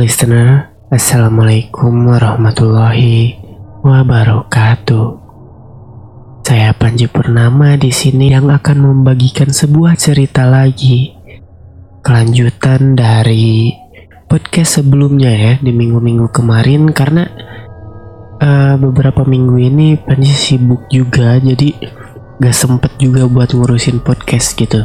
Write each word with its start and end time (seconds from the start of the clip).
Listener, 0.00 0.72
Assalamualaikum 0.88 2.08
warahmatullahi 2.08 3.36
wabarakatuh. 3.84 5.08
Saya 6.40 6.72
Panji 6.72 7.04
Purnama 7.04 7.76
di 7.76 7.92
sini 7.92 8.32
yang 8.32 8.48
akan 8.48 8.80
membagikan 8.80 9.52
sebuah 9.52 10.00
cerita 10.00 10.48
lagi. 10.48 11.12
Kelanjutan 12.00 12.96
dari 12.96 13.76
podcast 14.24 14.80
sebelumnya 14.80 15.36
ya 15.36 15.52
di 15.60 15.68
minggu-minggu 15.68 16.32
kemarin 16.32 16.88
karena 16.96 17.28
uh, 18.40 18.80
beberapa 18.80 19.28
minggu 19.28 19.60
ini 19.60 20.00
Panji 20.00 20.32
sibuk 20.32 20.88
juga 20.88 21.36
jadi 21.36 21.76
gak 22.40 22.56
sempet 22.56 22.96
juga 22.96 23.28
buat 23.28 23.52
ngurusin 23.52 24.00
podcast 24.00 24.56
gitu. 24.56 24.80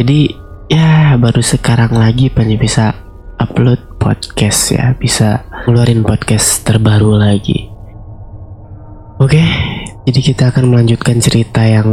Jadi 0.00 0.32
ya 0.72 1.12
baru 1.20 1.44
sekarang 1.44 1.92
lagi 1.92 2.32
Panji 2.32 2.56
bisa 2.56 3.09
upload 3.40 3.80
podcast 3.96 4.76
ya 4.76 4.92
bisa 4.94 5.48
ngeluarin 5.64 6.04
podcast 6.04 6.62
terbaru 6.62 7.16
lagi 7.16 7.66
oke 9.16 9.42
jadi 10.04 10.20
kita 10.20 10.52
akan 10.52 10.70
melanjutkan 10.70 11.18
cerita 11.18 11.64
yang 11.64 11.88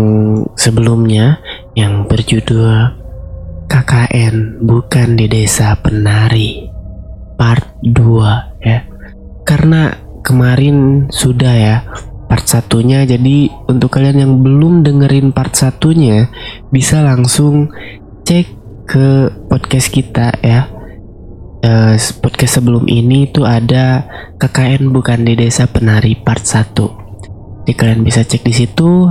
sebelumnya 0.60 1.40
yang 1.74 2.06
berjudul 2.06 3.00
KKN 3.72 4.64
bukan 4.64 5.16
di 5.16 5.26
desa 5.32 5.76
penari 5.80 6.68
part 7.40 7.80
2 7.84 8.68
ya 8.68 8.84
karena 9.48 9.96
kemarin 10.22 11.08
sudah 11.08 11.54
ya 11.56 11.78
part 12.28 12.44
satunya 12.44 13.08
jadi 13.08 13.48
untuk 13.72 13.96
kalian 13.96 14.28
yang 14.28 14.34
belum 14.44 14.84
dengerin 14.84 15.32
part 15.32 15.56
satunya 15.56 16.28
bisa 16.68 17.00
langsung 17.00 17.72
cek 18.28 18.58
ke 18.88 19.32
podcast 19.52 19.88
kita 19.92 20.36
ya. 20.40 20.77
Uh, 21.58 21.98
podcast 22.22 22.62
sebelum 22.62 22.86
ini 22.86 23.34
tuh 23.34 23.42
ada 23.50 24.06
KKN 24.38 24.94
bukan 24.94 25.26
di 25.26 25.34
desa 25.34 25.66
penari 25.66 26.14
part 26.14 26.46
1. 26.46 26.70
Jadi 27.66 27.74
kalian 27.74 28.06
bisa 28.06 28.22
cek 28.22 28.46
di 28.46 28.54
situ. 28.54 29.10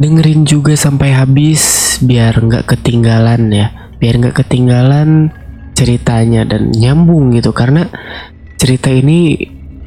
Dengerin 0.00 0.48
juga 0.48 0.72
sampai 0.74 1.12
habis 1.12 1.96
biar 2.00 2.40
nggak 2.40 2.64
ketinggalan 2.64 3.52
ya. 3.52 3.92
Biar 4.00 4.16
nggak 4.16 4.42
ketinggalan 4.42 5.30
ceritanya 5.76 6.48
dan 6.48 6.72
nyambung 6.72 7.36
gitu 7.36 7.52
karena 7.52 7.84
cerita 8.56 8.88
ini 8.88 9.36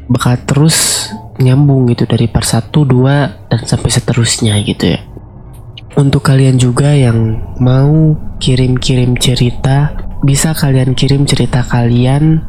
bakal 0.06 0.38
terus 0.46 1.10
nyambung 1.42 1.90
gitu 1.90 2.06
dari 2.06 2.30
part 2.30 2.46
1, 2.46 2.70
2 2.70 3.50
dan 3.50 3.62
sampai 3.66 3.90
seterusnya 3.90 4.54
gitu 4.62 4.94
ya. 4.96 5.02
Untuk 5.98 6.24
kalian 6.24 6.62
juga 6.62 6.94
yang 6.94 7.42
mau 7.58 8.16
kirim-kirim 8.40 9.18
cerita, 9.18 9.92
bisa 10.24 10.52
kalian 10.52 10.96
kirim 10.96 11.24
cerita 11.24 11.64
kalian 11.64 12.44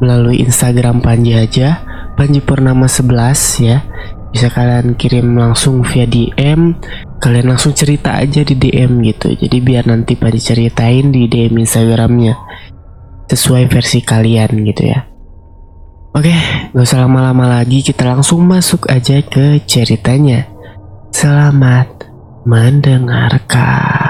melalui 0.00 0.40
Instagram 0.40 1.00
Panji 1.04 1.36
aja, 1.36 1.84
Panji 2.16 2.40
Purnama 2.40 2.88
11 2.88 3.64
ya. 3.64 3.78
Bisa 4.30 4.46
kalian 4.46 4.94
kirim 4.94 5.34
langsung 5.34 5.82
via 5.82 6.06
DM, 6.06 6.78
kalian 7.18 7.50
langsung 7.50 7.74
cerita 7.74 8.14
aja 8.14 8.46
di 8.46 8.54
DM 8.54 9.02
gitu. 9.02 9.34
Jadi 9.34 9.58
biar 9.58 9.90
nanti 9.90 10.14
Panji 10.14 10.38
ceritain 10.38 11.10
di 11.10 11.26
DM 11.26 11.58
Instagramnya 11.58 12.38
sesuai 13.26 13.66
versi 13.66 14.02
kalian 14.02 14.50
gitu 14.66 14.82
ya. 14.86 15.06
Oke, 16.10 16.34
gak 16.74 16.82
usah 16.82 17.06
lama-lama 17.06 17.46
lagi, 17.46 17.86
kita 17.86 18.02
langsung 18.02 18.42
masuk 18.42 18.90
aja 18.90 19.22
ke 19.22 19.62
ceritanya. 19.62 20.46
Selamat 21.14 21.86
mendengarkan. 22.42 24.09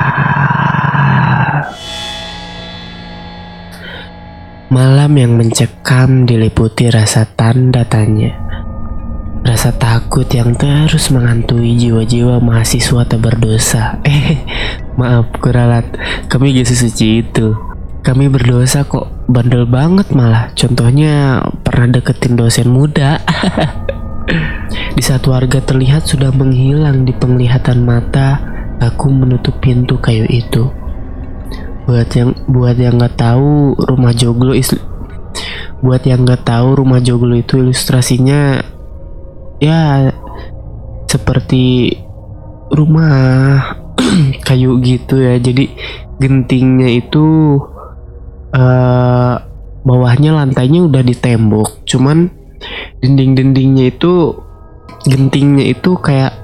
Malam 4.70 5.18
yang 5.18 5.34
mencekam 5.34 6.30
diliputi 6.30 6.94
rasa 6.94 7.26
tanda 7.26 7.82
tanya. 7.82 8.38
Rasa 9.42 9.74
takut 9.74 10.30
yang 10.30 10.54
terus 10.54 11.10
menghantui 11.10 11.74
jiwa-jiwa 11.74 12.38
mahasiswa 12.38 13.02
tak 13.02 13.18
berdosa. 13.18 13.98
Eh, 14.06 14.38
maaf 14.94 15.26
kuralat, 15.42 15.90
kami 16.30 16.54
gak 16.54 16.70
sesuci 16.70 17.26
itu. 17.26 17.50
Kami 18.06 18.30
berdosa 18.30 18.86
kok, 18.86 19.10
bandel 19.26 19.66
banget 19.66 20.14
malah. 20.14 20.54
Contohnya 20.54 21.42
pernah 21.66 21.90
deketin 21.90 22.38
dosen 22.38 22.70
muda. 22.70 23.18
Di 24.94 25.02
saat 25.02 25.26
warga 25.26 25.58
terlihat 25.58 26.06
sudah 26.06 26.30
menghilang 26.30 27.02
di 27.02 27.10
penglihatan 27.10 27.82
mata, 27.82 28.38
aku 28.78 29.10
menutup 29.10 29.58
pintu 29.58 29.98
kayu 29.98 30.30
itu. 30.30 30.79
Buat 31.90 32.14
yang 32.14 32.30
buat 32.46 32.78
yang 32.78 33.02
nggak 33.02 33.18
tahu 33.18 33.74
rumah 33.74 34.14
joglo 34.14 34.54
is 34.54 34.70
buat 35.82 36.06
yang 36.06 36.22
nggak 36.22 36.46
tahu 36.46 36.78
rumah 36.78 37.02
joglo 37.02 37.34
itu 37.34 37.58
ilustrasinya 37.58 38.62
ya 39.58 40.14
seperti 41.10 41.98
rumah 42.70 43.58
kayu 44.46 44.78
gitu 44.86 45.18
ya. 45.18 45.34
Jadi 45.42 45.66
gentingnya 46.22 46.94
itu 46.94 47.58
uh, 48.54 49.34
bawahnya 49.82 50.30
lantainya 50.38 50.86
udah 50.86 51.02
ditembok, 51.02 51.82
cuman 51.90 52.30
dinding-dindingnya 53.02 53.98
itu 53.98 54.38
gentingnya 55.10 55.74
itu 55.74 55.98
kayak 55.98 56.38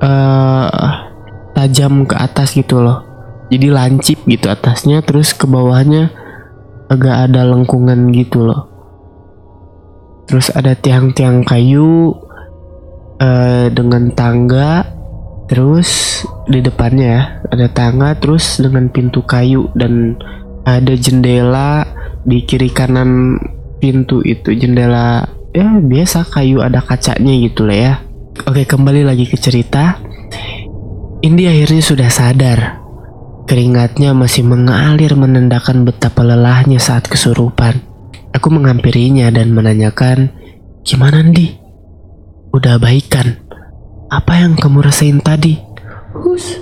uh, 0.00 0.72
tajam 1.52 2.08
ke 2.08 2.16
atas 2.16 2.56
gitu 2.56 2.80
loh 2.80 3.13
jadi 3.54 3.70
lancip 3.70 4.26
gitu 4.26 4.50
atasnya 4.50 5.00
terus 5.06 5.30
ke 5.30 5.46
bawahnya 5.46 6.10
agak 6.90 7.30
ada 7.30 7.46
lengkungan 7.46 8.10
gitu 8.10 8.50
loh 8.50 8.66
terus 10.26 10.50
ada 10.50 10.74
tiang-tiang 10.74 11.46
kayu 11.46 12.18
uh, 13.22 13.66
dengan 13.70 14.10
tangga 14.12 14.84
terus 15.46 16.22
di 16.48 16.64
depannya 16.64 17.06
ya 17.06 17.22
ada 17.52 17.66
tangga 17.70 18.16
terus 18.18 18.58
dengan 18.58 18.88
pintu 18.90 19.22
kayu 19.22 19.70
dan 19.76 20.16
ada 20.64 20.96
jendela 20.96 21.84
di 22.24 22.42
kiri 22.42 22.72
kanan 22.72 23.36
pintu 23.78 24.24
itu 24.24 24.56
jendela 24.56 25.28
ya 25.54 25.78
biasa 25.78 26.26
kayu 26.26 26.64
ada 26.64 26.82
kacanya 26.82 27.30
gitu 27.38 27.68
lah 27.68 27.78
ya. 27.78 27.94
Oke 28.50 28.66
kembali 28.66 29.06
lagi 29.06 29.30
ke 29.30 29.38
cerita. 29.38 30.02
Indi 31.22 31.46
akhirnya 31.46 31.80
sudah 31.80 32.10
sadar. 32.10 32.83
Keringatnya 33.44 34.16
masih 34.16 34.44
mengalir 34.46 35.12
menandakan 35.14 35.84
betapa 35.84 36.24
lelahnya 36.24 36.80
saat 36.80 37.04
kesurupan. 37.04 37.80
Aku 38.32 38.48
menghampirinya 38.50 39.28
dan 39.30 39.52
menanyakan, 39.52 40.32
Gimana 40.84 41.24
Indi? 41.24 41.48
Udah 42.52 42.76
baikan? 42.76 43.40
Apa 44.12 44.44
yang 44.44 44.52
kamu 44.52 44.84
rasain 44.84 45.16
tadi? 45.24 45.56
Hus, 46.12 46.60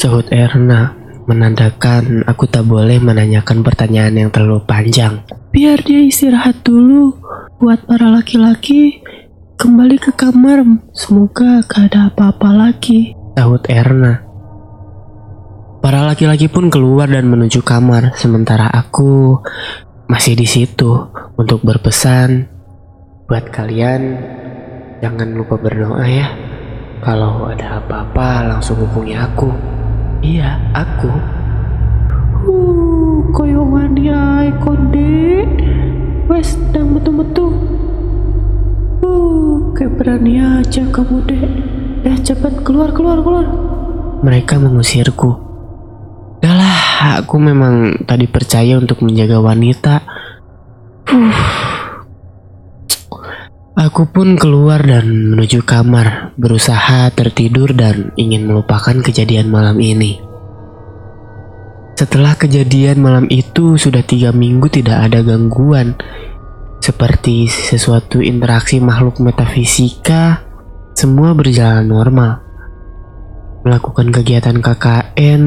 sahut 0.00 0.24
Erna 0.32 0.96
menandakan 1.28 2.24
aku 2.24 2.48
tak 2.48 2.64
boleh 2.64 2.96
menanyakan 2.96 3.60
pertanyaan 3.60 4.16
yang 4.16 4.30
terlalu 4.32 4.64
panjang. 4.64 5.20
Biar 5.52 5.84
dia 5.84 6.00
istirahat 6.00 6.64
dulu. 6.64 7.12
Buat 7.60 7.84
para 7.84 8.08
laki-laki, 8.08 9.04
kembali 9.60 10.00
ke 10.00 10.16
kamar. 10.16 10.64
Semoga 10.96 11.60
gak 11.68 11.92
ada 11.92 12.08
apa-apa 12.08 12.56
lagi. 12.56 13.12
Sahut 13.36 13.68
Erna. 13.68 14.25
Para 15.86 16.02
laki-laki 16.02 16.50
pun 16.50 16.66
keluar 16.66 17.06
dan 17.06 17.30
menuju 17.30 17.62
kamar, 17.62 18.10
sementara 18.18 18.66
aku 18.66 19.38
masih 20.10 20.34
di 20.34 20.42
situ 20.42 21.14
untuk 21.38 21.62
berpesan 21.62 22.50
buat 23.30 23.46
kalian 23.54 24.18
jangan 24.98 25.38
lupa 25.38 25.54
berdoa 25.54 26.02
ya. 26.10 26.26
Kalau 27.06 27.46
ada 27.46 27.78
apa-apa 27.78 28.50
langsung 28.50 28.82
hubungi 28.82 29.14
aku. 29.14 29.46
Iya, 30.26 30.58
aku. 30.74 31.06
Uh, 32.50 33.22
koyongan 33.30 33.94
ya 33.94 34.42
konde. 34.58 35.46
Wes, 36.26 36.58
dan 36.74 36.98
betul-betul. 36.98 37.62
Uh, 39.06 39.70
kayak 39.78 39.94
berani 40.02 40.42
aja 40.42 40.82
kamu 40.90 41.22
dek. 41.30 41.46
Ya 42.02 42.18
cepat 42.18 42.66
keluar, 42.66 42.90
keluar, 42.90 43.22
keluar. 43.22 43.46
Mereka 44.26 44.58
mengusirku. 44.58 45.45
Aku 47.06 47.38
memang 47.38 48.02
tadi 48.02 48.26
percaya 48.26 48.74
untuk 48.74 48.98
menjaga 49.06 49.38
wanita. 49.38 50.02
Aku 53.78 54.10
pun 54.10 54.34
keluar 54.34 54.82
dan 54.82 55.06
menuju 55.30 55.62
kamar, 55.62 56.34
berusaha 56.34 57.06
tertidur 57.14 57.70
dan 57.78 58.10
ingin 58.18 58.50
melupakan 58.50 58.98
kejadian 59.06 59.46
malam 59.46 59.78
ini. 59.78 60.18
Setelah 61.94 62.34
kejadian 62.34 62.98
malam 62.98 63.30
itu, 63.30 63.78
sudah 63.78 64.02
tiga 64.02 64.34
minggu 64.34 64.66
tidak 64.66 65.06
ada 65.06 65.22
gangguan, 65.22 65.94
seperti 66.82 67.46
sesuatu 67.46 68.18
interaksi 68.18 68.82
makhluk 68.82 69.22
metafisika. 69.22 70.42
Semua 70.98 71.38
berjalan 71.38 71.86
normal. 71.86 72.42
Melakukan 73.62 74.10
kegiatan 74.10 74.58
KKN 74.58 75.44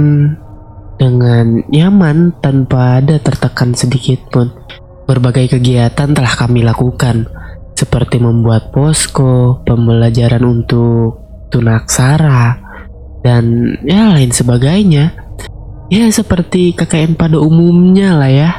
dengan 1.00 1.64
nyaman 1.72 2.36
tanpa 2.44 3.00
ada 3.00 3.16
tertekan 3.18 3.72
sedikit 3.72 4.20
pun. 4.30 4.52
Berbagai 5.08 5.58
kegiatan 5.58 6.12
telah 6.14 6.34
kami 6.38 6.62
lakukan, 6.62 7.26
seperti 7.74 8.20
membuat 8.22 8.76
posko, 8.76 9.64
pembelajaran 9.64 10.44
untuk 10.44 11.24
tunaksara, 11.50 12.62
dan 13.26 13.74
ya 13.88 14.14
lain 14.14 14.30
sebagainya. 14.30 15.16
Ya 15.90 16.06
seperti 16.14 16.78
KKN 16.78 17.18
pada 17.18 17.42
umumnya 17.42 18.14
lah 18.14 18.30
ya. 18.30 18.52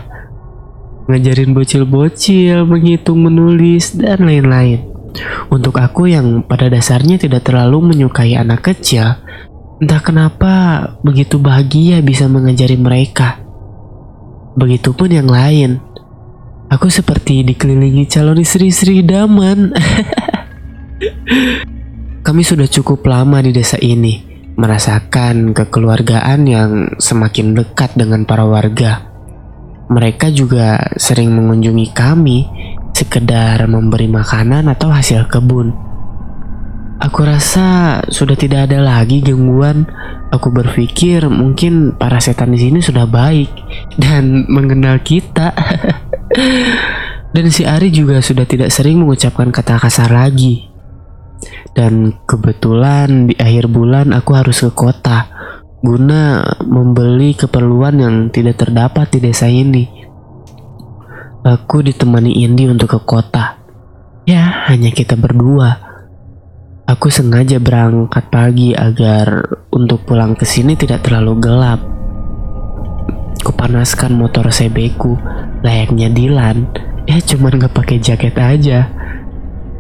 Ngajarin 1.07 1.55
bocil-bocil, 1.55 2.67
menghitung, 2.67 3.23
menulis, 3.23 3.95
dan 3.95 4.27
lain-lain. 4.27 4.91
Untuk 5.51 5.79
aku 5.79 6.11
yang 6.11 6.43
pada 6.47 6.71
dasarnya 6.71 7.19
tidak 7.19 7.47
terlalu 7.47 7.95
menyukai 7.95 8.35
anak 8.39 8.63
kecil, 8.75 9.19
entah 9.81 10.01
kenapa 10.05 10.53
begitu 11.01 11.41
bahagia 11.41 12.05
bisa 12.05 12.29
mengajari 12.29 12.77
mereka. 12.77 13.41
Begitupun 14.55 15.09
yang 15.09 15.27
lain. 15.27 15.81
Aku 16.71 16.87
seperti 16.87 17.43
dikelilingi 17.43 18.07
calon 18.07 18.39
istri-istri 18.39 19.03
idaman. 19.03 19.75
Kami 22.27 22.43
sudah 22.47 22.71
cukup 22.71 23.03
lama 23.11 23.43
di 23.43 23.51
desa 23.51 23.75
ini, 23.81 24.23
merasakan 24.55 25.51
kekeluargaan 25.51 26.47
yang 26.47 26.71
semakin 27.01 27.59
dekat 27.59 27.99
dengan 27.99 28.23
para 28.23 28.47
warga. 28.47 29.03
Mereka 29.91 30.31
juga 30.31 30.79
sering 30.95 31.35
mengunjungi 31.35 31.91
kami, 31.91 32.47
sekedar 32.95 33.67
memberi 33.67 34.07
makanan 34.07 34.71
atau 34.71 34.95
hasil 34.95 35.27
kebun. 35.27 35.90
Aku 37.01 37.25
rasa 37.25 38.01
sudah 38.13 38.37
tidak 38.37 38.69
ada 38.69 38.85
lagi 38.85 39.25
gangguan. 39.25 39.89
Aku 40.31 40.53
berpikir 40.53 41.27
mungkin 41.33 41.97
para 41.97 42.21
setan 42.21 42.53
di 42.53 42.61
sini 42.61 42.85
sudah 42.85 43.09
baik 43.09 43.49
dan 43.97 44.45
mengenal 44.55 45.01
kita. 45.01 45.57
dan 47.35 47.47
si 47.49 47.65
Ari 47.65 47.89
juga 47.89 48.21
sudah 48.21 48.45
tidak 48.45 48.69
sering 48.69 49.01
mengucapkan 49.01 49.49
kata 49.49 49.81
kasar 49.81 50.13
lagi. 50.13 50.69
Dan 51.73 52.21
kebetulan 52.29 53.33
di 53.33 53.35
akhir 53.41 53.73
bulan 53.73 54.13
aku 54.13 54.37
harus 54.37 54.61
ke 54.61 54.71
kota 54.77 55.41
guna 55.81 56.45
membeli 56.61 57.33
keperluan 57.33 57.97
yang 57.97 58.15
tidak 58.29 58.61
terdapat 58.61 59.09
di 59.17 59.19
desa 59.25 59.49
ini. 59.49 59.89
Aku 61.41 61.81
ditemani 61.81 62.45
Indi 62.45 62.69
untuk 62.69 62.93
ke 62.93 63.01
kota. 63.01 63.57
Ya, 64.29 64.69
hanya 64.69 64.93
kita 64.93 65.17
berdua. 65.17 65.90
Aku 66.91 67.07
sengaja 67.07 67.63
berangkat 67.63 68.35
pagi 68.35 68.75
agar 68.75 69.47
untuk 69.71 70.03
pulang 70.03 70.35
ke 70.35 70.43
sini 70.43 70.75
tidak 70.75 71.07
terlalu 71.07 71.39
gelap. 71.39 71.79
Kupanaskan 73.47 74.19
motor 74.19 74.51
CB 74.51 74.99
ku 74.99 75.15
layaknya 75.63 76.11
Dilan. 76.11 76.67
Ya 77.07 77.23
cuman 77.23 77.63
gak 77.63 77.79
pakai 77.79 78.03
jaket 78.03 78.35
aja. 78.35 78.91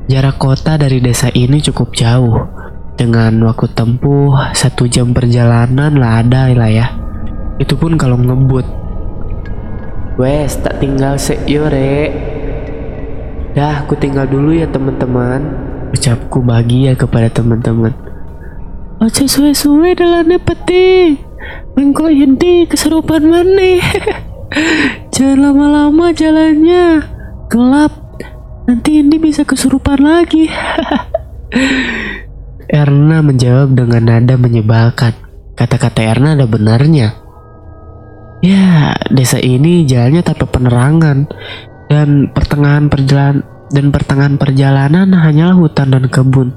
Jarak 0.07 0.39
kota 0.39 0.79
dari 0.79 1.03
desa 1.03 1.35
ini 1.35 1.59
cukup 1.59 1.99
jauh 1.99 2.47
dengan 2.95 3.43
waktu 3.43 3.67
tempuh 3.75 4.55
satu 4.55 4.87
jam 4.87 5.11
perjalanan 5.11 5.91
lah 5.99 6.23
ada 6.23 6.47
lah 6.55 6.71
ya. 6.71 6.95
Itu 7.59 7.75
pun 7.75 7.99
kalau 7.99 8.23
ngebut. 8.23 8.71
Wes, 10.15 10.63
tak 10.63 10.79
tinggal 10.79 11.19
seyore. 11.19 12.15
Dah, 13.59 13.83
aku 13.83 13.99
tinggal 13.99 14.31
dulu 14.31 14.55
ya 14.55 14.71
teman-teman. 14.71 15.70
Ucapku 15.91 16.47
bahagia 16.47 16.95
kepada 16.95 17.27
teman-teman. 17.31 17.91
Oce 19.03 19.27
suwe-suwe 19.27 19.99
dalamnya 19.99 20.39
peti. 20.39 21.19
Mengko 21.75 22.13
inti 22.13 22.69
keserupan 22.69 23.27
mana? 23.27 23.81
Jangan 25.15 25.51
lama-lama 25.51 26.15
jalannya. 26.15 27.03
Gelap. 27.51 27.93
Nanti 28.71 29.03
ini 29.03 29.19
bisa 29.19 29.43
kesurupan 29.43 29.99
lagi. 30.05 30.47
Erna 32.71 33.19
menjawab 33.19 33.75
dengan 33.75 34.03
nada 34.07 34.39
menyebalkan. 34.39 35.11
Kata-kata 35.59 36.07
Erna 36.07 36.39
ada 36.39 36.47
benarnya. 36.47 37.19
Ya, 38.41 38.95
desa 39.11 39.43
ini 39.43 39.85
jalannya 39.85 40.23
tanpa 40.23 40.47
penerangan 40.49 41.29
dan 41.91 42.31
pertengahan 42.31 42.87
perjalanan 42.87 43.43
dan 43.71 43.95
pertengahan 43.95 44.37
perjalanan 44.37 45.11
hanyalah 45.15 45.57
hutan 45.57 45.95
dan 45.95 46.11
kebun. 46.11 46.55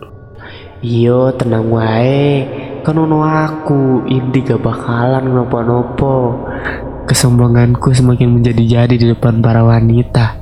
Iyo, 0.83 1.31
tenang 1.39 1.71
wae. 1.71 2.43
Kan 2.83 2.99
ono 2.99 3.23
aku, 3.23 4.03
Indi 4.11 4.43
gak 4.43 4.59
bakalan 4.59 5.31
nopo-nopo. 5.31 6.43
Kesombonganku 7.07 7.95
semakin 7.95 8.41
menjadi-jadi 8.41 8.95
di 8.99 9.05
depan 9.15 9.39
para 9.39 9.63
wanita. 9.63 10.35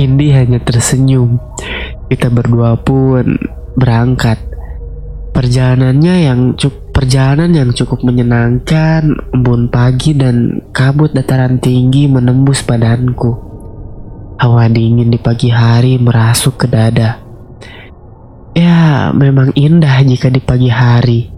Indi 0.00 0.32
hanya 0.32 0.62
tersenyum. 0.64 1.36
Kita 2.08 2.32
berdua 2.32 2.80
pun 2.80 3.36
berangkat 3.76 4.56
Perjalanannya 5.36 6.32
yang 6.32 6.40
cukup 6.56 6.96
perjalanan 6.96 7.52
yang 7.52 7.70
cukup 7.76 8.00
menyenangkan, 8.00 9.04
embun 9.36 9.68
pagi 9.68 10.16
dan 10.16 10.64
kabut 10.72 11.12
dataran 11.12 11.60
tinggi 11.60 12.08
menembus 12.08 12.64
badanku. 12.64 13.55
Hawa 14.36 14.68
dingin 14.68 15.08
di 15.08 15.16
pagi 15.16 15.48
hari 15.48 15.96
merasuk 15.96 16.60
ke 16.60 16.66
dada. 16.68 17.24
Ya, 18.52 19.08
memang 19.16 19.56
indah 19.56 20.04
jika 20.04 20.28
di 20.28 20.44
pagi 20.44 20.68
hari. 20.68 21.32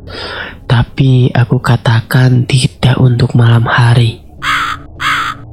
Tapi 0.66 1.30
aku 1.30 1.62
katakan 1.62 2.42
tidak 2.50 2.98
untuk 2.98 3.38
malam 3.38 3.62
hari. 3.70 4.26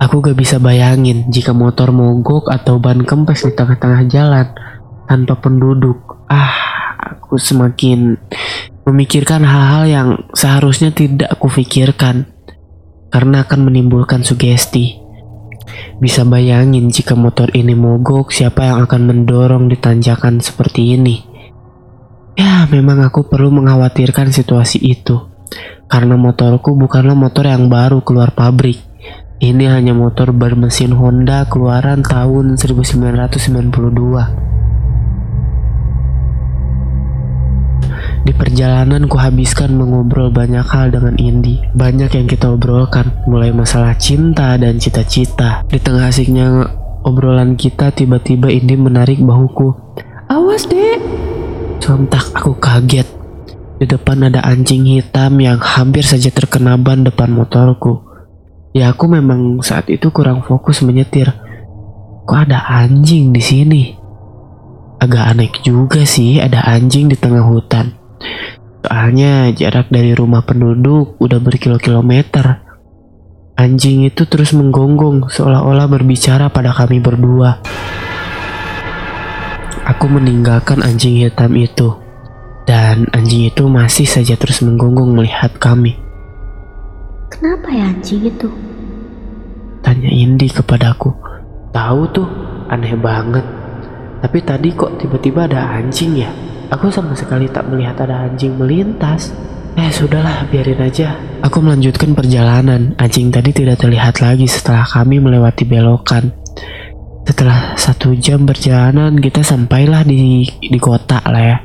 Aku 0.01 0.25
gak 0.25 0.36
bisa 0.36 0.57
bayangin 0.57 1.30
jika 1.30 1.53
motor 1.53 1.94
mogok 1.94 2.50
atau 2.50 2.81
ban 2.81 3.06
kempes 3.06 3.45
di 3.45 3.53
tengah-tengah 3.53 4.09
jalan 4.09 4.50
tanpa 5.06 5.38
penduduk. 5.38 6.25
Ah, 6.25 6.53
aku 6.98 7.38
semakin 7.38 8.18
memikirkan 8.89 9.45
hal-hal 9.45 9.83
yang 9.86 10.09
seharusnya 10.33 10.89
tidak 10.89 11.30
aku 11.30 11.50
pikirkan 11.62 12.25
karena 13.13 13.45
akan 13.45 13.69
menimbulkan 13.69 14.25
sugesti. 14.25 15.04
Bisa 15.98 16.27
bayangin 16.27 16.91
jika 16.91 17.17
motor 17.17 17.50
ini 17.55 17.74
mogok, 17.74 18.34
siapa 18.34 18.67
yang 18.67 18.86
akan 18.86 19.01
mendorong 19.05 19.72
di 19.72 19.77
tanjakan 19.79 20.43
seperti 20.43 20.98
ini? 20.98 21.24
Ya, 22.36 22.67
memang 22.67 23.00
aku 23.00 23.31
perlu 23.31 23.48
mengkhawatirkan 23.53 24.36
situasi 24.36 24.84
itu. 24.84 25.31
Karena 25.88 26.19
motorku 26.19 26.75
bukanlah 26.75 27.15
motor 27.15 27.48
yang 27.48 27.72
baru 27.72 28.03
keluar 28.03 28.36
pabrik. 28.36 28.84
Ini 29.39 29.72
hanya 29.72 29.91
motor 29.91 30.31
bermesin 30.31 30.95
Honda 30.95 31.43
keluaran 31.48 32.03
tahun 32.03 32.55
1992. 32.55 34.64
Di 38.25 38.34
perjalanan 38.34 39.05
ku 39.05 39.22
habiskan 39.22 39.77
mengobrol 39.77 40.34
banyak 40.34 40.65
hal 40.65 40.89
dengan 40.89 41.13
Indi. 41.22 41.62
Banyak 41.77 42.10
yang 42.10 42.25
kita 42.25 42.50
obrolkan, 42.50 43.22
mulai 43.29 43.53
masalah 43.53 43.94
cinta 44.01 44.58
dan 44.58 44.82
cita-cita. 44.82 45.62
Di 45.70 45.77
tengah 45.77 46.10
asiknya 46.10 46.65
obrolan 47.05 47.53
kita, 47.53 47.94
tiba-tiba 47.94 48.50
Indi 48.50 48.82
menarik 48.82 49.22
bahuku. 49.22 49.77
Awas 50.25 50.65
dek. 50.65 50.98
Sontak 51.77 52.34
aku 52.34 52.58
kaget. 52.58 53.05
Di 53.77 53.86
depan 53.86 54.25
ada 54.25 54.41
anjing 54.41 54.89
hitam 54.89 55.38
yang 55.38 55.62
hampir 55.62 56.01
saja 56.01 56.34
terkena 56.34 56.82
ban 56.82 57.05
depan 57.05 57.29
motorku. 57.29 58.01
Ya 58.74 58.89
aku 58.89 59.05
memang 59.05 59.62
saat 59.62 59.86
itu 59.94 60.10
kurang 60.10 60.41
fokus 60.41 60.82
menyetir. 60.82 61.29
Kok 62.25 62.39
ada 62.41 62.65
anjing 62.74 63.29
di 63.29 63.44
sini? 63.44 63.84
Agak 64.98 65.29
aneh 65.29 65.53
juga 65.62 66.01
sih 66.10 66.41
ada 66.41 66.65
anjing 66.65 67.05
di 67.05 67.13
tengah 67.13 67.46
hutan. 67.46 68.04
Soalnya 68.86 69.50
jarak 69.50 69.89
dari 69.89 70.13
rumah 70.13 70.45
penduduk 70.45 71.17
udah 71.17 71.41
berkilo-kilometer. 71.41 72.62
Anjing 73.57 74.05
itu 74.05 74.29
terus 74.29 74.53
menggonggong 74.53 75.31
seolah-olah 75.31 75.89
berbicara 75.89 76.53
pada 76.53 76.69
kami 76.69 77.01
berdua. 77.01 77.63
Aku 79.86 80.05
meninggalkan 80.05 80.86
anjing 80.86 81.17
hitam 81.17 81.53
itu. 81.57 81.98
Dan 82.65 83.05
anjing 83.13 83.50
itu 83.50 83.69
masih 83.69 84.10
saja 84.10 84.34
terus 84.38 84.62
menggonggong 84.65 85.13
melihat 85.13 85.53
kami. 85.57 85.98
Kenapa 87.29 87.69
ya 87.69 87.89
anjing 87.89 88.25
itu? 88.25 88.50
Tanya 89.86 90.10
Indi 90.10 90.50
kepadaku. 90.50 91.13
Tahu 91.69 92.01
tuh, 92.10 92.29
aneh 92.69 92.98
banget. 92.98 93.45
Tapi 94.22 94.39
tadi 94.41 94.74
kok 94.74 94.98
tiba-tiba 94.98 95.45
ada 95.45 95.77
anjing 95.77 96.25
ya? 96.25 96.31
Aku 96.74 96.89
sama 96.89 97.13
sekali 97.13 97.45
tak 97.51 97.69
melihat 97.69 98.01
ada 98.05 98.25
anjing 98.25 98.57
melintas. 98.57 99.29
Eh 99.75 99.91
sudahlah, 99.91 100.48
biarin 100.48 100.79
aja. 100.79 101.19
Aku 101.43 101.60
melanjutkan 101.60 102.15
perjalanan. 102.15 102.95
Anjing 102.95 103.27
tadi 103.29 103.51
tidak 103.51 103.84
terlihat 103.84 104.24
lagi 104.24 104.48
setelah 104.48 104.88
kami 104.88 105.19
melewati 105.19 105.67
belokan. 105.67 106.31
Setelah 107.25 107.75
satu 107.75 108.15
jam 108.15 108.48
perjalanan, 108.48 109.17
kita 109.19 109.43
sampailah 109.43 110.05
di 110.07 110.45
di 110.48 110.79
kota 110.79 111.19
lah 111.25 111.43
ya, 111.43 111.57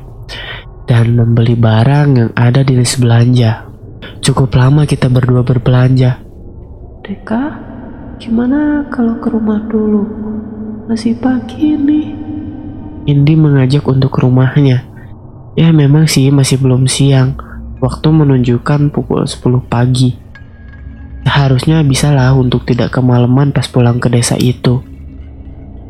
dan 0.88 1.14
membeli 1.14 1.54
barang 1.54 2.08
yang 2.16 2.30
ada 2.32 2.64
di 2.64 2.80
list 2.80 2.98
belanja. 2.98 3.68
Cukup 4.24 4.50
lama 4.56 4.88
kita 4.88 5.12
berdua 5.12 5.44
berbelanja. 5.44 6.18
Deka, 7.04 7.44
gimana 8.18 8.88
kalau 8.90 9.20
ke 9.20 9.28
rumah 9.30 9.60
dulu? 9.68 10.02
Masih 10.88 11.14
pagi 11.20 11.78
nih. 11.78 12.08
Indi 13.06 13.38
mengajak 13.38 13.86
untuk 13.86 14.18
ke 14.18 14.26
rumahnya. 14.26 14.89
Ya 15.60 15.76
memang 15.76 16.08
sih 16.08 16.32
masih 16.32 16.56
belum 16.56 16.88
siang. 16.88 17.36
Waktu 17.84 18.08
menunjukkan 18.08 18.96
pukul 18.96 19.28
10 19.28 19.60
pagi. 19.68 20.16
Seharusnya 21.20 21.84
bisalah 21.84 22.32
untuk 22.32 22.64
tidak 22.64 22.96
kemalaman 22.96 23.52
pas 23.52 23.68
pulang 23.68 24.00
ke 24.00 24.08
desa 24.08 24.40
itu. 24.40 24.80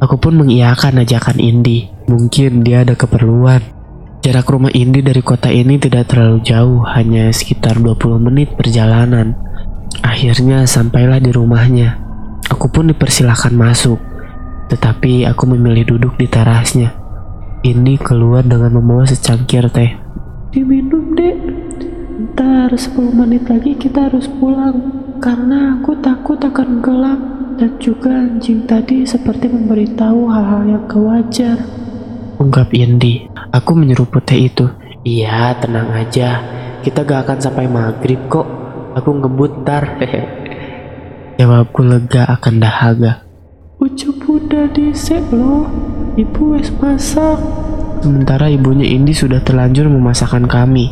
Aku 0.02 0.18
pun 0.18 0.34
mengiyakan 0.42 1.06
ajakan 1.06 1.38
Indi. 1.38 1.86
Mungkin 2.10 2.66
dia 2.66 2.82
ada 2.82 2.98
keperluan. 2.98 3.62
Jarak 4.26 4.50
rumah 4.50 4.74
Indi 4.74 5.06
dari 5.06 5.22
kota 5.22 5.54
ini 5.54 5.78
tidak 5.78 6.10
terlalu 6.10 6.42
jauh, 6.42 6.82
hanya 6.90 7.30
sekitar 7.30 7.78
20 7.78 8.18
menit 8.20 8.52
perjalanan. 8.58 9.38
Akhirnya 10.02 10.66
sampailah 10.66 11.22
di 11.22 11.30
rumahnya. 11.30 11.96
Aku 12.50 12.68
pun 12.74 12.90
dipersilahkan 12.90 13.54
masuk, 13.54 14.02
tetapi 14.66 15.30
aku 15.30 15.46
memilih 15.46 15.96
duduk 15.96 16.18
di 16.18 16.26
terasnya. 16.26 16.99
Indi 17.60 18.00
keluar 18.00 18.40
dengan 18.40 18.80
membawa 18.80 19.04
secangkir 19.04 19.68
teh. 19.68 19.92
Diminum, 20.48 21.12
Dek. 21.12 21.36
Ntar 22.32 22.72
10 22.72 23.12
menit 23.12 23.44
lagi 23.52 23.76
kita 23.76 24.08
harus 24.08 24.24
pulang. 24.40 24.80
Karena 25.20 25.76
aku 25.76 25.92
takut 26.00 26.40
akan 26.40 26.80
gelap. 26.80 27.20
Dan 27.60 27.76
juga 27.76 28.16
anjing 28.16 28.64
tadi 28.64 29.04
seperti 29.04 29.52
memberitahu 29.52 30.32
hal-hal 30.32 30.62
yang 30.72 30.84
kewajar. 30.88 31.60
Ungkap 32.40 32.72
Indi. 32.72 33.28
Aku 33.52 33.76
menyeruput 33.76 34.24
teh 34.24 34.48
itu. 34.48 34.64
Iya, 35.04 35.52
tenang 35.60 35.92
aja. 35.92 36.40
Kita 36.80 37.04
gak 37.04 37.28
akan 37.28 37.38
sampai 37.44 37.68
maghrib 37.68 38.24
kok. 38.32 38.48
Aku 38.96 39.20
ngebut 39.20 39.68
ntar. 39.68 40.00
Jawabku 41.36 41.84
lega 41.84 42.24
akan 42.24 42.54
dahaga. 42.56 43.28
Ucu 43.76 44.16
bunda 44.16 44.64
disek 44.72 45.28
loh. 45.28 45.68
Ibu 46.18 46.58
wes 46.58 46.74
masak. 46.82 47.38
Sementara 48.02 48.50
ibunya 48.50 48.82
Indi 48.82 49.14
sudah 49.14 49.38
terlanjur 49.46 49.86
memasakkan 49.86 50.50
kami. 50.50 50.90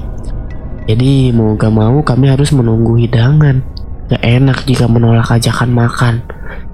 Jadi 0.86 1.34
mau 1.34 1.58
gak 1.58 1.74
mau 1.74 1.98
kami 2.06 2.30
harus 2.30 2.54
menunggu 2.54 2.94
hidangan. 2.94 3.58
Gak 4.06 4.22
enak 4.22 4.62
jika 4.62 4.86
menolak 4.86 5.26
ajakan 5.26 5.74
makan. 5.74 6.14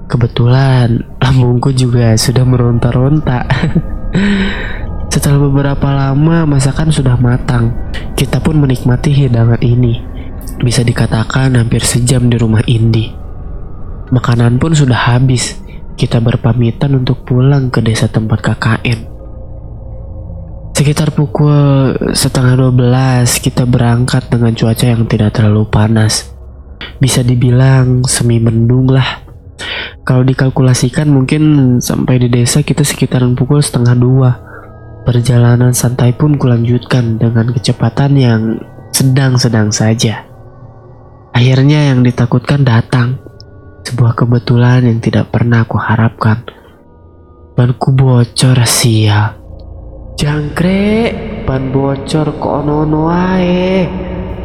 Kebetulan 0.04 1.00
lambungku 1.24 1.72
juga 1.72 2.12
sudah 2.20 2.44
meronta-ronta. 2.44 3.48
Setelah 5.14 5.40
beberapa 5.48 5.88
lama 5.88 6.44
masakan 6.44 6.92
sudah 6.92 7.16
matang, 7.16 7.72
kita 8.12 8.44
pun 8.44 8.60
menikmati 8.60 9.08
hidangan 9.08 9.62
ini. 9.64 10.04
Bisa 10.60 10.84
dikatakan 10.84 11.56
hampir 11.56 11.80
sejam 11.80 12.28
di 12.28 12.36
rumah 12.36 12.60
Indi. 12.68 13.08
Makanan 14.12 14.60
pun 14.60 14.76
sudah 14.76 15.16
habis. 15.16 15.63
Kita 15.94 16.18
berpamitan 16.18 16.98
untuk 16.98 17.22
pulang 17.22 17.70
ke 17.70 17.78
desa 17.78 18.10
tempat 18.10 18.42
KKN. 18.42 19.14
Sekitar 20.74 21.14
pukul 21.14 21.94
setengah 22.18 22.58
12 22.58 23.38
kita 23.38 23.62
berangkat 23.62 24.26
dengan 24.26 24.50
cuaca 24.58 24.86
yang 24.90 25.06
tidak 25.06 25.38
terlalu 25.38 25.70
panas. 25.70 26.34
Bisa 26.98 27.22
dibilang 27.22 28.02
semi 28.10 28.42
mendung 28.42 28.90
lah. 28.90 29.22
Kalau 30.04 30.20
dikalkulasikan 30.20 31.08
mungkin 31.08 31.78
sampai 31.80 32.20
di 32.20 32.28
desa 32.28 32.60
kita 32.60 32.84
sekitaran 32.84 33.38
pukul 33.38 33.64
setengah 33.64 33.96
dua. 33.96 34.30
Perjalanan 35.08 35.72
santai 35.72 36.12
pun 36.12 36.36
kulanjutkan 36.36 37.22
dengan 37.22 37.54
kecepatan 37.54 38.18
yang 38.18 38.42
sedang-sedang 38.92 39.72
saja. 39.72 40.26
Akhirnya 41.32 41.94
yang 41.94 42.04
ditakutkan 42.04 42.66
datang. 42.66 43.23
Sebuah 43.84 44.16
kebetulan 44.16 44.88
yang 44.88 44.98
tidak 44.98 45.28
pernah 45.28 45.62
aku 45.62 45.76
harapkan. 45.76 46.40
Banku 47.54 47.94
bocor 47.94 48.64
sial. 48.64 49.38
Jangkrik, 50.18 51.44
ban 51.44 51.70
bocor 51.70 52.34
kok 52.40 52.54
ono 52.64 53.12
wae. 53.12 53.86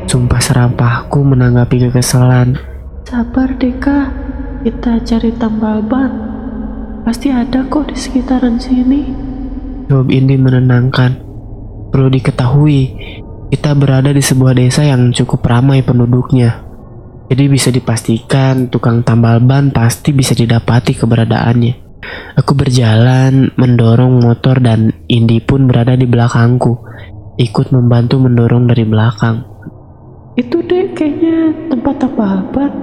Sumpah 0.06 0.42
serampahku 0.44 1.24
menanggapi 1.24 1.90
kekesalan. 1.90 2.60
Sabar 3.08 3.58
Deka, 3.58 4.14
kita 4.62 5.02
cari 5.02 5.32
tambal 5.34 5.82
ban. 5.82 6.12
Pasti 7.08 7.34
ada 7.34 7.66
kok 7.66 7.90
di 7.90 7.98
sekitaran 7.98 8.62
sini. 8.62 9.10
Jawab 9.90 10.14
Indi 10.14 10.38
menenangkan. 10.38 11.18
Perlu 11.90 12.14
diketahui, 12.14 12.82
kita 13.50 13.74
berada 13.74 14.14
di 14.14 14.22
sebuah 14.22 14.54
desa 14.54 14.86
yang 14.86 15.10
cukup 15.10 15.42
ramai 15.42 15.82
penduduknya. 15.82 16.69
Jadi 17.30 17.44
bisa 17.46 17.70
dipastikan 17.70 18.74
tukang 18.74 19.06
tambal 19.06 19.38
ban 19.38 19.70
pasti 19.70 20.10
bisa 20.10 20.34
didapati 20.34 20.98
keberadaannya. 20.98 21.74
Aku 22.42 22.58
berjalan 22.58 23.54
mendorong 23.54 24.18
motor 24.26 24.58
dan 24.58 25.06
Indi 25.06 25.38
pun 25.38 25.70
berada 25.70 25.94
di 25.94 26.10
belakangku, 26.10 26.82
ikut 27.38 27.70
membantu 27.70 28.18
mendorong 28.18 28.66
dari 28.66 28.82
belakang. 28.82 29.46
Itu 30.34 30.66
deh 30.66 30.90
kayaknya 30.98 31.70
tempat 31.70 32.10
ban. 32.50 32.74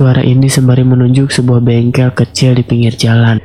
Suara 0.00 0.24
Indi 0.24 0.48
sembari 0.48 0.80
menunjuk 0.80 1.28
sebuah 1.28 1.60
bengkel 1.60 2.16
kecil 2.16 2.56
di 2.56 2.64
pinggir 2.64 2.96
jalan. 2.96 3.36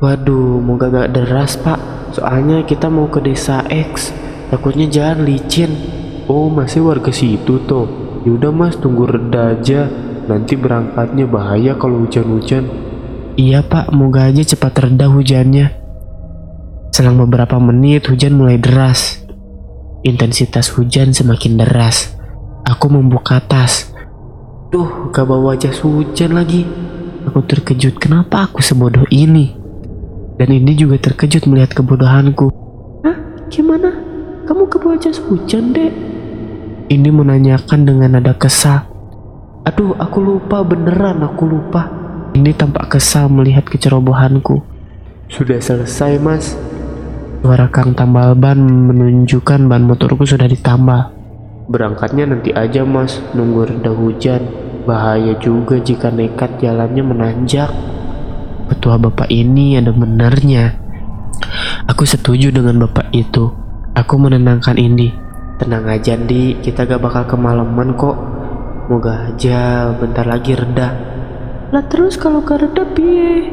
Waduh, 0.00 0.64
moga 0.64 0.88
gak 0.88 1.12
deras 1.12 1.60
pak. 1.60 1.76
Soalnya 2.16 2.64
kita 2.64 2.88
mau 2.88 3.12
ke 3.12 3.20
desa 3.20 3.60
X. 3.68 4.16
Takutnya 4.48 4.88
jalan 4.88 5.28
licin. 5.28 5.76
Oh, 6.24 6.48
masih 6.48 6.88
warga 6.88 7.12
situ 7.12 7.60
tuh. 7.68 7.84
Yaudah, 8.24 8.48
Mas, 8.48 8.80
tunggu 8.80 9.04
reda 9.04 9.52
aja. 9.52 9.92
Nanti 10.24 10.56
berangkatnya 10.56 11.28
bahaya 11.28 11.76
kalau 11.76 12.08
hujan-hujan. 12.08 12.64
Iya 13.36 13.60
pak, 13.60 13.92
moga 13.92 14.24
aja 14.24 14.40
cepat 14.40 14.88
reda 14.88 15.12
hujannya. 15.12 15.68
Selang 16.96 17.20
beberapa 17.20 17.60
menit 17.60 18.08
hujan 18.08 18.40
mulai 18.40 18.56
deras. 18.56 19.20
Intensitas 20.00 20.72
hujan 20.80 21.12
semakin 21.12 21.60
deras. 21.60 22.16
Aku 22.64 22.88
membuka 22.88 23.36
tas. 23.44 23.92
Duh, 24.72 25.12
gak 25.12 25.28
bawa 25.28 25.60
jas 25.60 25.84
hujan 25.84 26.40
lagi. 26.40 26.64
Aku 27.28 27.44
terkejut 27.44 28.00
kenapa 28.00 28.48
aku 28.48 28.64
sebodoh 28.64 29.04
ini. 29.12 29.59
Dan 30.40 30.56
ini 30.56 30.72
juga 30.72 30.96
terkejut 30.96 31.44
melihat 31.44 31.76
kebodohanku. 31.76 32.48
Hah? 33.04 33.16
Gimana? 33.52 33.92
Kamu 34.48 34.72
kebawa 34.72 34.96
jas 34.96 35.20
hujan, 35.20 35.76
Dek? 35.76 35.92
Ini 36.88 37.12
menanyakan 37.12 37.84
dengan 37.84 38.16
nada 38.16 38.32
kesal. 38.32 38.88
Aduh, 39.68 39.92
aku 40.00 40.16
lupa 40.24 40.64
beneran, 40.64 41.20
aku 41.20 41.44
lupa. 41.44 41.92
Ini 42.32 42.56
tampak 42.56 42.96
kesal 42.96 43.28
melihat 43.28 43.68
kecerobohanku. 43.68 44.64
Sudah 45.28 45.60
selesai, 45.60 46.16
Mas. 46.16 46.56
Suara 47.44 47.68
Kang 47.68 47.92
tambal 47.92 48.32
ban 48.32 48.64
menunjukkan 48.64 49.68
ban 49.68 49.84
motorku 49.84 50.24
sudah 50.24 50.48
ditambal. 50.48 51.12
Berangkatnya 51.68 52.24
nanti 52.24 52.56
aja, 52.56 52.80
Mas. 52.88 53.20
Nunggu 53.36 53.76
reda 53.76 53.92
hujan. 53.92 54.40
Bahaya 54.88 55.36
juga 55.36 55.76
jika 55.76 56.08
nekat 56.08 56.64
jalannya 56.64 57.04
menanjak. 57.04 57.68
Petua 58.70 58.94
bapak 59.02 59.26
ini 59.34 59.74
ada 59.74 59.90
benarnya. 59.90 60.78
Aku 61.90 62.06
setuju 62.06 62.54
dengan 62.54 62.86
bapak 62.86 63.10
itu. 63.10 63.50
Aku 63.98 64.14
menenangkan 64.16 64.78
Indi. 64.78 65.10
Tenang 65.58 65.90
aja, 65.90 66.14
Di. 66.14 66.54
Kita 66.62 66.86
gak 66.86 67.02
bakal 67.02 67.26
kemalaman 67.26 67.98
kok. 67.98 68.16
Moga 68.86 69.34
aja 69.34 69.90
bentar 69.98 70.22
lagi 70.22 70.54
reda. 70.54 70.88
Lah 71.74 71.84
terus 71.90 72.14
kalau 72.14 72.46
gak 72.46 72.62
reda 72.62 72.86
piye? 72.94 73.50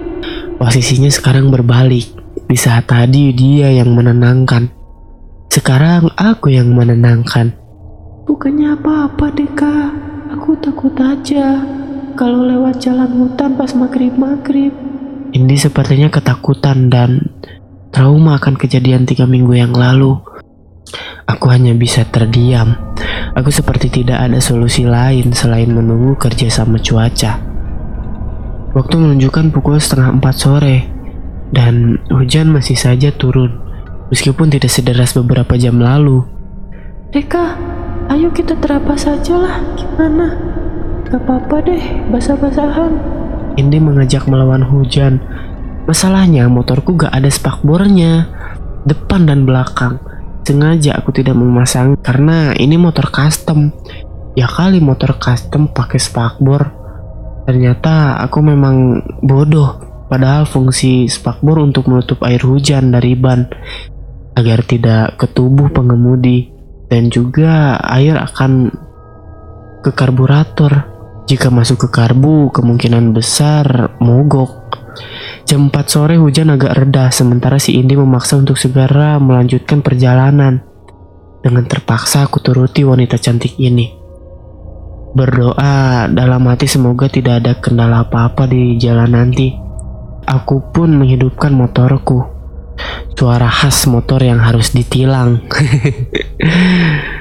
Posisinya 0.62 1.10
sekarang 1.10 1.50
berbalik. 1.50 2.14
Di 2.48 2.56
saat 2.56 2.86
tadi 2.88 3.34
dia 3.34 3.74
yang 3.74 3.98
menenangkan. 3.98 4.70
Sekarang 5.50 6.14
aku 6.14 6.54
yang 6.54 6.72
menenangkan. 6.78 7.58
Bukannya 8.30 8.78
apa-apa 8.78 9.34
Deka. 9.34 9.78
Aku 10.38 10.56
takut 10.62 10.94
aja. 11.02 11.66
Kalau 12.14 12.46
lewat 12.46 12.80
jalan 12.82 13.10
hutan 13.18 13.58
pas 13.58 13.74
maghrib-maghrib. 13.74 14.87
Indi 15.36 15.60
sepertinya 15.60 16.08
ketakutan 16.08 16.88
dan 16.88 17.36
trauma 17.92 18.40
akan 18.40 18.56
kejadian 18.56 19.04
tiga 19.04 19.28
minggu 19.28 19.58
yang 19.58 19.76
lalu. 19.76 20.16
Aku 21.28 21.52
hanya 21.52 21.76
bisa 21.76 22.08
terdiam. 22.08 22.96
Aku 23.36 23.52
seperti 23.52 23.92
tidak 23.92 24.24
ada 24.24 24.40
solusi 24.40 24.88
lain 24.88 25.36
selain 25.36 25.68
menunggu 25.68 26.16
kerja 26.16 26.48
sama 26.48 26.80
cuaca. 26.80 27.44
Waktu 28.72 28.96
menunjukkan 28.96 29.52
pukul 29.52 29.82
setengah 29.82 30.16
empat 30.16 30.36
sore, 30.40 30.78
dan 31.52 32.00
hujan 32.12 32.52
masih 32.52 32.76
saja 32.76 33.12
turun, 33.12 33.52
meskipun 34.12 34.52
tidak 34.52 34.72
sederas 34.72 35.16
beberapa 35.16 35.56
jam 35.60 35.80
lalu. 35.80 36.24
Deka, 37.12 37.56
ayo 38.12 38.32
kita 38.32 38.56
terabas 38.60 39.08
saja 39.08 39.36
lah. 39.40 39.56
Gimana? 39.80 40.36
Gak 41.08 41.24
apa-apa 41.24 41.64
deh, 41.64 41.84
basah-basahan. 42.12 42.92
Indi 43.58 43.82
mengajak 43.82 44.30
melawan 44.30 44.62
hujan. 44.62 45.18
Masalahnya 45.90 46.46
motorku 46.46 46.94
gak 46.94 47.10
ada 47.10 47.26
spakbornya, 47.28 48.30
depan 48.86 49.26
dan 49.26 49.44
belakang. 49.44 49.98
Sengaja 50.48 50.96
aku 50.96 51.12
tidak 51.12 51.36
memasang 51.36 52.00
karena 52.00 52.56
ini 52.56 52.80
motor 52.80 53.12
custom. 53.12 53.76
Ya 54.38 54.48
kali 54.48 54.80
motor 54.80 55.18
custom 55.20 55.68
pakai 55.74 56.00
spakbor. 56.00 56.72
Ternyata 57.44 58.22
aku 58.24 58.40
memang 58.40 59.04
bodoh. 59.26 59.84
Padahal 60.08 60.48
fungsi 60.48 61.12
spakbor 61.12 61.60
untuk 61.60 61.92
menutup 61.92 62.24
air 62.24 62.40
hujan 62.40 62.96
dari 62.96 63.12
ban 63.20 63.44
agar 64.40 64.64
tidak 64.64 65.20
ke 65.20 65.28
tubuh 65.28 65.68
pengemudi 65.68 66.48
dan 66.88 67.12
juga 67.12 67.76
air 67.84 68.16
akan 68.16 68.72
ke 69.84 69.92
karburator. 69.92 70.97
Jika 71.28 71.52
masuk 71.52 71.84
ke 71.84 71.88
karbu, 71.92 72.56
kemungkinan 72.56 73.12
besar 73.12 73.92
mogok. 74.00 74.80
Jam 75.44 75.68
4 75.68 75.76
sore 75.84 76.16
hujan 76.16 76.56
agak 76.56 76.72
reda, 76.80 77.12
sementara 77.12 77.60
si 77.60 77.76
Indi 77.76 78.00
memaksa 78.00 78.40
untuk 78.40 78.56
segera 78.56 79.20
melanjutkan 79.20 79.84
perjalanan. 79.84 80.64
Dengan 81.44 81.68
terpaksa 81.68 82.24
aku 82.24 82.40
turuti 82.40 82.88
wanita 82.88 83.20
cantik 83.20 83.60
ini. 83.60 83.92
Berdoa 85.20 86.08
dalam 86.08 86.48
hati 86.48 86.64
semoga 86.64 87.12
tidak 87.12 87.44
ada 87.44 87.60
kendala 87.60 88.08
apa-apa 88.08 88.48
di 88.48 88.80
jalan 88.80 89.12
nanti. 89.12 89.52
Aku 90.24 90.72
pun 90.72 90.96
menghidupkan 90.96 91.52
motorku. 91.52 92.24
Suara 93.20 93.52
khas 93.52 93.84
motor 93.92 94.24
yang 94.24 94.40
harus 94.40 94.72
ditilang. 94.72 95.44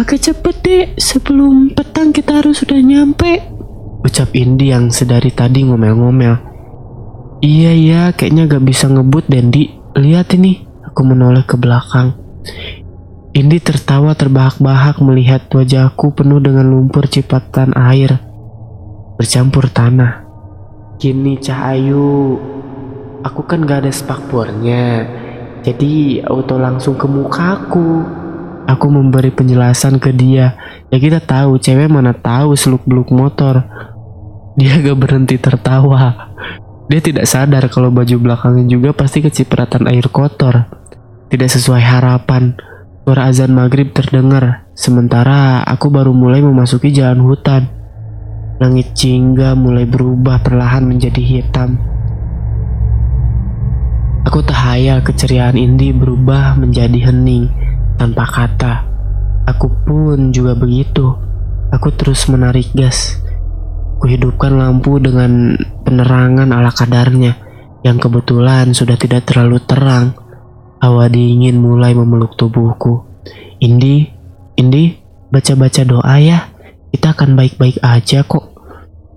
Agak 0.00 0.16
cepet 0.16 0.56
deh, 0.64 0.84
sebelum 0.96 1.76
petang 1.76 2.08
kita 2.08 2.40
harus 2.40 2.64
sudah 2.64 2.80
nyampe. 2.80 3.36
Ucap 4.00 4.32
Indi 4.32 4.72
yang 4.72 4.88
sedari 4.88 5.28
tadi 5.28 5.60
ngomel-ngomel. 5.68 6.40
Iya 7.44 7.76
iya, 7.76 8.02
kayaknya 8.16 8.48
gak 8.48 8.64
bisa 8.64 8.88
ngebut 8.88 9.28
Dendi. 9.28 9.68
Lihat 9.92 10.32
ini, 10.40 10.64
aku 10.88 11.04
menoleh 11.04 11.44
ke 11.44 11.60
belakang. 11.60 12.16
Indi 13.36 13.60
tertawa 13.60 14.16
terbahak-bahak 14.16 15.04
melihat 15.04 15.44
wajahku 15.52 16.16
penuh 16.16 16.40
dengan 16.40 16.72
lumpur 16.72 17.04
cipatan 17.04 17.76
air 17.76 18.24
bercampur 19.20 19.68
tanah. 19.68 20.24
Gini 20.96 21.36
Cahayu, 21.36 22.40
aku 23.20 23.44
kan 23.44 23.68
gak 23.68 23.84
ada 23.84 23.92
spakbornya, 23.92 25.04
jadi 25.60 26.24
auto 26.24 26.56
langsung 26.56 26.96
ke 26.96 27.04
mukaku. 27.04 28.19
Aku 28.70 28.86
memberi 28.86 29.34
penjelasan 29.34 29.98
ke 29.98 30.14
dia. 30.14 30.54
Ya 30.94 31.02
kita 31.02 31.18
tahu, 31.18 31.58
cewek 31.58 31.90
mana 31.90 32.14
tahu 32.14 32.54
seluk-beluk 32.54 33.10
motor. 33.10 33.66
Dia 34.54 34.78
gak 34.78 34.94
berhenti 34.94 35.42
tertawa. 35.42 36.30
Dia 36.86 37.02
tidak 37.02 37.26
sadar 37.26 37.66
kalau 37.66 37.90
baju 37.90 38.14
belakangnya 38.22 38.70
juga 38.70 38.94
pasti 38.94 39.26
kecipratan 39.26 39.90
air 39.90 40.06
kotor. 40.06 40.70
Tidak 41.34 41.50
sesuai 41.50 41.82
harapan. 41.82 42.54
Suara 43.02 43.26
azan 43.26 43.58
maghrib 43.58 43.90
terdengar, 43.90 44.70
sementara 44.78 45.66
aku 45.66 45.90
baru 45.90 46.14
mulai 46.14 46.38
memasuki 46.38 46.94
jalan 46.94 47.26
hutan. 47.26 47.66
Langit 48.62 48.94
jingga 48.94 49.58
mulai 49.58 49.82
berubah 49.82 50.46
perlahan 50.46 50.86
menjadi 50.86 51.18
hitam. 51.18 51.74
Aku 54.30 54.46
tahayal 54.46 55.02
keceriaan 55.02 55.58
Indi 55.58 55.90
berubah 55.90 56.54
menjadi 56.54 57.10
hening 57.10 57.50
tanpa 58.00 58.24
kata. 58.24 58.88
Aku 59.44 59.68
pun 59.84 60.32
juga 60.32 60.56
begitu. 60.56 61.12
Aku 61.68 61.92
terus 61.92 62.24
menarik 62.32 62.72
gas. 62.72 63.20
Kuhidupkan 64.00 64.56
lampu 64.56 64.96
dengan 64.96 65.52
penerangan 65.84 66.48
ala 66.48 66.72
kadarnya 66.72 67.36
yang 67.84 68.00
kebetulan 68.00 68.72
sudah 68.72 68.96
tidak 68.96 69.28
terlalu 69.28 69.60
terang. 69.68 70.16
Hawa 70.80 71.12
dingin 71.12 71.60
mulai 71.60 71.92
memeluk 71.92 72.40
tubuhku. 72.40 73.04
Indi, 73.60 74.08
Indi, 74.56 74.96
baca-baca 75.28 75.84
doa 75.84 76.16
ya. 76.16 76.48
Kita 76.88 77.12
akan 77.12 77.36
baik-baik 77.36 77.84
aja 77.84 78.24
kok. 78.24 78.56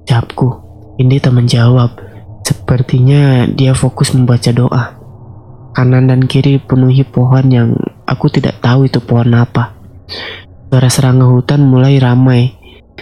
Capku. 0.04 0.60
Indi 1.00 1.24
tak 1.24 1.39
menjawab. 1.39 1.96
Sepertinya 2.43 3.48
dia 3.48 3.72
fokus 3.72 4.12
membaca 4.12 4.52
doa. 4.52 5.00
Kanan 5.72 6.12
dan 6.12 6.28
kiri 6.28 6.60
penuhi 6.60 7.08
pohon 7.08 7.48
yang 7.48 7.72
aku 8.13 8.30
tidak 8.30 8.62
tahu 8.62 8.86
itu 8.86 9.02
pohon 9.02 9.34
apa. 9.34 9.73
Suara 10.69 10.89
serangga 10.89 11.26
hutan 11.30 11.65
mulai 11.65 11.97
ramai, 11.97 12.54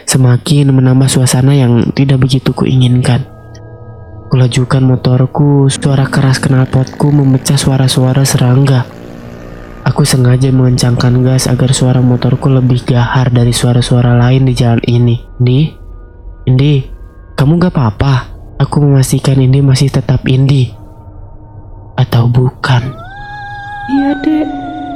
semakin 0.07 0.71
menambah 0.71 1.07
suasana 1.11 1.55
yang 1.55 1.91
tidak 1.91 2.23
begitu 2.23 2.51
kuinginkan. 2.55 3.27
Kulajukan 4.31 4.83
motorku, 4.83 5.67
suara 5.67 6.07
keras 6.07 6.39
knalpotku 6.39 7.11
memecah 7.11 7.59
suara-suara 7.59 8.23
serangga. 8.23 8.87
Aku 9.83 10.07
sengaja 10.07 10.53
mengencangkan 10.55 11.19
gas 11.19 11.51
agar 11.51 11.75
suara 11.75 11.99
motorku 11.99 12.47
lebih 12.47 12.87
gahar 12.87 13.27
dari 13.27 13.51
suara-suara 13.51 14.15
lain 14.15 14.47
di 14.47 14.53
jalan 14.55 14.79
ini. 14.87 15.19
Indi, 15.41 15.59
Indi, 16.47 16.73
kamu 17.35 17.59
gak 17.59 17.75
apa-apa? 17.75 18.13
Aku 18.61 18.79
memastikan 18.79 19.41
Indi 19.41 19.59
masih 19.59 19.91
tetap 19.91 20.23
Indi. 20.29 20.71
Atau 21.99 22.31
bukan? 22.31 22.93
Iya 23.91 24.11
dek, 24.21 24.47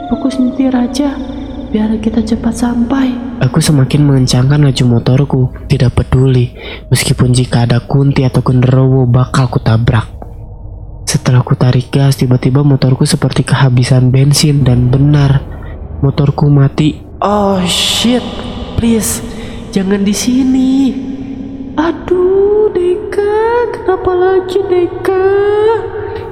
fokus 0.09 0.37
nyetir 0.37 0.73
aja. 0.73 1.17
Biar 1.73 1.91
kita 1.99 2.23
cepat 2.23 2.55
sampai. 2.55 3.11
Aku 3.43 3.59
semakin 3.59 4.07
mengencangkan 4.07 4.63
laju 4.63 4.83
motorku, 4.87 5.41
tidak 5.67 5.99
peduli, 5.99 6.55
meskipun 6.87 7.35
jika 7.35 7.67
ada 7.67 7.83
kunti 7.83 8.23
atau 8.23 8.39
genderuwo 8.39 9.03
bakal 9.03 9.51
kutabrak. 9.51 10.07
Setelah 11.03 11.43
ku 11.43 11.51
tarik 11.59 11.91
gas, 11.91 12.15
tiba-tiba 12.15 12.63
motorku 12.63 13.03
seperti 13.03 13.43
kehabisan 13.43 14.07
bensin 14.07 14.63
dan 14.63 14.87
benar, 14.87 15.43
motorku 15.99 16.47
mati. 16.47 17.03
Oh 17.19 17.59
shit, 17.67 18.23
please, 18.79 19.19
jangan 19.75 20.07
di 20.07 20.15
sini. 20.15 20.71
Aduh, 21.75 22.71
Deka, 22.71 23.35
kenapa 23.75 24.11
lagi 24.15 24.63
Deka? 24.63 25.27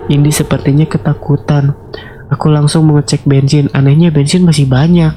Indi 0.08 0.32
sepertinya 0.32 0.88
ketakutan. 0.88 1.76
Aku 2.34 2.50
langsung 2.50 2.90
mengecek 2.90 3.30
bensin, 3.30 3.70
anehnya 3.78 4.10
bensin 4.10 4.42
masih 4.42 4.66
banyak. 4.66 5.14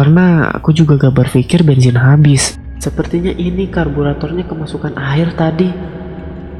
Karena 0.00 0.48
aku 0.48 0.72
juga 0.72 0.96
gak 0.96 1.12
berpikir 1.12 1.60
bensin 1.60 2.00
habis. 2.00 2.56
Sepertinya 2.80 3.28
ini 3.36 3.68
karburatornya 3.68 4.48
kemasukan 4.48 4.96
air 4.96 5.28
tadi. 5.36 5.68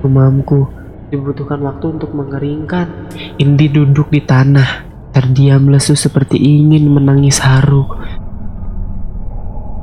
Umamku, 0.04 0.68
dibutuhkan 1.08 1.64
waktu 1.64 1.96
untuk 1.96 2.12
mengeringkan. 2.12 3.08
Indi 3.40 3.72
duduk 3.72 4.12
di 4.12 4.20
tanah, 4.20 4.84
terdiam 5.16 5.72
lesu 5.72 5.96
seperti 5.96 6.36
ingin 6.36 6.92
menangis 6.92 7.40
haru. 7.40 7.88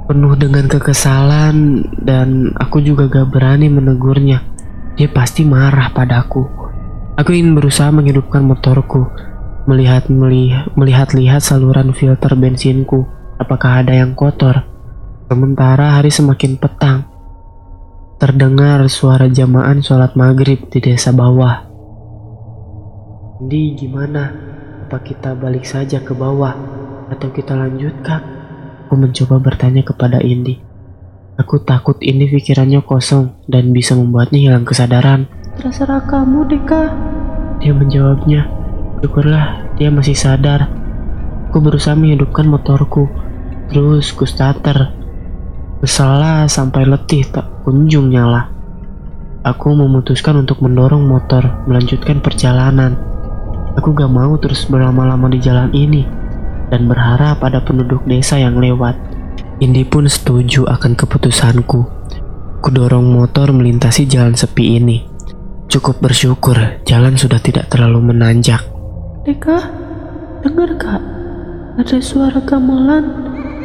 Penuh 0.06 0.38
dengan 0.38 0.70
kekesalan 0.70 1.82
dan 1.98 2.54
aku 2.62 2.78
juga 2.78 3.10
gak 3.10 3.34
berani 3.34 3.74
menegurnya. 3.74 4.46
Dia 5.02 5.10
pasti 5.10 5.42
marah 5.42 5.90
padaku. 5.90 6.46
Aku 7.18 7.34
ingin 7.34 7.58
berusaha 7.58 7.90
menghidupkan 7.90 8.46
motorku, 8.46 9.08
melihat 9.66 10.06
melihat 10.78 11.10
lihat 11.18 11.42
saluran 11.42 11.90
filter 11.94 12.34
bensinku 12.38 13.06
apakah 13.42 13.82
ada 13.82 13.94
yang 13.94 14.14
kotor. 14.14 14.66
Sementara 15.26 15.98
hari 15.98 16.14
semakin 16.14 16.54
petang, 16.62 17.10
terdengar 18.22 18.86
suara 18.88 19.26
jamaah 19.26 19.74
sholat 19.82 20.14
maghrib 20.14 20.70
di 20.70 20.80
desa 20.80 21.10
bawah. 21.10 21.66
Indi 23.42 23.74
gimana? 23.74 24.32
Apa 24.86 25.02
kita 25.02 25.34
balik 25.34 25.66
saja 25.66 25.98
ke 26.00 26.14
bawah 26.14 26.54
atau 27.10 27.34
kita 27.34 27.58
lanjutkan? 27.58 28.22
Aku 28.86 28.96
mencoba 29.02 29.42
bertanya 29.42 29.82
kepada 29.82 30.22
Indi. 30.22 30.62
Aku 31.36 31.60
takut 31.66 32.00
ini 32.00 32.32
pikirannya 32.32 32.80
kosong 32.86 33.36
dan 33.50 33.76
bisa 33.76 33.92
membuatnya 33.98 34.40
hilang 34.40 34.64
kesadaran. 34.64 35.28
Terserah 35.60 36.06
kamu, 36.08 36.48
Deka. 36.48 36.84
Dia 37.60 37.76
menjawabnya, 37.76 38.48
syukurlah 39.06 39.70
dia 39.78 39.94
masih 39.94 40.18
sadar. 40.18 40.66
Aku 41.54 41.62
berusaha 41.62 41.94
menghidupkan 41.94 42.50
motorku, 42.50 43.06
terus 43.70 44.10
ku 44.10 44.26
starter. 44.26 44.98
Sampai 45.86 46.90
letih 46.90 47.22
tak 47.30 47.62
kunjung 47.62 48.10
nyala. 48.10 48.50
Aku 49.46 49.78
memutuskan 49.78 50.42
untuk 50.42 50.66
mendorong 50.66 51.06
motor 51.06 51.46
melanjutkan 51.70 52.18
perjalanan. 52.18 52.98
Aku 53.78 53.94
gak 53.94 54.10
mau 54.10 54.34
terus 54.42 54.66
berlama-lama 54.66 55.30
di 55.30 55.38
jalan 55.38 55.70
ini 55.78 56.02
dan 56.74 56.90
berharap 56.90 57.46
ada 57.46 57.62
penduduk 57.62 58.02
desa 58.10 58.42
yang 58.42 58.58
lewat. 58.58 58.98
Indi 59.62 59.86
pun 59.86 60.10
setuju 60.10 60.66
akan 60.66 60.98
keputusanku. 60.98 61.86
Kudorong 62.66 63.06
motor 63.06 63.54
melintasi 63.54 64.10
jalan 64.10 64.34
sepi 64.34 64.82
ini. 64.82 65.06
Cukup 65.70 66.02
bersyukur 66.02 66.58
jalan 66.82 67.14
sudah 67.14 67.38
tidak 67.38 67.70
terlalu 67.70 68.10
menanjak. 68.10 68.66
Deka, 69.26 69.58
dengar 70.46 70.78
kak? 70.78 71.02
Ada 71.82 71.98
suara 71.98 72.38
gamelan, 72.46 73.10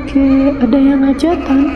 kayak 0.08 0.64
ada 0.64 0.78
yang 0.80 1.04
hajatan. 1.04 1.68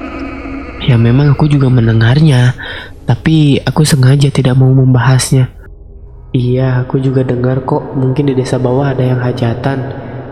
Ya 0.88 0.96
memang 0.96 1.36
aku 1.36 1.44
juga 1.52 1.68
mendengarnya, 1.68 2.56
tapi 3.04 3.60
aku 3.60 3.84
sengaja 3.84 4.32
tidak 4.32 4.56
mau 4.56 4.72
membahasnya. 4.72 5.52
Iya, 6.32 6.80
aku 6.80 6.96
juga 6.96 7.28
dengar 7.28 7.68
kok. 7.68 7.92
Mungkin 7.92 8.32
di 8.32 8.34
desa 8.34 8.56
bawah 8.56 8.96
ada 8.96 9.04
yang 9.04 9.20
hajatan. 9.20 9.78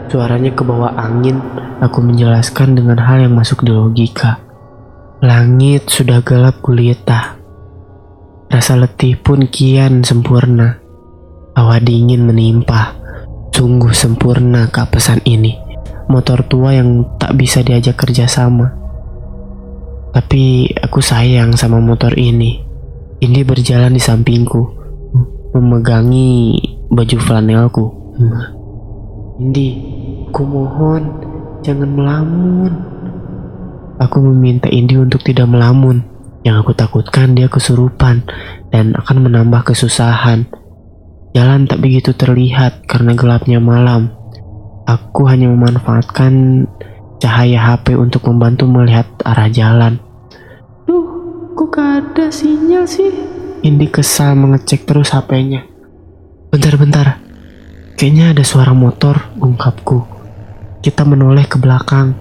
Suaranya 0.08 0.56
ke 0.56 0.64
bawah 0.64 0.96
angin. 0.96 1.36
Aku 1.84 2.00
menjelaskan 2.00 2.72
dengan 2.72 3.04
hal 3.04 3.20
yang 3.20 3.36
masuk 3.36 3.68
di 3.68 3.70
logika. 3.76 4.40
Langit 5.20 5.92
sudah 5.92 6.24
gelap 6.24 6.64
gulita. 6.64 7.36
Rasa 8.48 8.80
letih 8.80 9.20
pun 9.20 9.44
kian 9.44 10.00
sempurna. 10.00 10.80
Hawa 11.52 11.76
dingin 11.84 12.24
menimpa. 12.24 13.01
Sungguh 13.52 13.92
sempurna 13.92 14.66
kepesan 14.72 15.20
ini. 15.28 15.60
Motor 16.08 16.48
tua 16.48 16.72
yang 16.72 17.04
tak 17.20 17.36
bisa 17.36 17.60
diajak 17.60 18.00
kerjasama. 18.00 18.72
Tapi 20.12 20.72
aku 20.76 21.00
sayang 21.00 21.56
sama 21.56 21.80
motor 21.80 22.16
ini. 22.16 22.64
Ini 23.22 23.46
berjalan 23.46 23.94
di 23.94 24.02
sampingku, 24.02 24.62
memegangi 25.54 26.58
baju 26.90 27.16
flanelku. 27.22 27.86
Indi, 29.40 29.68
aku 30.28 30.42
mohon, 30.42 31.02
jangan 31.62 31.92
melamun. 31.92 32.72
Aku 34.02 34.18
meminta 34.20 34.66
Indi 34.68 34.98
untuk 34.98 35.22
tidak 35.22 35.48
melamun. 35.48 36.02
Yang 36.42 36.56
aku 36.66 36.72
takutkan 36.74 37.38
dia 37.38 37.46
kesurupan 37.46 38.26
dan 38.74 38.98
akan 38.98 39.28
menambah 39.30 39.70
kesusahan. 39.70 40.50
Jalan 41.32 41.64
tak 41.64 41.80
begitu 41.80 42.12
terlihat 42.12 42.84
karena 42.84 43.16
gelapnya 43.16 43.56
malam. 43.56 44.12
Aku 44.84 45.24
hanya 45.24 45.48
memanfaatkan 45.48 46.68
cahaya 47.16 47.72
HP 47.72 47.96
untuk 47.96 48.28
membantu 48.28 48.68
melihat 48.68 49.08
arah 49.24 49.48
jalan. 49.48 49.96
Duh, 50.84 51.08
kok 51.56 51.72
gak 51.72 51.88
ada 52.12 52.28
sinyal 52.28 52.84
sih? 52.84 53.08
Indi 53.64 53.88
kesal 53.88 54.36
mengecek 54.36 54.84
terus 54.84 55.16
HP-nya. 55.16 55.64
Bentar-bentar, 56.52 57.16
kayaknya 57.96 58.36
ada 58.36 58.44
suara 58.44 58.76
motor, 58.76 59.32
ungkapku. 59.40 60.04
Kita 60.84 61.08
menoleh 61.08 61.48
ke 61.48 61.56
belakang. 61.56 62.12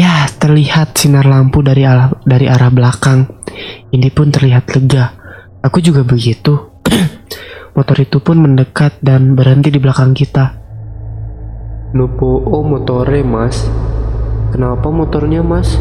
Ya, 0.00 0.24
terlihat 0.40 0.96
sinar 0.96 1.28
lampu 1.28 1.60
dari 1.60 1.84
arah, 1.84 2.08
dari 2.24 2.48
arah 2.48 2.72
belakang. 2.72 3.28
Indi 3.92 4.08
pun 4.08 4.32
terlihat 4.32 4.72
lega. 4.72 5.12
Aku 5.60 5.84
juga 5.84 6.08
begitu. 6.08 6.70
motor 7.74 7.96
itu 8.00 8.18
pun 8.18 8.40
mendekat 8.40 8.98
dan 9.04 9.38
berhenti 9.38 9.70
di 9.70 9.78
belakang 9.78 10.14
kita. 10.16 10.56
Nopo 11.90 12.38
oh 12.46 12.62
motore 12.62 13.26
mas 13.26 13.66
Kenapa 14.50 14.90
motornya 14.90 15.46
mas? 15.46 15.78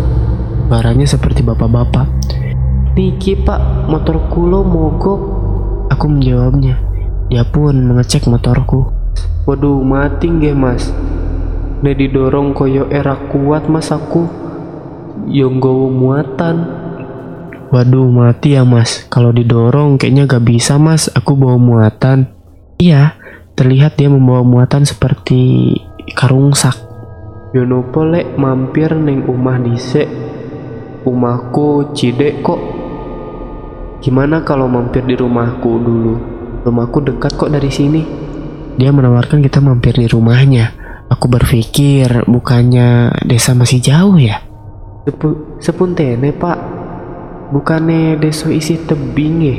Suaranya 0.69 1.09
seperti 1.09 1.41
bapak-bapak. 1.41 2.05
Niki 2.93 3.33
pak, 3.41 3.89
motor 3.89 4.29
kulo 4.29 4.61
mogok. 4.61 5.21
Aku 5.89 6.05
menjawabnya. 6.05 6.77
Dia 7.33 7.41
pun 7.49 7.73
mengecek 7.73 8.29
motorku. 8.29 8.93
Waduh 9.49 9.81
mati 9.81 10.29
nggih 10.29 10.53
mas 10.53 10.93
Ne 11.81 11.97
didorong 11.97 12.53
koyo 12.53 12.85
era 12.93 13.17
kuat 13.17 13.65
mas 13.65 13.89
aku 13.89 14.29
nggawa 15.25 15.87
muatan 15.89 16.55
Waduh 17.69 18.09
mati 18.09 18.57
ya 18.57 18.65
mas. 18.65 19.05
Kalau 19.13 19.29
didorong 19.29 20.01
kayaknya 20.01 20.25
gak 20.25 20.41
bisa 20.41 20.81
mas. 20.81 21.05
Aku 21.13 21.37
bawa 21.37 21.61
muatan. 21.61 22.25
Iya, 22.81 23.13
terlihat 23.53 23.99
dia 24.01 24.09
membawa 24.09 24.41
muatan 24.41 24.89
seperti 24.89 25.75
karung 26.17 26.57
sak. 26.57 26.89
Yo 27.49 27.65
nopo 27.65 28.05
lek 28.05 28.37
mampir 28.37 28.93
neng 28.93 29.25
umah 29.25 29.57
disek 29.57 30.05
Umahku 31.01 31.97
cidek 31.97 32.45
kok 32.45 32.61
Gimana 34.05 34.45
kalau 34.45 34.69
mampir 34.69 35.01
di 35.01 35.17
rumahku 35.17 35.81
dulu? 35.81 36.13
Rumahku 36.61 37.09
dekat 37.09 37.33
kok 37.33 37.49
dari 37.49 37.73
sini 37.73 38.05
Dia 38.77 38.93
menawarkan 38.93 39.41
kita 39.41 39.59
mampir 39.65 39.97
di 39.97 40.05
rumahnya. 40.05 40.71
Aku 41.09 41.25
berpikir 41.25 42.29
bukannya 42.29 43.17
desa 43.25 43.57
masih 43.57 43.81
jauh 43.81 44.15
ya? 44.21 44.45
Sepu, 45.09 45.57
Sepuntene 45.57 46.29
pak 46.29 46.78
Bukannya 47.49 48.21
desa 48.21 48.53
isi 48.53 48.77
tebing 48.85 49.35
ya? 49.41 49.57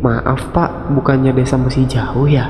Maaf 0.00 0.56
pak, 0.56 0.88
bukannya 0.96 1.36
desa 1.36 1.60
masih 1.60 1.84
jauh 1.84 2.24
ya? 2.24 2.48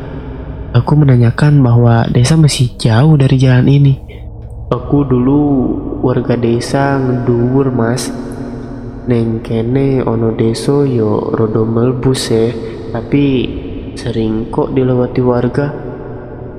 Aku 0.76 0.94
menanyakan 0.94 1.58
bahwa 1.64 2.06
desa 2.06 2.38
masih 2.38 2.70
jauh 2.78 3.18
dari 3.18 3.34
jalan 3.34 3.66
ini. 3.66 3.94
Aku 4.68 5.00
dulu 5.00 5.40
warga 6.04 6.36
desa 6.36 7.00
ngeduwur 7.00 7.72
mas 7.72 8.12
Neng 9.08 9.40
kene 9.40 10.04
ono 10.04 10.36
deso 10.36 10.84
yo 10.84 11.32
rodo 11.32 11.64
melbus 11.64 12.28
ya 12.28 12.52
Tapi 12.92 13.24
sering 13.96 14.52
kok 14.52 14.76
dilewati 14.76 15.24
warga 15.24 15.72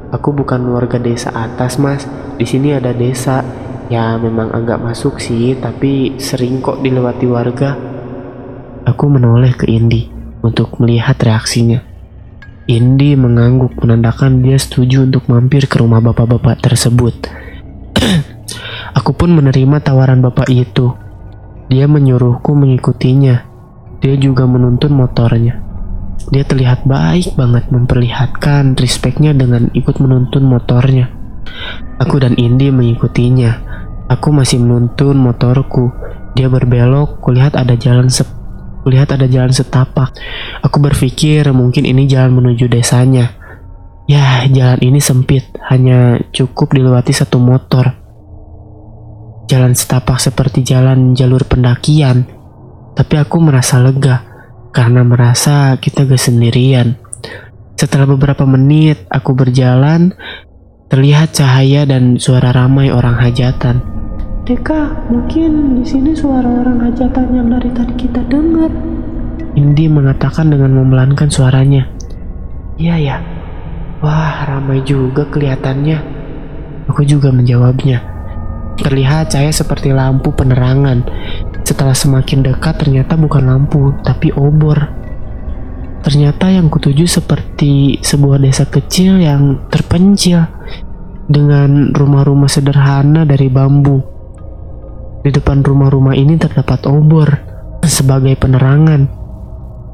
Aku 0.10 0.34
bukan 0.34 0.74
warga 0.74 0.98
desa 0.98 1.30
atas 1.38 1.78
mas 1.78 2.10
Di 2.42 2.50
sini 2.50 2.74
ada 2.74 2.98
desa 2.98 3.46
Ya 3.90 4.22
memang 4.22 4.54
agak 4.54 4.86
masuk 4.86 5.18
sih 5.18 5.58
Tapi 5.58 6.22
sering 6.22 6.62
kok 6.62 6.86
dilewati 6.86 7.26
warga 7.26 7.74
Aku 8.86 9.10
menoleh 9.10 9.54
ke 9.54 9.70
Indi 9.70 10.20
untuk 10.40 10.80
melihat 10.80 11.20
reaksinya. 11.20 11.84
Indi 12.70 13.18
mengangguk 13.18 13.76
menandakan 13.82 14.46
dia 14.46 14.56
setuju 14.56 15.04
untuk 15.04 15.26
mampir 15.28 15.66
ke 15.66 15.82
rumah 15.82 16.00
bapak-bapak 16.00 16.62
tersebut. 16.62 17.16
Aku 18.98 19.12
pun 19.14 19.34
menerima 19.34 19.82
tawaran 19.84 20.22
bapak 20.24 20.48
itu. 20.50 20.94
Dia 21.70 21.86
menyuruhku 21.86 22.56
mengikutinya. 22.56 23.46
Dia 24.00 24.16
juga 24.16 24.48
menuntun 24.48 24.96
motornya. 24.96 25.60
Dia 26.30 26.46
terlihat 26.46 26.86
baik 26.86 27.36
banget 27.36 27.68
memperlihatkan 27.74 28.78
respectnya 28.78 29.36
dengan 29.36 29.70
ikut 29.76 29.98
menuntun 30.00 30.46
motornya. 30.46 31.19
Aku 32.00 32.20
dan 32.20 32.36
Indi 32.40 32.72
mengikutinya. 32.72 33.52
Aku 34.10 34.34
masih 34.34 34.62
menuntun 34.64 35.20
motorku. 35.20 35.92
Dia 36.34 36.50
berbelok, 36.50 37.22
kulihat 37.22 37.58
ada 37.58 37.76
jalan 37.76 38.10
sep 38.10 38.40
kulihat 38.84 39.12
ada 39.12 39.28
jalan 39.28 39.52
setapak. 39.52 40.16
Aku 40.64 40.80
berpikir 40.80 41.46
mungkin 41.52 41.84
ini 41.84 42.08
jalan 42.08 42.34
menuju 42.34 42.72
desanya. 42.72 43.36
Ya, 44.10 44.42
jalan 44.50 44.82
ini 44.82 44.98
sempit, 44.98 45.46
hanya 45.70 46.18
cukup 46.34 46.74
dilewati 46.74 47.14
satu 47.14 47.38
motor. 47.38 47.94
Jalan 49.46 49.78
setapak 49.78 50.18
seperti 50.18 50.66
jalan 50.66 51.14
jalur 51.14 51.46
pendakian. 51.46 52.26
Tapi 52.98 53.16
aku 53.22 53.38
merasa 53.38 53.78
lega 53.78 54.26
karena 54.74 55.06
merasa 55.06 55.78
kita 55.78 56.10
gak 56.10 56.22
sendirian. 56.22 56.98
Setelah 57.78 58.10
beberapa 58.10 58.50
menit 58.50 59.06
aku 59.14 59.38
berjalan, 59.38 60.18
terlihat 60.90 61.38
cahaya 61.38 61.86
dan 61.86 62.18
suara 62.18 62.50
ramai 62.50 62.90
orang 62.90 63.14
hajatan. 63.22 63.78
Deka, 64.50 65.06
mungkin 65.14 65.78
di 65.78 65.86
sini 65.86 66.18
suara 66.18 66.50
orang 66.50 66.82
hajatan 66.82 67.30
yang 67.30 67.54
dari 67.54 67.70
tadi 67.70 67.94
kita 67.94 68.26
dengar. 68.26 68.74
Indi 69.54 69.86
mengatakan 69.86 70.50
dengan 70.50 70.74
memelankan 70.74 71.30
suaranya. 71.30 71.86
Iya 72.82 72.96
ya. 72.98 73.18
Wah, 74.02 74.50
ramai 74.50 74.82
juga 74.82 75.30
kelihatannya. 75.30 75.98
Aku 76.90 77.06
juga 77.06 77.30
menjawabnya. 77.30 78.02
Terlihat 78.82 79.30
cahaya 79.30 79.54
seperti 79.54 79.94
lampu 79.94 80.34
penerangan. 80.34 81.06
Setelah 81.62 81.94
semakin 81.94 82.42
dekat 82.42 82.82
ternyata 82.82 83.14
bukan 83.14 83.46
lampu, 83.46 83.94
tapi 84.02 84.34
obor. 84.34 84.90
Ternyata 86.00 86.48
yang 86.48 86.72
kutuju 86.72 87.04
seperti 87.06 88.00
sebuah 88.00 88.40
desa 88.40 88.64
kecil 88.66 89.20
yang 89.20 89.68
terpencil 89.68 90.48
dengan 91.30 91.94
rumah-rumah 91.94 92.50
sederhana 92.50 93.24
dari 93.24 93.48
bambu. 93.48 94.02
Di 95.22 95.30
depan 95.30 95.62
rumah-rumah 95.62 96.18
ini 96.18 96.42
terdapat 96.42 96.90
obor 96.90 97.30
sebagai 97.86 98.34
penerangan. 98.34 99.06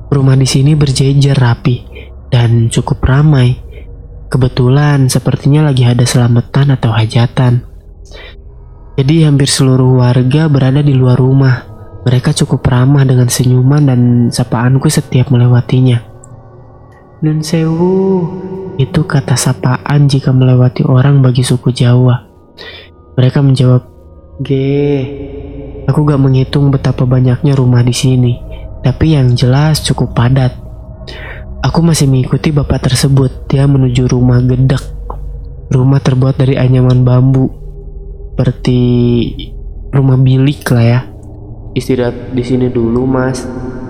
Rumah 0.07 0.35
di 0.39 0.47
sini 0.47 0.71
berjejer 0.79 1.35
rapi 1.35 1.83
dan 2.31 2.71
cukup 2.71 3.03
ramai. 3.03 3.51
Kebetulan 4.31 5.11
sepertinya 5.11 5.69
lagi 5.69 5.83
ada 5.83 6.07
selamatan 6.07 6.73
atau 6.73 6.95
hajatan. 6.95 7.61
Jadi 8.95 9.27
hampir 9.27 9.51
seluruh 9.51 9.99
warga 9.99 10.47
berada 10.47 10.79
di 10.79 10.95
luar 10.95 11.19
rumah. 11.19 11.67
Mereka 12.05 12.31
cukup 12.31 12.63
ramah 12.69 13.03
dengan 13.03 13.27
senyuman 13.27 13.83
dan 13.83 14.01
sapaanku 14.31 14.87
setiap 14.87 15.33
melewatinya. 15.33 15.99
Nun 17.25 17.41
sewu, 17.41 18.23
itu 18.75 19.07
kata 19.07 19.39
sapaan 19.39 20.11
jika 20.11 20.35
melewati 20.35 20.83
orang 20.83 21.23
bagi 21.23 21.47
suku 21.47 21.71
Jawa. 21.71 22.27
Mereka 23.15 23.39
menjawab, 23.39 23.83
Ge, 24.43 25.07
aku 25.88 26.03
gak 26.03 26.19
menghitung 26.19 26.67
betapa 26.67 27.07
banyaknya 27.07 27.55
rumah 27.55 27.79
di 27.79 27.95
sini, 27.95 28.35
tapi 28.83 29.15
yang 29.15 29.31
jelas 29.31 29.79
cukup 29.79 30.11
padat. 30.11 30.51
Aku 31.63 31.81
masih 31.81 32.05
mengikuti 32.05 32.53
bapak 32.53 32.91
tersebut. 32.91 33.49
Dia 33.49 33.65
menuju 33.65 34.05
rumah 34.05 34.38
gedek. 34.43 34.85
Rumah 35.73 35.97
terbuat 35.97 36.38
dari 36.38 36.61
anyaman 36.61 37.01
bambu. 37.01 37.49
Seperti 38.35 38.79
rumah 39.89 40.19
bilik 40.19 40.61
lah 40.69 40.85
ya. 40.85 40.99
Istirahat 41.73 42.38
di 42.38 42.43
sini 42.45 42.69
dulu, 42.69 43.09
Mas. 43.09 43.41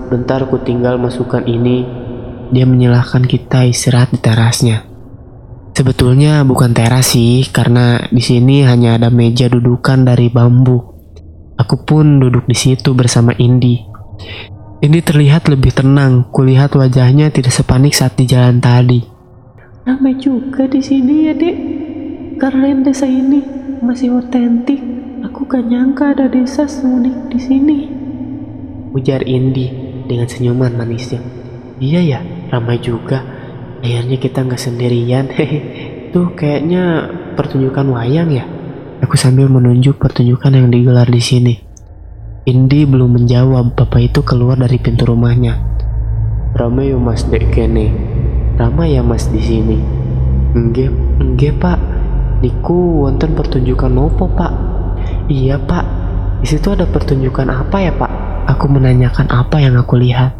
Bentar 0.08 0.48
aku 0.48 0.62
tinggal 0.64 0.96
masukkan 0.96 1.44
ini. 1.44 2.05
Dia 2.54 2.64
menyilahkan 2.66 3.26
kita 3.26 3.66
istirahat 3.66 4.14
di 4.14 4.20
terasnya. 4.22 4.86
Sebetulnya 5.76 6.40
bukan 6.46 6.72
teras 6.72 7.12
sih, 7.12 7.44
karena 7.52 8.00
di 8.08 8.24
sini 8.24 8.64
hanya 8.64 8.96
ada 8.96 9.12
meja 9.12 9.50
dudukan 9.50 10.08
dari 10.08 10.32
bambu. 10.32 10.96
Aku 11.60 11.84
pun 11.84 12.16
duduk 12.16 12.48
di 12.48 12.56
situ 12.56 12.96
bersama 12.96 13.36
Indi. 13.36 13.80
Indi 14.80 15.00
terlihat 15.00 15.48
lebih 15.48 15.72
tenang. 15.72 16.28
Kulihat 16.32 16.76
wajahnya 16.76 17.32
tidak 17.32 17.52
sepanik 17.52 17.96
saat 17.96 18.16
di 18.16 18.28
jalan 18.28 18.60
tadi. 18.60 19.04
Ramai 19.84 20.16
juga 20.16 20.68
di 20.68 20.80
sini 20.80 21.28
ya, 21.28 21.34
Dek. 21.36 21.56
Keren 22.36 22.84
desa 22.84 23.08
ini 23.08 23.40
masih 23.80 24.20
otentik. 24.20 24.80
Aku 25.24 25.48
gak 25.48 25.64
nyangka 25.64 26.12
ada 26.12 26.28
desa 26.28 26.68
seunik 26.68 27.32
di 27.32 27.38
sini. 27.40 27.78
Ujar 28.92 29.24
Indi 29.24 29.68
dengan 30.04 30.28
senyuman 30.28 30.72
manisnya. 30.76 31.20
Iya 31.76 32.00
ya, 32.00 32.20
ramai 32.56 32.80
juga. 32.80 33.20
Akhirnya 33.84 34.16
kita 34.16 34.42
nggak 34.48 34.60
sendirian. 34.60 35.28
Tuh 36.12 36.32
kayaknya 36.32 37.12
pertunjukan 37.36 37.86
wayang 37.92 38.32
ya. 38.32 38.48
Aku 39.04 39.20
sambil 39.20 39.52
menunjuk 39.52 40.00
pertunjukan 40.00 40.56
yang 40.56 40.72
digelar 40.72 41.04
di 41.04 41.20
sini. 41.20 41.54
Indi 42.48 42.88
belum 42.88 43.20
menjawab. 43.20 43.76
Bapak 43.76 44.00
itu 44.00 44.24
keluar 44.24 44.56
dari 44.56 44.80
pintu 44.80 45.04
rumahnya. 45.04 45.60
Ramai 46.56 46.88
yo 46.88 46.96
Mas 46.96 47.28
Dek 47.28 47.52
kene. 47.52 47.92
Ramai 48.56 48.96
ya 48.96 49.04
Mas 49.04 49.28
di 49.28 49.42
sini. 49.44 49.76
Enggak, 50.56 50.88
enggak 51.20 51.54
pak. 51.60 51.78
Niku 52.40 53.04
wonten 53.04 53.36
pertunjukan 53.36 53.92
nopo 53.92 54.24
pak? 54.32 54.52
Iya 55.28 55.60
pak. 55.60 55.84
Di 56.40 56.48
situ 56.48 56.72
ada 56.72 56.88
pertunjukan 56.88 57.52
apa 57.52 57.76
ya 57.84 57.92
pak? 57.92 58.08
Aku 58.48 58.72
menanyakan 58.72 59.28
apa 59.28 59.60
yang 59.60 59.76
aku 59.76 60.00
lihat. 60.00 60.32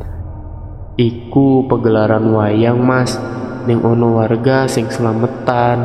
Iku 0.96 1.68
pegelaran 1.68 2.32
wayang 2.32 2.80
Mas. 2.80 3.20
Ning 3.68 3.84
ono 3.84 4.16
warga 4.16 4.64
sing 4.64 4.88
selametan. 4.88 5.84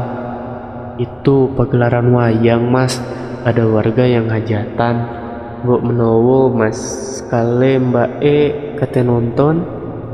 Itu 0.95 1.52
pagelaran 1.52 2.15
wayang 2.15 2.71
Mas. 2.71 2.95
Ada 3.43 3.67
warga 3.67 4.08
yang 4.08 4.32
hajatan. 4.32 5.04
Mbok 5.67 5.82
menowo 5.84 6.47
Mas 6.56 6.80
kale 7.28 7.76
Mbak 7.84 8.24
E 8.24 8.39
kate 8.80 9.04
nonton. 9.04 9.67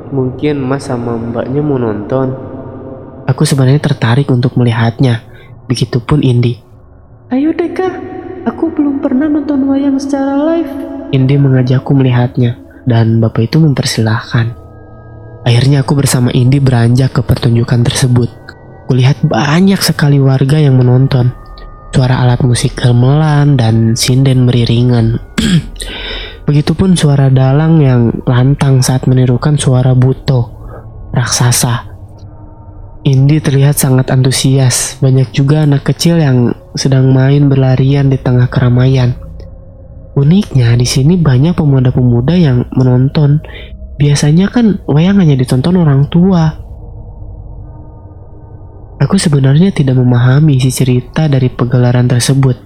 Mungkin 0.09 0.65
Mas 0.65 0.89
sama 0.89 1.13
Mbaknya 1.13 1.61
mau 1.61 1.77
nonton. 1.77 2.33
Aku 3.29 3.45
sebenarnya 3.45 3.93
tertarik 3.93 4.25
untuk 4.33 4.57
melihatnya. 4.57 5.21
Begitupun 5.69 6.25
Indi. 6.25 6.57
Ayo 7.29 7.53
deh 7.53 7.69
kak, 7.69 7.93
aku 8.49 8.73
belum 8.73 8.97
pernah 8.97 9.29
nonton 9.29 9.61
wayang 9.69 10.01
secara 10.01 10.41
live. 10.41 10.73
Indi 11.13 11.37
mengajakku 11.37 11.93
melihatnya, 11.93 12.57
dan 12.89 13.21
bapak 13.21 13.51
itu 13.51 13.61
mempersilahkan. 13.61 14.56
Akhirnya 15.47 15.79
aku 15.79 15.95
bersama 15.95 16.27
Indi 16.35 16.59
beranjak 16.59 17.15
ke 17.15 17.21
pertunjukan 17.23 17.79
tersebut. 17.87 18.27
Kulihat 18.91 19.23
banyak 19.23 19.79
sekali 19.79 20.19
warga 20.19 20.59
yang 20.59 20.75
menonton. 20.75 21.31
Suara 21.95 22.19
alat 22.19 22.43
musik 22.43 22.75
gamelan 22.75 23.55
dan 23.55 23.95
sinden 23.95 24.43
beriringan. 24.43 25.23
Begitupun 26.51 26.99
suara 26.99 27.31
dalang 27.31 27.79
yang 27.79 28.11
lantang 28.27 28.83
saat 28.83 29.07
menirukan 29.07 29.55
suara 29.55 29.95
buto, 29.95 30.51
raksasa. 31.15 31.95
Indi 33.07 33.39
terlihat 33.39 33.79
sangat 33.79 34.11
antusias. 34.11 34.99
Banyak 34.99 35.31
juga 35.31 35.63
anak 35.63 35.87
kecil 35.87 36.19
yang 36.19 36.51
sedang 36.75 37.15
main 37.15 37.47
berlarian 37.47 38.11
di 38.11 38.19
tengah 38.19 38.51
keramaian. 38.51 39.15
Uniknya 40.19 40.75
di 40.75 40.83
sini 40.83 41.15
banyak 41.15 41.55
pemuda-pemuda 41.55 42.35
yang 42.35 42.67
menonton. 42.75 43.39
Biasanya 43.97 44.53
kan 44.53 44.85
wayang 44.85 45.17
hanya 45.17 45.33
ditonton 45.33 45.81
orang 45.81 46.05
tua. 46.13 46.53
Aku 49.01 49.17
sebenarnya 49.17 49.73
tidak 49.73 49.97
memahami 49.97 50.57
isi 50.57 50.69
cerita 50.69 51.25
dari 51.25 51.49
pegelaran 51.49 52.05
tersebut. 52.05 52.57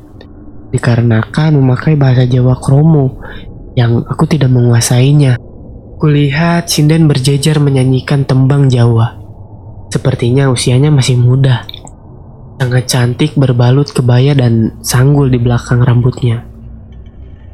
Dikarenakan 0.72 1.56
memakai 1.60 1.96
bahasa 2.00 2.24
Jawa 2.28 2.56
kromo 2.60 3.20
yang 3.76 4.04
aku 4.04 4.28
tidak 4.28 4.52
menguasainya. 4.52 5.40
Kulihat 6.00 6.68
sinden 6.68 7.08
berjejer 7.08 7.60
menyanyikan 7.64 8.28
tembang 8.28 8.68
Jawa. 8.68 9.20
Sepertinya 9.92 10.52
usianya 10.52 10.92
masih 10.92 11.20
muda. 11.20 11.68
Sangat 12.60 12.92
cantik 12.92 13.36
berbalut 13.40 13.92
kebaya 13.92 14.36
dan 14.36 14.80
sanggul 14.84 15.32
di 15.32 15.40
belakang 15.40 15.84
rambutnya. 15.84 16.51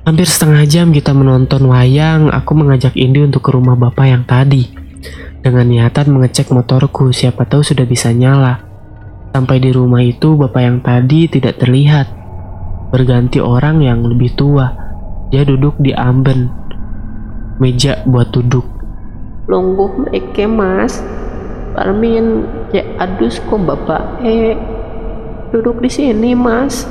Hampir 0.07 0.23
setengah 0.23 0.63
jam 0.63 0.95
kita 0.95 1.11
menonton 1.11 1.67
wayang, 1.67 2.31
aku 2.31 2.55
mengajak 2.55 2.95
Indi 2.95 3.27
untuk 3.27 3.43
ke 3.43 3.51
rumah 3.51 3.75
bapak 3.75 4.07
yang 4.07 4.23
tadi. 4.23 4.63
Dengan 5.43 5.67
niatan 5.67 6.07
mengecek 6.15 6.47
motorku, 6.47 7.11
siapa 7.11 7.43
tahu 7.43 7.59
sudah 7.59 7.83
bisa 7.83 8.15
nyala. 8.15 8.63
Sampai 9.35 9.59
di 9.59 9.67
rumah 9.75 9.99
itu, 9.99 10.39
bapak 10.39 10.61
yang 10.63 10.79
tadi 10.79 11.27
tidak 11.27 11.59
terlihat. 11.59 12.07
Berganti 12.87 13.43
orang 13.43 13.83
yang 13.83 13.99
lebih 13.99 14.31
tua. 14.39 14.71
Dia 15.27 15.43
duduk 15.43 15.75
di 15.75 15.91
amben. 15.91 16.55
Meja 17.59 17.99
buat 18.07 18.31
duduk. 18.31 18.63
Lungguh 19.51 20.07
mereka 20.07 20.47
mas 20.47 21.03
Parmin 21.75 22.47
ya 22.71 22.87
adus 22.95 23.43
kok 23.43 23.59
bapak 23.59 24.23
eh 24.23 24.55
duduk 25.51 25.83
di 25.83 25.91
sini 25.91 26.31
mas 26.31 26.87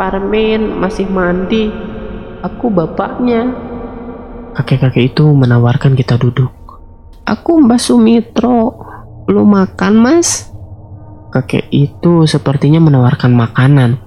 Parmin 0.00 0.80
masih 0.80 1.08
mandi 1.08 1.95
aku 2.42 2.72
bapaknya 2.72 3.52
Kakek-kakek 4.56 5.12
itu 5.12 5.24
menawarkan 5.36 5.92
kita 5.92 6.16
duduk. 6.16 6.52
aku 7.28 7.60
Mbak 7.60 7.80
Sumitro 7.80 8.80
belum 9.28 9.52
makan 9.52 9.94
mas 10.00 10.48
Kakek 11.36 11.68
itu 11.68 12.24
sepertinya 12.24 12.80
menawarkan 12.80 13.36
makanan. 13.36 14.00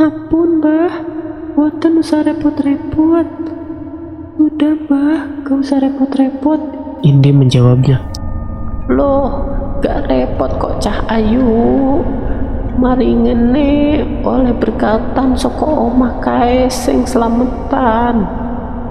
Ampun 0.00 0.64
mbah, 0.64 1.04
buatan 1.52 2.00
usah 2.00 2.24
repot-repot. 2.24 3.28
Udah 4.40 4.72
mbah, 4.86 5.44
gak 5.44 5.58
usah 5.60 5.76
repot-repot. 5.82 6.56
Indi 7.04 7.36
menjawabnya. 7.36 8.00
loh 8.88 9.44
gak 9.84 10.08
repot 10.08 10.48
kok 10.56 10.80
cah 10.80 11.04
ayu 11.12 12.00
mari 12.78 13.10
ngene 13.10 13.70
oleh 14.22 14.54
berkatan 14.54 15.34
soko 15.34 15.90
omah 15.90 16.22
kae 16.22 16.70
sing 16.70 17.02
selametan 17.02 18.22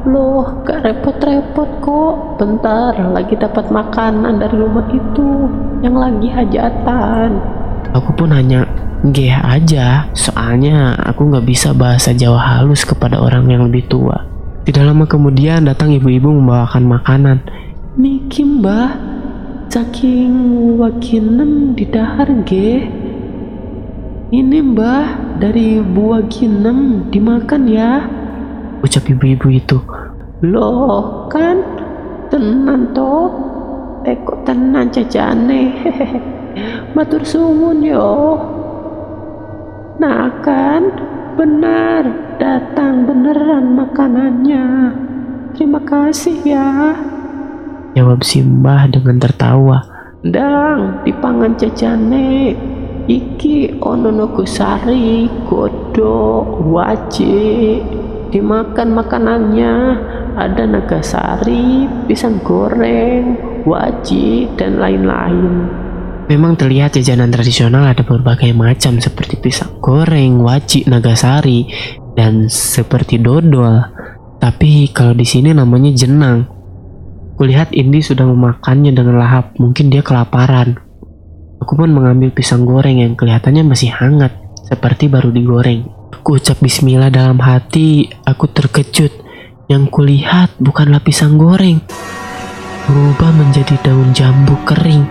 loh 0.04 0.63
gak 0.67 0.84
repot-repot 0.84 1.69
kok 1.80 2.15
bentar 2.39 2.95
lagi 3.15 3.39
dapat 3.39 3.71
makanan 3.71 4.43
dari 4.43 4.56
rumah 4.60 4.88
itu 4.91 5.47
yang 5.80 5.95
lagi 5.95 6.28
hajatan 6.28 7.58
Aku 7.95 8.12
pun 8.19 8.36
hanya 8.36 8.67
geh 9.08 9.32
aja, 9.32 10.12
soalnya 10.12 10.91
aku 11.08 11.32
nggak 11.32 11.47
bisa 11.47 11.71
bahasa 11.71 12.12
Jawa 12.12 12.38
halus 12.38 12.84
kepada 12.84 13.21
orang 13.23 13.47
yang 13.47 13.63
lebih 13.71 13.88
tua. 13.88 14.28
Tidak 14.67 14.84
lama 14.84 15.08
kemudian 15.08 15.63
datang 15.63 15.95
ibu-ibu 15.95 16.28
membawakan 16.28 16.84
makanan. 16.84 17.38
Niki 17.95 18.43
mbah, 18.43 18.91
saking 19.71 20.36
waginem 20.76 21.71
di 21.80 21.88
dahar 21.88 22.28
ge. 22.43 22.91
Ini 24.28 24.60
mbah 24.60 25.40
dari 25.40 25.80
buah 25.80 26.28
ginem 26.28 27.08
dimakan 27.08 27.63
ya. 27.63 28.04
Ucap 28.84 29.08
ibu-ibu 29.08 29.48
itu. 29.56 29.80
loh 30.38 31.26
kan 31.34 31.66
tenan 32.30 32.94
toh 32.94 33.34
teko 34.06 34.38
tenan 34.46 34.94
jajane 34.94 35.74
matur 36.94 37.26
suwun 37.26 37.82
yo 37.82 38.38
nah 39.98 40.30
kan 40.46 40.94
benar 41.34 42.06
datang 42.38 43.06
beneran 43.06 43.74
makanannya. 43.78 44.66
Terima 45.58 45.82
kasih 45.82 46.38
ya. 46.46 46.94
Jawab 47.98 48.22
Simbah 48.22 48.86
dengan 48.94 49.18
tertawa. 49.18 49.82
Dang, 50.22 51.02
dipangan 51.02 51.58
jajane. 51.58 52.54
Iki 53.08 53.80
ono 53.80 54.12
nogosari, 54.12 55.32
godok, 55.48 56.60
wajik. 56.67 57.80
Dimakan 58.28 58.91
makanannya 58.91 59.74
ada 60.36 60.67
nagasari, 60.67 61.88
pisang 62.04 62.43
goreng, 62.43 63.39
wajik, 63.63 64.52
dan 64.60 64.76
lain-lain. 64.76 65.72
Memang 66.28 66.60
terlihat 66.60 67.00
jajanan 67.00 67.32
tradisional 67.32 67.88
ada 67.88 68.04
berbagai 68.04 68.52
macam 68.52 69.00
seperti 69.00 69.39
pisang 69.39 69.80
goreng, 69.80 70.43
wajik, 70.43 70.84
nagasari, 70.91 71.72
dan 72.20 72.52
seperti 72.52 73.24
dodol. 73.24 73.88
Tapi 74.36 74.91
kalau 74.91 75.15
di 75.15 75.24
sini 75.24 75.56
namanya 75.56 75.96
jenang. 75.96 76.43
Kulihat 77.39 77.72
Indi 77.72 78.04
sudah 78.04 78.28
memakannya 78.28 78.91
dengan 78.91 79.22
lahap, 79.22 79.56
mungkin 79.62 79.93
dia 79.93 80.04
kelaparan. 80.04 80.87
Aku 81.58 81.74
pun 81.74 81.89
mengambil 81.89 82.30
pisang 82.30 82.70
goreng 82.70 83.02
yang 83.02 83.17
kelihatannya 83.17 83.65
masih 83.65 83.89
hangat, 83.89 84.30
seperti 84.62 85.10
baru 85.10 85.34
digoreng. 85.34 85.89
Aku 86.13 86.38
ucap 86.38 86.62
bismillah 86.62 87.10
dalam 87.10 87.41
hati, 87.41 88.13
aku 88.28 88.46
terkejut. 88.52 89.26
Yang 89.67 89.84
kulihat 89.91 90.56
bukanlah 90.62 91.04
pisang 91.04 91.36
goreng, 91.36 91.84
berubah 92.88 93.36
menjadi 93.36 93.76
daun 93.84 94.15
jambu 94.15 94.56
kering. 94.63 95.04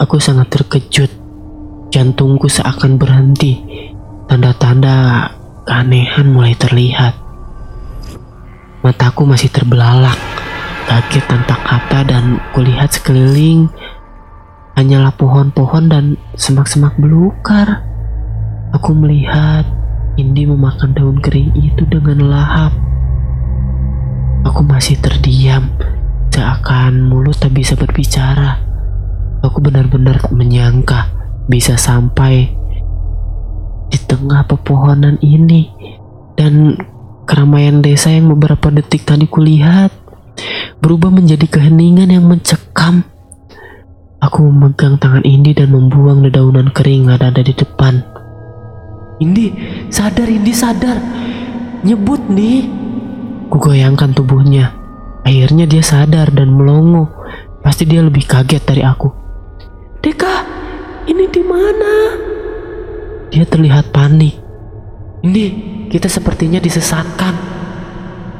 Aku 0.00 0.16
sangat 0.16 0.48
terkejut. 0.48 1.12
Jantungku 1.92 2.48
seakan 2.48 2.96
berhenti. 2.96 3.60
Tanda-tanda 4.30 5.28
keanehan 5.68 6.30
mulai 6.32 6.56
terlihat. 6.56 7.12
Mataku 8.80 9.28
masih 9.28 9.52
terbelalak, 9.52 10.16
kaget 10.88 11.24
tanpa 11.28 11.58
kata 11.60 12.00
dan 12.08 12.40
kulihat 12.56 12.88
sekeliling 12.96 13.68
hanyalah 14.74 15.14
pohon-pohon 15.14 15.90
dan 15.90 16.04
semak-semak 16.36 16.94
belukar. 17.00 17.82
Aku 18.70 18.94
melihat 18.94 19.66
Indi 20.14 20.46
memakan 20.46 20.94
daun 20.94 21.18
kering 21.18 21.54
itu 21.58 21.82
dengan 21.86 22.30
lahap. 22.30 22.74
Aku 24.46 24.62
masih 24.64 24.98
terdiam, 24.98 25.70
seakan 26.32 27.06
mulut 27.06 27.36
tak 27.38 27.54
bisa 27.54 27.76
berbicara. 27.76 28.58
Aku 29.40 29.62
benar-benar 29.64 30.20
tak 30.20 30.34
menyangka 30.36 31.08
bisa 31.48 31.74
sampai 31.80 32.52
di 33.90 33.98
tengah 34.06 34.46
pepohonan 34.46 35.18
ini 35.18 35.72
dan 36.38 36.78
keramaian 37.26 37.82
desa 37.82 38.10
yang 38.14 38.30
beberapa 38.30 38.70
detik 38.70 39.02
tadi 39.02 39.26
kulihat 39.26 39.90
berubah 40.80 41.12
menjadi 41.12 41.46
keheningan 41.46 42.08
yang 42.10 42.24
mencekam. 42.26 43.04
Aku 44.20 44.52
memegang 44.52 45.00
tangan 45.00 45.24
Indi 45.24 45.56
dan 45.56 45.72
membuang 45.72 46.20
dedaunan 46.20 46.68
kering 46.76 47.08
yang 47.08 47.16
ada 47.16 47.40
di 47.40 47.56
depan. 47.56 48.04
Indi, 49.16 49.48
sadar 49.88 50.28
Indi 50.28 50.52
sadar. 50.52 51.00
Nyebut 51.80 52.28
nih. 52.28 52.68
Kugoyangkan 53.48 54.12
tubuhnya. 54.12 54.76
Akhirnya 55.24 55.64
dia 55.64 55.80
sadar 55.80 56.28
dan 56.36 56.52
melongo. 56.52 57.08
Pasti 57.64 57.88
dia 57.88 58.04
lebih 58.04 58.28
kaget 58.28 58.60
dari 58.60 58.84
aku. 58.84 59.08
Deka, 60.04 60.36
ini 61.08 61.24
di 61.32 61.40
mana? 61.40 61.92
Dia 63.32 63.48
terlihat 63.48 63.88
panik. 63.88 64.36
Ini 65.24 65.44
kita 65.88 66.12
sepertinya 66.12 66.60
disesatkan. 66.60 67.32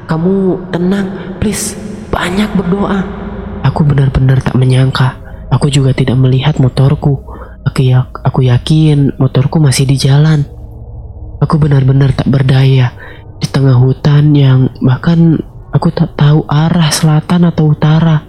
Kamu 0.04 0.68
tenang, 0.68 1.40
please. 1.40 1.72
Banyak 2.12 2.52
berdoa. 2.52 3.00
Aku 3.64 3.80
benar-benar 3.80 4.44
tak 4.44 4.60
menyangka. 4.60 5.29
Aku 5.60 5.68
juga 5.68 5.92
tidak 5.92 6.16
melihat 6.16 6.56
motorku. 6.56 7.20
Aku, 7.68 7.84
ya, 7.84 8.08
aku 8.24 8.48
yakin 8.48 9.12
motorku 9.20 9.60
masih 9.60 9.84
di 9.84 9.92
jalan. 10.00 10.48
Aku 11.36 11.60
benar-benar 11.60 12.16
tak 12.16 12.32
berdaya 12.32 12.96
di 13.36 13.44
tengah 13.44 13.76
hutan 13.76 14.32
yang 14.32 14.72
bahkan 14.80 15.36
aku 15.68 15.92
tak 15.92 16.16
tahu 16.16 16.48
arah 16.48 16.88
selatan 16.88 17.44
atau 17.44 17.76
utara. 17.76 18.24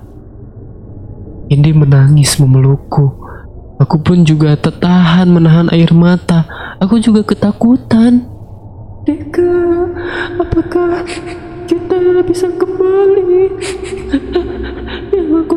Indi 1.47 1.71
menangis 1.71 2.35
memelukku. 2.35 3.15
Aku 3.79 4.03
pun 4.03 4.27
juga 4.27 4.59
tertahan 4.59 5.31
menahan 5.31 5.71
air 5.71 5.95
mata. 5.95 6.43
Aku 6.83 6.99
juga 6.99 7.23
ketakutan. 7.23 8.27
Deka, 9.07 9.55
apakah 10.35 11.07
kita 11.63 11.95
bisa 12.27 12.51
kembali? 12.59 13.55
Yang 15.15 15.31
aku 15.47 15.55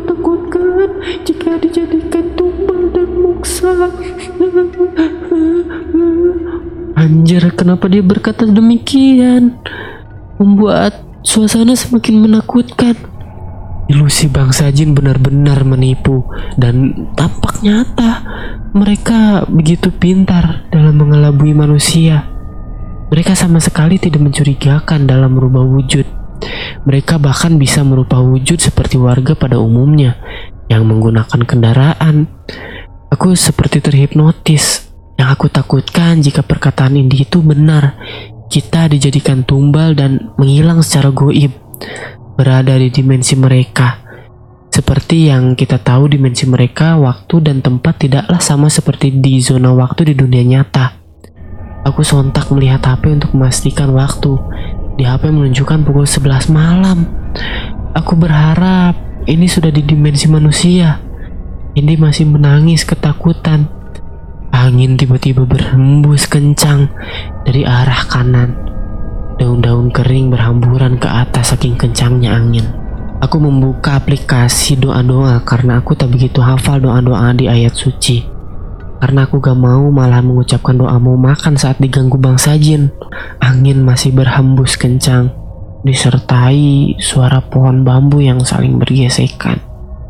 jika 1.24 1.56
dijadikan 1.60 2.24
tumbal 2.36 2.90
dan 2.92 3.08
muksa. 3.20 3.72
Anjir, 6.94 7.42
kenapa 7.52 7.90
dia 7.90 8.00
berkata 8.00 8.48
demikian? 8.48 9.58
Membuat 10.40 11.04
suasana 11.20 11.76
semakin 11.76 12.24
menakutkan. 12.24 12.96
Ilusi 13.84 14.32
bangsa 14.32 14.72
jin 14.72 14.96
benar-benar 14.96 15.60
menipu 15.68 16.24
dan 16.56 17.08
tampak 17.12 17.60
nyata. 17.60 18.24
Mereka 18.74 19.52
begitu 19.52 19.92
pintar 19.92 20.66
dalam 20.72 20.96
mengelabui 20.96 21.52
manusia. 21.52 22.24
Mereka 23.12 23.36
sama 23.36 23.60
sekali 23.60 24.00
tidak 24.00 24.24
mencurigakan 24.24 25.04
dalam 25.04 25.36
merubah 25.36 25.62
wujud. 25.62 26.08
Mereka 26.88 27.20
bahkan 27.20 27.60
bisa 27.60 27.84
merubah 27.84 28.20
wujud 28.24 28.58
seperti 28.58 28.96
warga 28.98 29.36
pada 29.36 29.60
umumnya 29.60 30.16
yang 30.68 30.86
menggunakan 30.88 31.40
kendaraan. 31.44 32.28
Aku 33.12 33.36
seperti 33.36 33.84
terhipnotis. 33.84 34.90
Yang 35.14 35.28
aku 35.38 35.46
takutkan 35.46 36.18
jika 36.18 36.42
perkataan 36.42 36.98
Indi 36.98 37.22
itu 37.22 37.38
benar, 37.38 37.94
kita 38.50 38.90
dijadikan 38.90 39.46
tumbal 39.46 39.94
dan 39.94 40.34
menghilang 40.34 40.82
secara 40.82 41.14
goib, 41.14 41.54
berada 42.34 42.74
di 42.74 42.90
dimensi 42.90 43.38
mereka. 43.38 44.02
Seperti 44.74 45.30
yang 45.30 45.54
kita 45.54 45.78
tahu 45.78 46.10
dimensi 46.10 46.50
mereka, 46.50 46.98
waktu 46.98 47.38
dan 47.46 47.62
tempat 47.62 47.94
tidaklah 48.02 48.42
sama 48.42 48.66
seperti 48.66 49.14
di 49.22 49.38
zona 49.38 49.70
waktu 49.70 50.10
di 50.10 50.14
dunia 50.18 50.42
nyata. 50.42 50.98
Aku 51.86 52.02
sontak 52.02 52.50
melihat 52.50 52.82
HP 52.82 53.12
untuk 53.12 53.36
memastikan 53.38 53.94
waktu. 53.94 54.34
Di 54.98 55.06
HP 55.06 55.30
menunjukkan 55.30 55.86
pukul 55.86 56.08
11 56.08 56.50
malam. 56.50 57.06
Aku 57.94 58.18
berharap 58.18 58.98
ini 59.24 59.48
sudah 59.48 59.72
di 59.72 59.80
dimensi 59.80 60.28
manusia. 60.28 61.00
Indi 61.74 61.96
masih 61.96 62.28
menangis 62.28 62.84
ketakutan. 62.84 63.66
Angin 64.54 64.94
tiba-tiba 64.94 65.42
berhembus 65.48 66.30
kencang 66.30 66.92
dari 67.42 67.66
arah 67.66 68.06
kanan. 68.06 68.54
Daun-daun 69.34 69.90
kering 69.90 70.30
berhamburan 70.30 71.00
ke 71.00 71.10
atas 71.10 71.50
saking 71.56 71.74
kencangnya 71.74 72.38
angin. 72.38 72.62
Aku 73.18 73.42
membuka 73.42 73.98
aplikasi 73.98 74.78
doa-doa 74.78 75.42
karena 75.42 75.80
aku 75.82 75.96
tak 75.98 76.12
begitu 76.12 76.38
hafal 76.44 76.78
doa-doa 76.78 77.34
di 77.34 77.50
ayat 77.50 77.74
suci. 77.74 78.22
Karena 79.02 79.26
aku 79.26 79.42
gak 79.42 79.58
mau 79.58 79.90
malah 79.90 80.22
mengucapkan 80.22 80.78
doa 80.78 80.94
mau 81.02 81.18
makan 81.18 81.58
saat 81.58 81.80
diganggu 81.82 82.14
bangsa 82.20 82.54
jin. 82.60 82.94
Angin 83.42 83.82
masih 83.82 84.14
berhembus 84.14 84.78
kencang, 84.78 85.34
disertai 85.84 86.96
suara 86.96 87.44
pohon 87.44 87.84
bambu 87.84 88.24
yang 88.24 88.40
saling 88.40 88.80
bergesekan. 88.80 89.60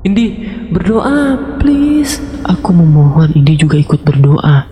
Indi, 0.06 0.38
berdoa, 0.70 1.34
please. 1.58 2.22
Aku 2.46 2.70
memohon 2.70 3.34
Indi 3.34 3.58
juga 3.58 3.76
ikut 3.80 4.06
berdoa. 4.06 4.70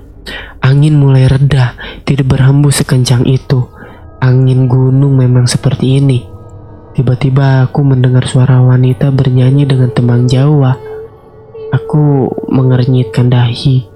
Angin 0.62 0.94
mulai 0.94 1.26
reda, 1.26 1.74
tidak 2.07 2.30
berhembus 2.30 2.86
sekencang 2.86 3.26
itu. 3.26 3.66
Angin 4.22 4.70
gunung 4.70 5.18
memang 5.18 5.50
seperti 5.50 5.98
ini. 5.98 6.22
Tiba-tiba 6.92 7.66
aku 7.66 7.82
mendengar 7.82 8.28
suara 8.28 8.62
wanita 8.62 9.11
bernyanyi 9.11 9.66
dengan 9.66 9.90
tembang 9.90 10.30
Jawa. 10.30 10.76
Aku 11.72 12.28
mengernyitkan 12.53 13.32
dahi. 13.32 13.88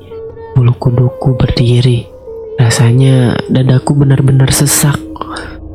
Bulu 0.57 0.73
kuduku 0.81 1.37
berdiri. 1.37 2.09
Rasanya 2.57 3.37
dadaku 3.53 3.93
benar-benar 3.93 4.49
sesak. 4.49 4.97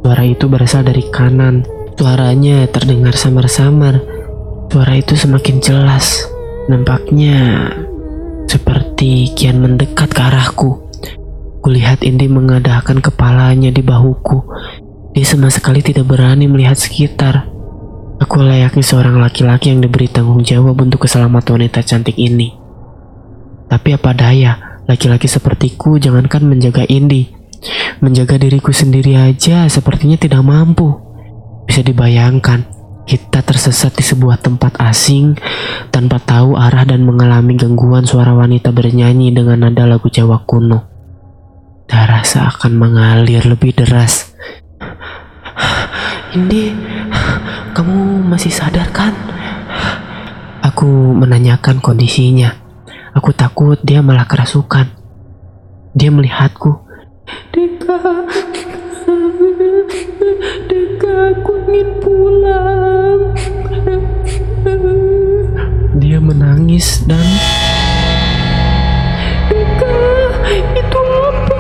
Suara 0.01 0.25
itu 0.25 0.49
berasal 0.49 0.81
dari 0.81 1.05
kanan. 1.13 1.61
Suaranya 1.93 2.65
terdengar 2.73 3.13
samar-samar. 3.13 4.01
Suara 4.73 4.97
itu 4.97 5.13
semakin 5.13 5.61
jelas. 5.61 6.25
Nampaknya 6.65 7.69
seperti 8.49 9.31
kian 9.37 9.61
mendekat 9.61 10.09
ke 10.09 10.21
arahku. 10.21 10.89
Kulihat 11.61 12.01
Indi 12.01 12.25
mengadahkan 12.25 12.97
kepalanya 13.05 13.69
di 13.69 13.85
bahuku. 13.85 14.41
Dia 15.13 15.25
sama 15.27 15.53
sekali 15.53 15.85
tidak 15.85 16.09
berani 16.09 16.49
melihat 16.49 16.79
sekitar. 16.79 17.45
Aku 18.21 18.41
layaknya 18.41 18.85
seorang 18.85 19.21
laki-laki 19.21 19.69
yang 19.69 19.81
diberi 19.81 20.09
tanggung 20.09 20.41
jawab 20.41 20.77
untuk 20.81 21.05
keselamatan 21.05 21.61
wanita 21.61 21.85
cantik 21.85 22.17
ini. 22.17 22.53
Tapi 23.69 23.97
apa 23.97 24.13
daya, 24.13 24.81
laki-laki 24.89 25.29
sepertiku 25.29 26.01
jangankan 26.01 26.45
menjaga 26.45 26.85
Indi. 26.89 27.40
Menjaga 28.01 28.41
diriku 28.41 28.73
sendiri 28.73 29.13
aja 29.13 29.69
sepertinya 29.69 30.17
tidak 30.17 30.41
mampu. 30.41 30.97
Bisa 31.69 31.85
dibayangkan, 31.85 32.65
kita 33.05 33.45
tersesat 33.45 33.93
di 33.93 34.01
sebuah 34.01 34.41
tempat 34.41 34.81
asing 34.81 35.37
tanpa 35.93 36.17
tahu 36.17 36.57
arah 36.57 36.85
dan 36.85 37.05
mengalami 37.05 37.53
gangguan 37.53 38.05
suara 38.05 38.33
wanita 38.33 38.73
bernyanyi 38.73 39.29
dengan 39.29 39.69
nada 39.69 39.85
lagu 39.85 40.09
Jawa 40.09 40.41
kuno. 40.45 40.89
Darah 41.85 42.25
seakan 42.25 42.73
mengalir 42.77 43.45
lebih 43.45 43.77
deras. 43.77 44.33
Indi, 46.31 46.71
kamu 47.75 48.25
masih 48.25 48.49
sadar 48.49 48.89
kan? 48.95 49.11
Aku 50.63 50.87
menanyakan 50.87 51.83
kondisinya. 51.83 52.55
Aku 53.11 53.35
takut 53.35 53.75
dia 53.83 53.99
malah 53.99 54.23
kerasukan. 54.23 54.87
Dia 55.91 56.09
melihatku. 56.09 56.90
Deka, 60.71 61.35
aku 61.35 61.51
ingin 61.67 61.89
pulang. 61.99 63.35
Dia 65.99 66.23
menangis 66.23 67.03
dan 67.03 67.19
Deka, 69.51 69.99
itu 70.55 71.01
apa? 71.03 71.59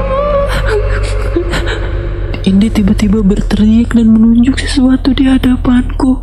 Indi 2.47 2.71
tiba-tiba 2.71 3.19
berteriak 3.27 3.91
dan 3.91 4.15
menunjuk 4.15 4.55
sesuatu 4.55 5.11
di 5.11 5.27
hadapanku. 5.27 6.15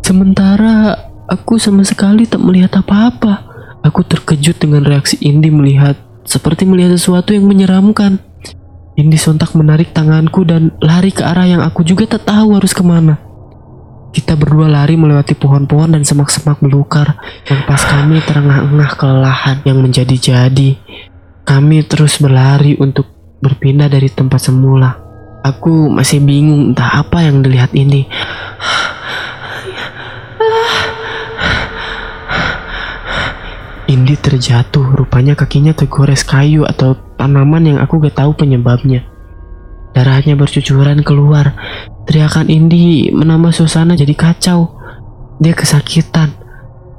Sementara 0.00 0.96
aku 1.28 1.60
sama 1.60 1.84
sekali 1.84 2.24
tak 2.24 2.40
melihat 2.40 2.80
apa-apa. 2.80 3.44
Aku 3.84 4.00
terkejut 4.08 4.56
dengan 4.56 4.88
reaksi 4.88 5.20
Indi 5.20 5.52
melihat 5.52 6.00
seperti 6.24 6.64
melihat 6.64 6.96
sesuatu 6.96 7.36
yang 7.36 7.44
menyeramkan. 7.44 8.24
Indi 8.98 9.14
sontak 9.14 9.54
menarik 9.54 9.94
tanganku 9.94 10.42
dan 10.42 10.74
lari 10.82 11.14
ke 11.14 11.22
arah 11.22 11.46
yang 11.46 11.62
aku 11.62 11.86
juga 11.86 12.18
tak 12.18 12.26
tahu 12.34 12.58
harus 12.58 12.74
ke 12.74 12.82
mana. 12.82 13.14
Kita 14.10 14.34
berdua 14.34 14.66
lari 14.66 14.98
melewati 14.98 15.38
pohon-pohon 15.38 15.94
dan 15.94 16.02
semak-semak 16.02 16.58
belukar 16.58 17.14
yang 17.46 17.62
pas 17.62 17.78
kami 17.78 18.18
terengah-engah 18.26 18.90
kelelahan 18.98 19.62
yang 19.62 19.78
menjadi-jadi. 19.78 20.82
Kami 21.46 21.86
terus 21.86 22.18
berlari 22.18 22.74
untuk 22.74 23.06
berpindah 23.38 23.86
dari 23.86 24.10
tempat 24.10 24.50
semula. 24.50 24.98
Aku 25.46 25.94
masih 25.94 26.18
bingung 26.18 26.74
entah 26.74 26.98
apa 26.98 27.22
yang 27.22 27.38
dilihat 27.38 27.70
ini. 27.78 28.02
Indi 33.88 34.20
terjatuh, 34.20 34.92
rupanya 34.92 35.32
kakinya 35.32 35.72
tergores 35.72 36.20
kayu 36.20 36.68
atau 36.68 36.92
tanaman 37.16 37.64
yang 37.64 37.78
aku 37.80 37.96
gak 38.04 38.20
tahu 38.20 38.36
penyebabnya. 38.36 39.08
Darahnya 39.96 40.36
bercucuran 40.36 41.00
keluar. 41.00 41.56
Teriakan 42.04 42.52
Indi 42.52 43.08
menambah 43.08 43.48
suasana 43.48 43.96
jadi 43.96 44.12
kacau. 44.12 44.76
Dia 45.40 45.56
kesakitan. 45.56 46.36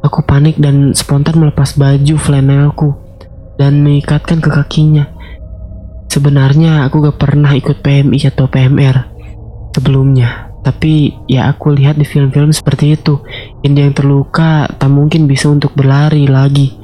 Aku 0.01 0.25
panik 0.25 0.57
dan 0.57 0.97
spontan 0.97 1.37
melepas 1.37 1.77
baju 1.77 2.15
flanelku 2.17 2.97
dan 3.61 3.85
mengikatkan 3.85 4.41
ke 4.41 4.49
kakinya. 4.49 5.05
Sebenarnya 6.09 6.89
aku 6.89 7.05
gak 7.05 7.21
pernah 7.21 7.53
ikut 7.53 7.85
PMI 7.85 8.33
atau 8.33 8.49
PMR 8.49 8.97
sebelumnya, 9.77 10.48
tapi 10.69 11.17
ya 11.25 11.49
aku 11.49 11.73
lihat 11.73 11.97
di 11.97 12.05
film-film 12.05 12.53
seperti 12.53 12.93
itu. 12.93 13.25
Indi 13.65 13.81
yang 13.81 13.97
terluka 13.97 14.69
tak 14.69 14.93
mungkin 14.93 15.25
bisa 15.25 15.49
untuk 15.49 15.73
berlari 15.73 16.29
lagi. 16.29 16.77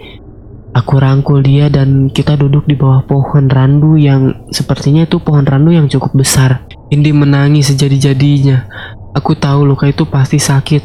Aku 0.74 0.98
rangkul 0.98 1.46
dia 1.46 1.70
dan 1.70 2.10
kita 2.10 2.34
duduk 2.34 2.66
di 2.66 2.74
bawah 2.74 3.06
pohon 3.06 3.46
randu 3.46 3.94
yang 3.96 4.50
sepertinya 4.50 5.06
itu 5.06 5.22
pohon 5.22 5.46
randu 5.46 5.70
yang 5.70 5.86
cukup 5.86 6.18
besar. 6.18 6.66
Indi 6.90 7.14
menangis 7.14 7.70
sejadi-jadinya. 7.70 8.66
Aku 9.14 9.38
tahu 9.38 9.64
luka 9.70 9.86
itu 9.86 10.04
pasti 10.10 10.42
sakit. 10.42 10.84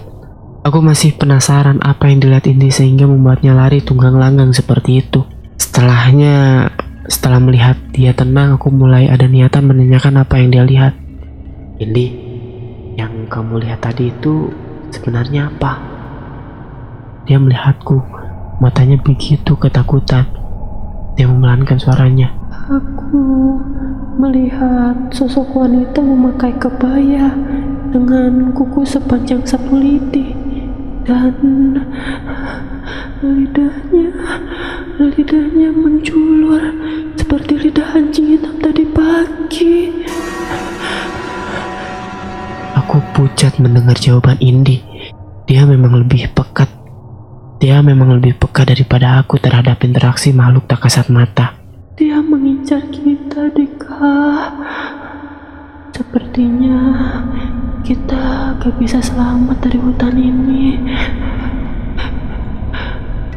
Aku 0.60 0.84
masih 0.84 1.16
penasaran 1.16 1.80
apa 1.80 2.12
yang 2.12 2.20
dilihat 2.20 2.44
Indi 2.46 2.68
sehingga 2.68 3.08
membuatnya 3.08 3.56
lari 3.56 3.80
tunggang 3.80 4.20
langgang 4.20 4.52
seperti 4.52 5.00
itu. 5.00 5.24
Setelahnya, 5.56 6.68
setelah 7.08 7.40
melihat 7.40 7.80
dia 7.90 8.12
tenang, 8.12 8.60
aku 8.60 8.70
mulai 8.70 9.08
ada 9.08 9.24
niatan 9.24 9.66
menanyakan 9.66 10.20
apa 10.20 10.36
yang 10.36 10.48
dia 10.52 10.64
lihat. 10.68 10.92
Indi, 11.80 12.29
yang 13.00 13.32
kamu 13.32 13.64
lihat 13.64 13.80
tadi 13.80 14.12
itu 14.12 14.52
sebenarnya 14.92 15.48
apa? 15.48 15.80
Dia 17.24 17.40
melihatku. 17.40 17.96
Matanya 18.60 19.00
begitu 19.00 19.56
ketakutan. 19.56 20.28
Dia 21.16 21.24
memelankan 21.24 21.80
suaranya. 21.80 22.28
Aku 22.68 23.56
melihat 24.20 25.08
sosok 25.16 25.56
wanita 25.56 26.04
memakai 26.04 26.52
kebaya 26.60 27.32
dengan 27.88 28.52
kuku 28.52 28.84
sepanjang 28.84 29.40
sapu 29.48 29.80
lidi 29.80 30.36
dan 31.08 31.34
lidahnya 33.24 34.12
lidahnya 35.00 35.72
menjulur 35.72 36.62
seperti 37.16 37.56
lidah 37.56 37.96
anjing 37.96 38.36
hitam 38.36 38.60
tadi 38.60 38.84
pagi. 38.92 40.04
Aku 42.90 42.98
pucat 43.14 43.54
mendengar 43.62 43.94
jawaban 43.94 44.34
Indi. 44.42 44.82
Dia 45.46 45.62
memang 45.62 45.94
lebih 45.94 46.26
pekat 46.34 46.66
dia 47.60 47.84
memang 47.84 48.16
lebih 48.16 48.34
peka 48.40 48.66
daripada 48.66 49.22
aku 49.22 49.38
terhadap 49.38 49.84
interaksi 49.84 50.34
makhluk 50.34 50.64
tak 50.64 50.80
kasat 50.82 51.06
mata. 51.12 51.54
Dia 51.92 52.16
mengincar 52.18 52.82
kita, 52.90 53.52
Dika. 53.52 54.16
Sepertinya 55.92 56.80
kita 57.86 58.56
gak 58.58 58.74
bisa 58.80 58.98
selamat 59.04 59.60
dari 59.60 59.76
hutan 59.76 60.16
ini. 60.16 60.80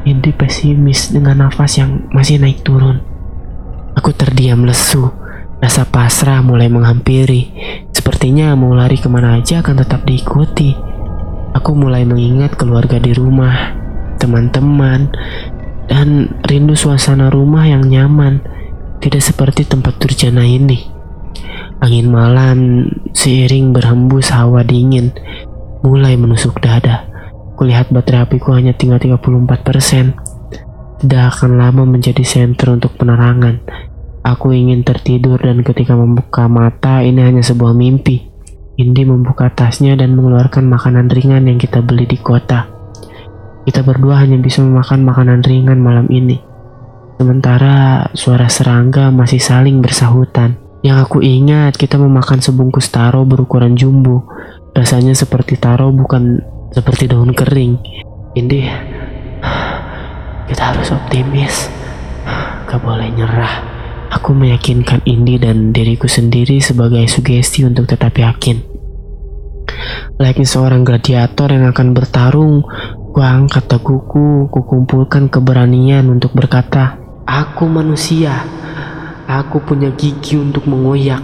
Indi 0.07 0.31
pesimis 0.31 1.13
dengan 1.13 1.45
nafas 1.45 1.77
yang 1.77 2.07
masih 2.15 2.41
naik 2.41 2.65
turun. 2.65 3.05
Aku 3.99 4.15
terdiam 4.17 4.65
lesu. 4.65 5.22
Rasa 5.63 5.87
pasrah 5.87 6.43
mulai 6.43 6.67
menghampiri. 6.67 7.55
Sepertinya 7.95 8.51
mau 8.51 8.75
lari 8.75 8.99
ke 8.99 9.07
mana 9.07 9.39
aja 9.39 9.63
akan 9.63 9.79
tetap 9.79 10.03
diikuti. 10.03 10.75
Aku 11.55 11.71
mulai 11.71 12.03
mengingat 12.03 12.59
keluarga 12.59 12.99
di 12.99 13.15
rumah 13.15 13.79
teman-teman, 14.19 15.07
dan 15.87 16.31
rindu 16.47 16.79
suasana 16.79 17.27
rumah 17.27 17.67
yang 17.67 17.83
nyaman, 17.87 18.39
tidak 19.03 19.19
seperti 19.19 19.67
tempat 19.67 19.99
durjana 19.99 20.47
ini. 20.47 20.87
Angin 21.83 22.07
malam 22.07 22.87
seiring 23.11 23.75
berhembus 23.75 24.31
hawa 24.31 24.63
dingin 24.63 25.11
mulai 25.83 26.15
menusuk 26.15 26.63
dada. 26.63 27.03
Kulihat 27.59 27.91
baterai 27.91 28.23
apiku 28.23 28.55
hanya 28.55 28.71
tinggal 28.71 28.99
34%. 28.99 31.03
Tidak 31.03 31.23
akan 31.23 31.59
lama 31.59 31.83
menjadi 31.83 32.23
senter 32.23 32.71
untuk 32.71 32.95
penerangan. 32.95 33.59
Aku 34.23 34.55
ingin 34.55 34.87
tertidur 34.87 35.35
dan 35.35 35.67
ketika 35.67 35.99
membuka 35.99 36.47
mata 36.47 37.03
ini 37.03 37.19
hanya 37.19 37.43
sebuah 37.43 37.75
mimpi. 37.75 38.31
Indi 38.79 39.03
membuka 39.03 39.51
tasnya 39.51 39.99
dan 39.99 40.15
mengeluarkan 40.15 40.63
makanan 40.63 41.11
ringan 41.11 41.43
yang 41.43 41.59
kita 41.59 41.83
beli 41.83 42.07
di 42.07 42.15
kota. 42.15 42.71
Kita 43.67 43.83
berdua 43.83 44.23
hanya 44.23 44.39
bisa 44.39 44.63
memakan 44.63 45.03
makanan 45.03 45.43
ringan 45.43 45.75
malam 45.83 46.07
ini. 46.07 46.39
Sementara 47.19 48.07
suara 48.15 48.47
serangga 48.47 49.11
masih 49.11 49.43
saling 49.43 49.83
bersahutan. 49.83 50.55
Yang 50.87 50.97
aku 51.03 51.19
ingat 51.19 51.75
kita 51.75 51.99
memakan 51.99 52.39
sebungkus 52.39 52.95
taro 52.95 53.27
berukuran 53.27 53.75
jumbo. 53.75 54.23
Rasanya 54.71 55.19
seperti 55.19 55.59
taro 55.59 55.91
bukan 55.91 56.39
seperti 56.71 57.11
daun 57.11 57.35
kering. 57.35 57.75
Indi, 58.39 58.71
kita 60.47 60.63
harus 60.63 60.95
optimis. 60.95 61.67
Gak 62.71 62.79
boleh 62.79 63.11
nyerah. 63.11 63.72
Aku 64.13 64.37
meyakinkan 64.37 65.01
Indi 65.09 65.41
dan 65.41 65.73
diriku 65.73 66.05
sendiri 66.05 66.61
sebagai 66.61 67.09
sugesti 67.09 67.65
untuk 67.65 67.89
tetap 67.89 68.13
yakin. 68.13 68.61
Layaknya 70.21 70.47
seorang 70.47 70.85
gladiator 70.85 71.49
yang 71.49 71.65
akan 71.73 71.97
bertarung, 71.97 72.61
Gua 73.13 73.29
angkat 73.29 73.69
daguku, 73.69 74.49
kukumpulkan 74.49 75.29
keberanian 75.29 76.09
untuk 76.09 76.33
berkata, 76.33 76.97
Aku 77.29 77.69
manusia, 77.69 78.41
aku 79.29 79.61
punya 79.61 79.93
gigi 79.93 80.33
untuk 80.33 80.65
mengoyak, 80.65 81.21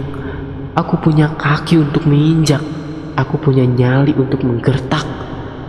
aku 0.78 1.02
punya 1.02 1.34
kaki 1.34 1.82
untuk 1.82 2.06
menginjak, 2.06 2.62
aku 3.18 3.42
punya 3.42 3.66
nyali 3.66 4.14
untuk 4.14 4.46
menggertak. 4.46 5.02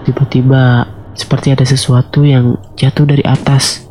Tiba-tiba, 0.06 0.86
seperti 1.18 1.58
ada 1.58 1.66
sesuatu 1.66 2.22
yang 2.22 2.62
jatuh 2.78 3.10
dari 3.10 3.26
atas. 3.26 3.91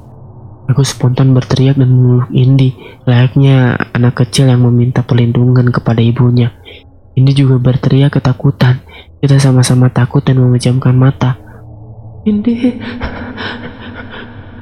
Aku 0.71 0.87
spontan 0.87 1.35
berteriak 1.35 1.83
dan 1.83 1.91
memeluk 1.91 2.31
Indi, 2.31 2.79
layaknya 3.03 3.75
anak 3.91 4.23
kecil 4.23 4.47
yang 4.47 4.63
meminta 4.63 5.03
perlindungan 5.03 5.67
kepada 5.75 5.99
ibunya. 5.99 6.55
Indi 7.19 7.35
juga 7.35 7.59
berteriak 7.59 8.15
ketakutan. 8.15 8.79
Kita 9.19 9.35
sama-sama 9.43 9.91
takut 9.91 10.23
dan 10.23 10.39
memejamkan 10.39 10.95
mata. 10.95 11.35
Indi, 12.23 12.79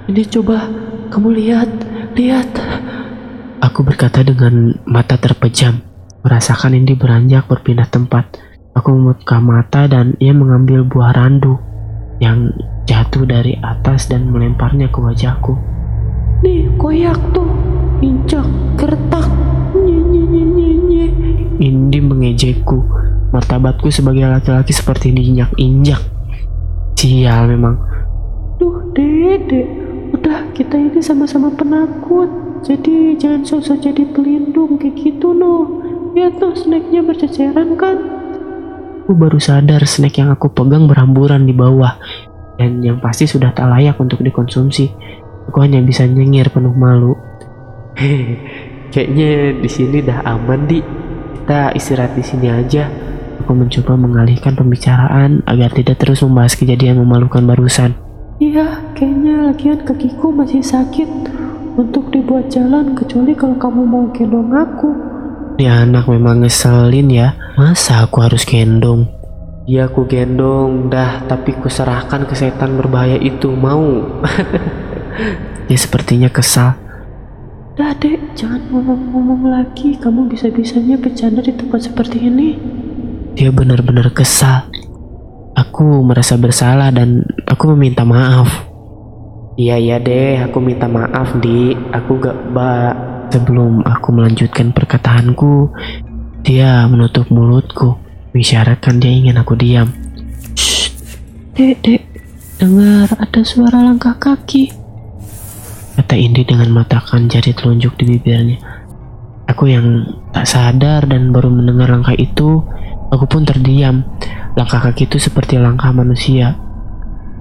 Indi 0.08 0.22
coba 0.32 0.64
kamu 1.12 1.28
lihat, 1.36 1.68
lihat. 2.16 2.48
Aku 3.60 3.84
berkata 3.84 4.24
dengan 4.24 4.80
mata 4.88 5.20
terpejam. 5.20 5.84
Merasakan 6.24 6.72
Indi 6.72 6.96
beranjak 6.96 7.44
berpindah 7.52 7.84
tempat. 7.84 8.32
Aku 8.72 8.96
membuka 8.96 9.44
mata 9.44 9.84
dan 9.84 10.16
ia 10.16 10.32
mengambil 10.32 10.88
buah 10.88 11.12
randu 11.12 11.60
yang 12.16 12.48
jatuh 12.88 13.28
dari 13.28 13.60
atas 13.60 14.08
dan 14.08 14.32
melemparnya 14.32 14.88
ke 14.88 14.98
wajahku. 15.04 15.77
Nih, 16.38 16.70
koyak 16.78 17.18
tuh. 17.34 17.50
Injak, 17.98 18.46
gertak. 18.78 19.26
Nye. 19.74 21.06
Indi 21.58 21.98
mengejekku. 21.98 22.78
Martabatku 23.34 23.90
sebagai 23.90 24.24
laki-laki 24.24 24.70
seperti 24.70 25.10
diinjak-injak. 25.10 25.98
Sial 26.94 27.50
memang. 27.50 27.74
Duh, 28.62 28.90
dede. 28.94 29.66
Udah, 30.14 30.46
kita 30.54 30.78
ini 30.78 31.02
sama-sama 31.02 31.50
penakut. 31.50 32.30
Jadi 32.62 33.14
jangan 33.18 33.46
sosok 33.46 33.78
jadi 33.86 34.02
pelindung 34.10 34.82
kayak 34.82 34.98
gitu 34.98 35.30
no. 35.30 35.82
Lihat 36.18 36.42
tuh 36.42 36.58
snacknya 36.58 37.06
berceceran 37.06 37.78
kan. 37.78 37.98
Aku 39.06 39.14
baru 39.14 39.38
sadar 39.38 39.86
snack 39.86 40.18
yang 40.18 40.34
aku 40.34 40.50
pegang 40.50 40.90
berhamburan 40.90 41.46
di 41.46 41.54
bawah 41.54 41.96
dan 42.58 42.82
yang 42.82 42.98
pasti 42.98 43.30
sudah 43.30 43.54
tak 43.54 43.70
layak 43.70 43.94
untuk 44.02 44.20
dikonsumsi. 44.20 44.90
Aku 45.48 45.64
hanya 45.64 45.80
bisa 45.80 46.04
nyengir 46.04 46.52
penuh 46.52 46.76
malu. 46.76 47.16
Kayaknya 48.92 49.56
di 49.60 49.68
sini 49.68 49.98
dah 50.04 50.20
aman 50.28 50.68
di. 50.68 50.80
Kita 51.40 51.72
istirahat 51.72 52.12
di 52.12 52.24
sini 52.24 52.52
aja. 52.52 52.84
Aku 53.40 53.56
mencoba 53.56 53.96
mengalihkan 53.96 54.52
pembicaraan 54.52 55.40
agar 55.48 55.72
tidak 55.72 55.96
terus 55.96 56.20
membahas 56.20 56.52
kejadian 56.52 57.00
memalukan 57.00 57.40
barusan. 57.48 57.96
Iya, 58.36 58.92
kayaknya 58.92 59.48
lagian 59.48 59.80
kakiku 59.82 60.28
masih 60.30 60.60
sakit 60.60 61.08
untuk 61.80 62.12
dibuat 62.12 62.52
jalan 62.52 62.92
kecuali 62.92 63.32
kalau 63.32 63.56
kamu 63.56 63.82
mau 63.88 64.04
gendong 64.12 64.52
aku. 64.52 64.90
Ini 65.56 65.88
anak 65.88 66.06
memang 66.12 66.44
ngeselin 66.44 67.08
ya. 67.08 67.34
Masa 67.56 68.04
aku 68.04 68.20
harus 68.20 68.44
gendong? 68.44 69.08
Ya 69.64 69.88
aku 69.88 70.04
gendong 70.04 70.92
dah 70.92 71.24
tapi 71.24 71.56
kuserahkan 71.56 72.28
ke 72.28 72.34
setan 72.36 72.76
berbahaya 72.76 73.16
itu 73.16 73.48
mau. 73.52 74.04
Dia 75.68 75.78
sepertinya 75.78 76.30
kesal. 76.30 76.78
Dah 77.78 77.94
dek, 77.94 78.34
jangan 78.34 78.62
ngomong-ngomong 78.70 79.50
lagi. 79.50 79.94
Kamu 79.98 80.26
bisa-bisanya 80.26 80.98
bercanda 80.98 81.42
di 81.42 81.54
tempat 81.54 81.90
seperti 81.90 82.26
ini. 82.26 82.58
Dia 83.38 83.54
benar-benar 83.54 84.10
kesal. 84.10 84.66
Aku 85.54 86.02
merasa 86.06 86.38
bersalah 86.38 86.90
dan 86.90 87.22
aku 87.46 87.74
meminta 87.74 88.02
maaf. 88.02 88.66
Iya 89.58 89.74
iya 89.74 89.96
deh 89.98 90.38
aku 90.38 90.62
minta 90.62 90.86
maaf 90.86 91.34
di 91.42 91.74
aku 91.90 92.22
gak 92.22 92.38
ba 92.54 92.94
Sebelum 93.28 93.84
aku 93.84 94.08
melanjutkan 94.16 94.72
perkataanku, 94.72 95.68
dia 96.40 96.88
menutup 96.88 97.28
mulutku, 97.28 98.00
mengisyaratkan 98.32 98.96
dia 99.04 99.12
ingin 99.12 99.36
aku 99.36 99.52
diam. 99.52 99.92
Shh, 100.56 100.88
dek, 101.52 101.76
dek. 101.84 102.02
Dengar 102.56 103.12
ada 103.20 103.40
suara 103.44 103.84
langkah 103.84 104.16
kaki. 104.16 104.87
Kata 105.98 106.14
Indi 106.14 106.46
dengan 106.46 106.70
meletakkan 106.70 107.26
jari 107.26 107.50
telunjuk 107.50 107.98
di 107.98 108.14
bibirnya. 108.14 108.54
Aku 109.50 109.66
yang 109.66 110.06
tak 110.30 110.46
sadar 110.46 111.02
dan 111.10 111.34
baru 111.34 111.50
mendengar 111.50 111.90
langkah 111.90 112.14
itu, 112.14 112.62
aku 113.10 113.26
pun 113.26 113.42
terdiam. 113.42 114.06
Langkah 114.54 114.78
kaki 114.78 115.10
itu 115.10 115.18
seperti 115.18 115.58
langkah 115.58 115.90
manusia. 115.90 116.54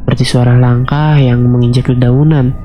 Seperti 0.01 0.25
suara 0.25 0.57
langkah 0.57 1.21
yang 1.21 1.37
menginjak 1.45 1.85
dedaunan. 1.85 2.57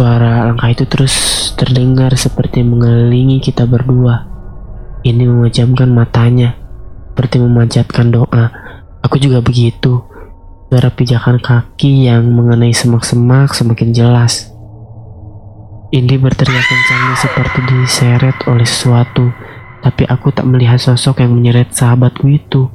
Suara 0.00 0.48
langkah 0.48 0.72
itu 0.72 0.88
terus 0.88 1.12
terdengar 1.60 2.16
seperti 2.16 2.64
mengelilingi 2.64 3.44
kita 3.44 3.68
berdua. 3.68 4.24
Ini 5.04 5.28
memejamkan 5.28 5.92
matanya, 5.92 6.56
seperti 7.12 7.36
memanjatkan 7.36 8.16
doa. 8.16 8.48
Aku 9.04 9.20
juga 9.20 9.44
begitu. 9.44 10.08
Suara 10.72 10.88
pijakan 10.88 11.36
kaki 11.36 12.08
yang 12.08 12.32
mengenai 12.32 12.72
semak-semak 12.72 13.52
semakin 13.52 13.92
jelas. 13.92 14.56
Indi 15.88 16.20
berteriak 16.20 16.68
kencangnya 16.68 17.16
seperti 17.16 17.58
diseret 17.64 18.36
oleh 18.44 18.68
sesuatu, 18.68 19.32
tapi 19.80 20.04
aku 20.04 20.28
tak 20.36 20.44
melihat 20.44 20.76
sosok 20.76 21.24
yang 21.24 21.32
menyeret 21.32 21.72
sahabatku 21.72 22.28
itu. 22.28 22.68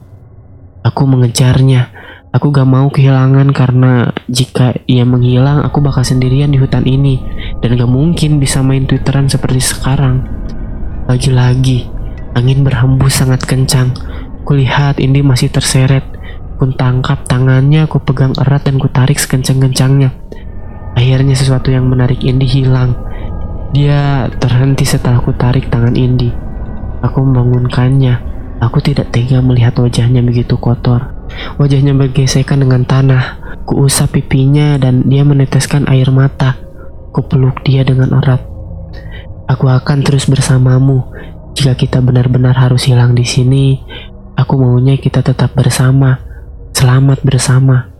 Aku 0.81 1.05
mengejarnya. 1.05 1.93
Aku 2.33 2.49
gak 2.49 2.65
mau 2.65 2.89
kehilangan 2.89 3.53
karena 3.53 4.09
jika 4.25 4.73
ia 4.89 5.05
menghilang, 5.05 5.61
aku 5.61 5.85
bakal 5.85 6.01
sendirian 6.01 6.49
di 6.49 6.57
hutan 6.57 6.89
ini 6.89 7.21
dan 7.61 7.77
gak 7.77 7.85
mungkin 7.85 8.41
bisa 8.41 8.65
main 8.65 8.89
twitteran 8.89 9.29
seperti 9.29 9.61
sekarang. 9.61 10.25
Lagi-lagi, 11.05 11.85
angin 12.33 12.65
berhembus 12.65 13.21
sangat 13.21 13.45
kencang. 13.45 13.93
Kulihat 14.41 14.97
Indi 14.97 15.21
masih 15.21 15.53
terseret. 15.53 16.01
Ku 16.57 16.65
tangkap 16.73 17.29
tangannya, 17.29 17.85
aku 17.85 18.01
pegang 18.01 18.33
erat 18.41 18.65
dan 18.65 18.81
ku 18.81 18.89
tarik 18.89 19.21
sekencang-kencangnya. 19.21 20.22
Akhirnya 20.93 21.33
sesuatu 21.33 21.73
yang 21.73 21.89
menarik 21.89 22.21
Indi 22.21 22.45
hilang. 22.45 22.93
Dia 23.73 24.29
terhenti 24.37 24.85
setelah 24.85 25.17
ku 25.19 25.33
tarik 25.33 25.73
tangan 25.73 25.97
Indi. 25.97 26.29
Aku 27.01 27.25
membangunkannya. 27.25 28.31
Aku 28.61 28.79
tidak 28.79 29.11
tega 29.11 29.43
melihat 29.43 29.75
wajahnya 29.75 30.23
begitu 30.23 30.55
kotor. 30.55 31.11
Wajahnya 31.57 31.97
bergesekan 31.97 32.63
dengan 32.63 32.85
tanah. 32.85 33.41
Kuusap 33.65 34.15
pipinya 34.15 34.77
dan 34.77 35.09
dia 35.09 35.25
meneteskan 35.25 35.89
air 35.89 36.07
mata. 36.13 36.55
Kupeluk 37.11 37.65
dia 37.65 37.81
dengan 37.83 38.13
erat. 38.21 38.39
Aku 39.49 39.67
akan 39.67 40.05
terus 40.05 40.29
bersamamu. 40.29 41.03
Jika 41.53 41.75
kita 41.75 41.99
benar-benar 41.99 42.55
harus 42.55 42.87
hilang 42.87 43.13
di 43.13 43.27
sini, 43.27 43.77
aku 44.33 44.55
maunya 44.55 44.97
kita 44.97 45.25
tetap 45.25 45.53
bersama. 45.57 46.21
Selamat 46.73 47.21
bersama. 47.21 47.91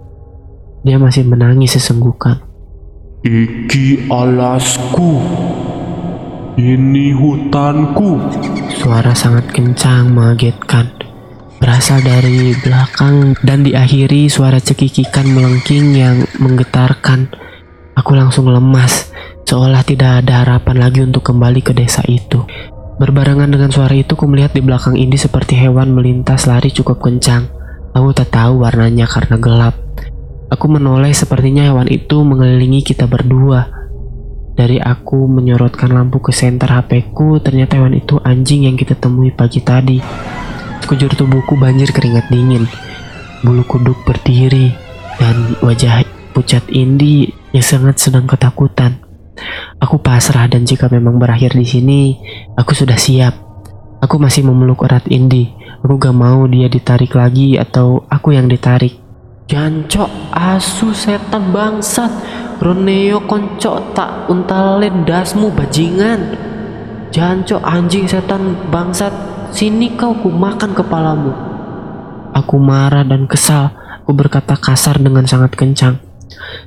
Dia 0.82 0.98
masih 0.98 1.28
menangis 1.28 1.76
sesenggukan. 1.78 2.53
Iki 3.24 4.12
alasku. 4.12 5.16
Ini 6.60 7.16
hutanku. 7.16 8.20
Suara 8.76 9.16
sangat 9.16 9.48
kencang 9.48 10.12
mengagetkan. 10.12 10.92
Berasal 11.56 12.04
dari 12.04 12.52
belakang 12.60 13.32
dan 13.40 13.64
diakhiri 13.64 14.28
suara 14.28 14.60
cekikikan 14.60 15.24
melengking 15.32 15.96
yang 15.96 16.28
menggetarkan. 16.36 17.32
Aku 17.96 18.12
langsung 18.12 18.52
lemas, 18.52 19.16
seolah 19.48 19.88
tidak 19.88 20.28
ada 20.28 20.44
harapan 20.44 20.84
lagi 20.84 21.00
untuk 21.00 21.24
kembali 21.24 21.64
ke 21.64 21.72
desa 21.72 22.04
itu. 22.12 22.44
Berbarengan 23.00 23.48
dengan 23.48 23.72
suara 23.72 23.96
itu, 23.96 24.20
ku 24.20 24.28
melihat 24.28 24.52
di 24.52 24.60
belakang 24.60 25.00
Indi 25.00 25.16
seperti 25.16 25.56
hewan 25.56 25.96
melintas 25.96 26.44
lari 26.44 26.76
cukup 26.76 27.00
kencang. 27.00 27.48
Aku 27.96 28.12
tak 28.12 28.36
tahu 28.36 28.68
warnanya 28.68 29.08
karena 29.08 29.40
gelap. 29.40 29.83
Aku 30.54 30.70
menoleh 30.70 31.18
sepertinya 31.18 31.66
hewan 31.66 31.90
itu 31.90 32.22
mengelilingi 32.22 32.86
kita 32.86 33.10
berdua. 33.10 33.74
Dari 34.54 34.78
aku 34.78 35.26
menyorotkan 35.26 35.90
lampu 35.90 36.22
ke 36.22 36.30
senter 36.30 36.70
HP-ku, 36.70 37.42
ternyata 37.42 37.82
hewan 37.82 37.98
itu 37.98 38.22
anjing 38.22 38.70
yang 38.70 38.78
kita 38.78 38.94
temui 38.94 39.34
pagi 39.34 39.66
tadi. 39.66 39.98
Sekujur 40.86 41.10
tubuhku 41.18 41.58
banjir 41.58 41.90
keringat 41.90 42.30
dingin. 42.30 42.70
Bulu 43.42 43.66
kuduk 43.66 43.98
berdiri 44.06 44.70
dan 45.18 45.58
wajah 45.66 46.06
pucat 46.38 46.70
Indi 46.70 47.34
yang 47.50 47.66
sangat 47.66 47.98
sedang 47.98 48.30
ketakutan. 48.30 49.02
Aku 49.82 50.06
pasrah 50.06 50.46
dan 50.46 50.70
jika 50.70 50.86
memang 50.86 51.18
berakhir 51.18 51.58
di 51.58 51.66
sini, 51.66 52.02
aku 52.54 52.78
sudah 52.78 52.96
siap. 52.96 53.34
Aku 54.06 54.22
masih 54.22 54.46
memeluk 54.46 54.86
erat 54.86 55.10
Indi. 55.10 55.50
Aku 55.82 55.98
gak 55.98 56.14
mau 56.14 56.46
dia 56.46 56.70
ditarik 56.70 57.18
lagi 57.18 57.58
atau 57.58 58.06
aku 58.06 58.38
yang 58.38 58.46
ditarik. 58.46 59.03
Jancok 59.48 60.10
asu 60.32 60.96
setan 60.96 61.52
bangsat 61.52 62.10
Roneo 62.64 63.24
konco 63.28 63.92
tak 63.92 64.32
untalen 64.32 65.04
dasmu 65.04 65.52
bajingan 65.52 66.40
Jancok 67.12 67.60
anjing 67.60 68.08
setan 68.08 68.56
bangsat 68.72 69.12
Sini 69.52 69.94
kau 70.00 70.16
ku 70.18 70.32
makan 70.32 70.72
kepalamu 70.72 71.54
Aku 72.34 72.58
marah 72.58 73.06
dan 73.06 73.30
kesal. 73.30 73.70
Aku 74.02 74.18
berkata 74.18 74.58
kasar 74.58 74.98
dengan 74.98 75.30
sangat 75.30 75.54
kencang. 75.54 76.02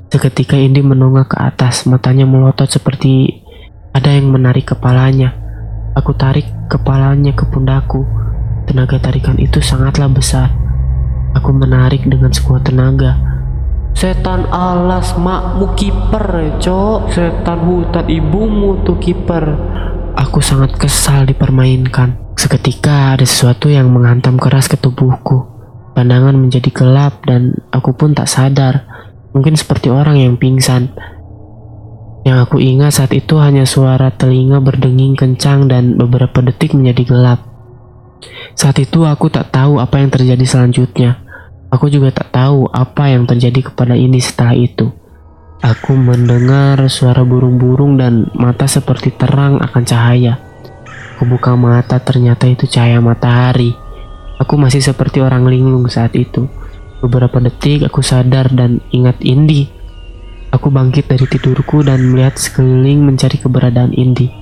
Seketika 0.07 0.55
Indi 0.55 0.79
menongak 0.79 1.35
ke 1.35 1.39
atas, 1.43 1.91
matanya 1.91 2.23
melotot 2.23 2.71
seperti 2.71 3.43
ada 3.91 4.15
yang 4.15 4.31
menarik 4.31 4.71
kepalanya. 4.71 5.35
Aku 5.99 6.15
tarik 6.15 6.47
kepalanya 6.71 7.35
ke 7.35 7.51
pundakku. 7.51 8.07
Tenaga 8.71 9.03
tarikan 9.03 9.35
itu 9.43 9.59
sangatlah 9.59 10.07
besar. 10.07 10.66
Aku 11.37 11.53
menarik 11.53 12.09
dengan 12.09 12.33
sekuat 12.33 12.65
tenaga. 12.65 13.21
Setan 13.93 14.49
alas 14.53 15.17
makmu 15.17 15.73
kiper 15.73 16.61
cok 16.61 17.09
Setan 17.09 17.65
hutan 17.65 18.05
ibumu 18.09 18.85
tuh 18.85 19.01
kiper 19.01 19.45
Aku 20.17 20.41
sangat 20.41 20.81
kesal 20.81 21.29
dipermainkan. 21.29 22.17
Seketika 22.41 23.17
ada 23.17 23.25
sesuatu 23.29 23.69
yang 23.69 23.93
menghantam 23.93 24.41
keras 24.41 24.65
ke 24.65 24.81
tubuhku. 24.81 25.45
Pandangan 25.93 26.33
menjadi 26.33 26.73
gelap 26.73 27.21
dan 27.29 27.53
aku 27.69 27.93
pun 27.93 28.17
tak 28.17 28.25
sadar. 28.25 28.89
Mungkin 29.37 29.61
seperti 29.61 29.93
orang 29.93 30.17
yang 30.17 30.41
pingsan. 30.41 30.97
Yang 32.25 32.39
aku 32.49 32.57
ingat 32.65 32.97
saat 32.97 33.13
itu 33.13 33.37
hanya 33.37 33.69
suara 33.69 34.09
telinga 34.09 34.65
berdenging 34.65 35.21
kencang 35.21 35.69
dan 35.69 36.01
beberapa 36.01 36.41
detik 36.41 36.73
menjadi 36.73 37.13
gelap. 37.13 37.41
Saat 38.57 38.81
itu 38.81 39.05
aku 39.05 39.29
tak 39.29 39.53
tahu 39.53 39.77
apa 39.77 40.01
yang 40.01 40.09
terjadi 40.09 40.45
selanjutnya. 40.49 41.26
Aku 41.77 41.93
juga 41.93 42.09
tak 42.09 42.33
tahu 42.33 42.73
apa 42.73 43.13
yang 43.13 43.29
terjadi 43.29 43.69
kepada 43.69 43.93
ini 43.93 44.17
setelah 44.17 44.57
itu. 44.57 44.89
Aku 45.61 45.93
mendengar 45.93 46.81
suara 46.89 47.21
burung-burung 47.21 48.01
dan 48.01 48.33
mata 48.33 48.65
seperti 48.65 49.13
terang 49.13 49.61
akan 49.61 49.85
cahaya. 49.85 50.41
Aku 51.13 51.29
buka 51.29 51.53
mata 51.53 52.01
ternyata 52.01 52.49
itu 52.49 52.65
cahaya 52.65 52.97
matahari. 53.05 53.77
Aku 54.41 54.57
masih 54.57 54.81
seperti 54.81 55.21
orang 55.21 55.45
linglung 55.45 55.85
saat 55.93 56.17
itu. 56.17 56.49
Beberapa 57.05 57.45
detik 57.45 57.85
aku 57.85 58.01
sadar 58.01 58.49
dan 58.57 58.81
ingat 58.89 59.21
Indi. 59.21 59.69
Aku 60.57 60.73
bangkit 60.73 61.13
dari 61.13 61.29
tidurku 61.29 61.85
dan 61.85 62.09
melihat 62.09 62.41
sekeliling 62.41 63.05
mencari 63.05 63.37
keberadaan 63.37 63.93
Indi. 63.93 64.33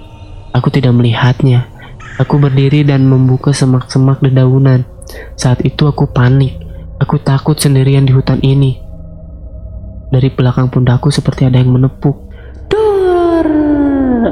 Aku 0.54 0.70
tidak 0.70 0.94
melihatnya. 0.94 1.66
Aku 2.14 2.38
berdiri 2.38 2.86
dan 2.86 3.10
membuka 3.10 3.50
semak-semak 3.50 4.22
dedaunan. 4.22 4.86
Saat 5.34 5.66
itu 5.66 5.90
aku 5.90 6.06
panik. 6.06 6.63
Aku 7.04 7.20
takut 7.20 7.52
sendirian 7.52 8.08
di 8.08 8.16
hutan 8.16 8.40
ini. 8.40 8.80
Dari 10.08 10.32
belakang 10.32 10.72
pundakku 10.72 11.12
seperti 11.12 11.44
ada 11.44 11.60
yang 11.60 11.76
menepuk. 11.76 12.16
Dor! 12.72 13.44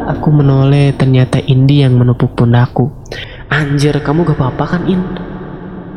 Aku 0.09 0.33
menoleh, 0.33 0.97
ternyata 0.97 1.37
Indi 1.37 1.85
yang 1.85 2.01
menepuk 2.01 2.33
pundakku. 2.33 2.89
Anjir, 3.53 3.93
kamu 4.01 4.25
gak 4.25 4.41
apa-apa 4.41 4.65
kan, 4.65 4.83
In? 4.89 5.05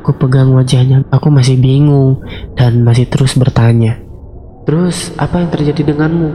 Aku 0.04 0.20
pegang 0.20 0.52
wajahnya. 0.52 1.08
Aku 1.16 1.32
masih 1.32 1.56
bingung 1.56 2.20
dan 2.60 2.84
masih 2.84 3.08
terus 3.08 3.40
bertanya. 3.40 3.96
Terus, 4.68 5.16
apa 5.16 5.40
yang 5.40 5.56
terjadi 5.56 5.96
denganmu? 5.96 6.30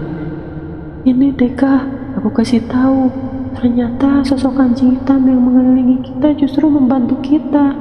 Ini 1.05 1.37
Deka, 1.37 1.85
aku 2.17 2.33
kasih 2.33 2.65
tahu. 2.65 3.13
Ternyata 3.61 4.25
sosok 4.25 4.57
anjing 4.57 4.97
hitam 4.97 5.21
yang 5.21 5.37
mengelilingi 5.37 6.01
kita 6.01 6.33
justru 6.33 6.65
membantu 6.65 7.21
kita. 7.21 7.77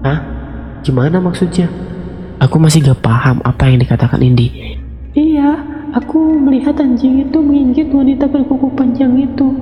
Hah? 0.00 0.37
Gimana 0.82 1.18
maksudnya? 1.18 1.66
Aku 2.38 2.62
masih 2.62 2.86
gak 2.86 3.02
paham 3.02 3.42
apa 3.42 3.66
yang 3.66 3.82
dikatakan 3.82 4.22
Indi. 4.22 4.78
Iya, 5.18 5.58
aku 5.90 6.38
melihat 6.38 6.78
anjing 6.78 7.26
itu 7.26 7.38
menggigit 7.42 7.90
wanita 7.90 8.30
berkuku 8.30 8.70
panjang 8.78 9.18
itu. 9.18 9.58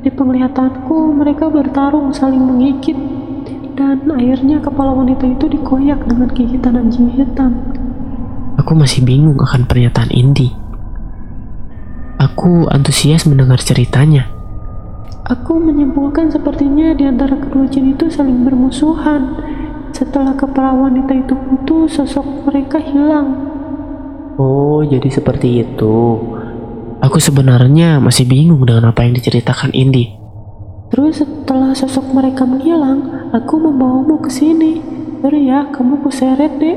Di 0.00 0.08
penglihatanku, 0.08 1.12
mereka 1.12 1.52
bertarung 1.52 2.14
saling 2.16 2.40
menggigit. 2.40 2.96
Dan 3.76 4.08
akhirnya 4.08 4.64
kepala 4.64 4.96
wanita 4.96 5.28
itu 5.28 5.52
dikoyak 5.52 6.08
dengan 6.08 6.32
gigitan 6.32 6.80
anjing 6.80 7.12
hitam. 7.12 7.52
Aku 8.56 8.72
masih 8.72 9.04
bingung 9.04 9.36
akan 9.36 9.68
pernyataan 9.68 10.08
Indi. 10.08 10.48
Aku 12.16 12.64
antusias 12.72 13.28
mendengar 13.28 13.60
ceritanya. 13.60 14.32
Aku 15.28 15.60
menyimpulkan 15.60 16.32
sepertinya 16.32 16.96
di 16.96 17.04
antara 17.04 17.36
kedua 17.36 17.68
jin 17.68 17.92
itu 17.92 18.08
saling 18.08 18.46
bermusuhan. 18.48 19.36
Setelah 19.96 20.36
kepala 20.36 20.76
wanita 20.76 21.08
itu 21.16 21.32
putus, 21.32 21.96
sosok 21.96 22.44
mereka 22.44 22.76
hilang. 22.76 23.32
Oh, 24.36 24.84
jadi 24.84 25.08
seperti 25.08 25.64
itu. 25.64 26.20
Aku 27.00 27.16
sebenarnya 27.16 27.96
masih 27.96 28.28
bingung 28.28 28.60
dengan 28.68 28.92
apa 28.92 29.08
yang 29.08 29.16
diceritakan 29.16 29.72
Indi. 29.72 30.12
Terus 30.92 31.24
setelah 31.24 31.72
sosok 31.72 32.12
mereka 32.12 32.44
menghilang, 32.44 33.32
aku 33.32 33.56
membawamu 33.56 34.20
ke 34.20 34.28
sini. 34.28 34.84
Sorry 35.24 35.48
ya, 35.48 35.72
kamu 35.72 36.04
kuseret 36.04 36.60
deh. 36.60 36.76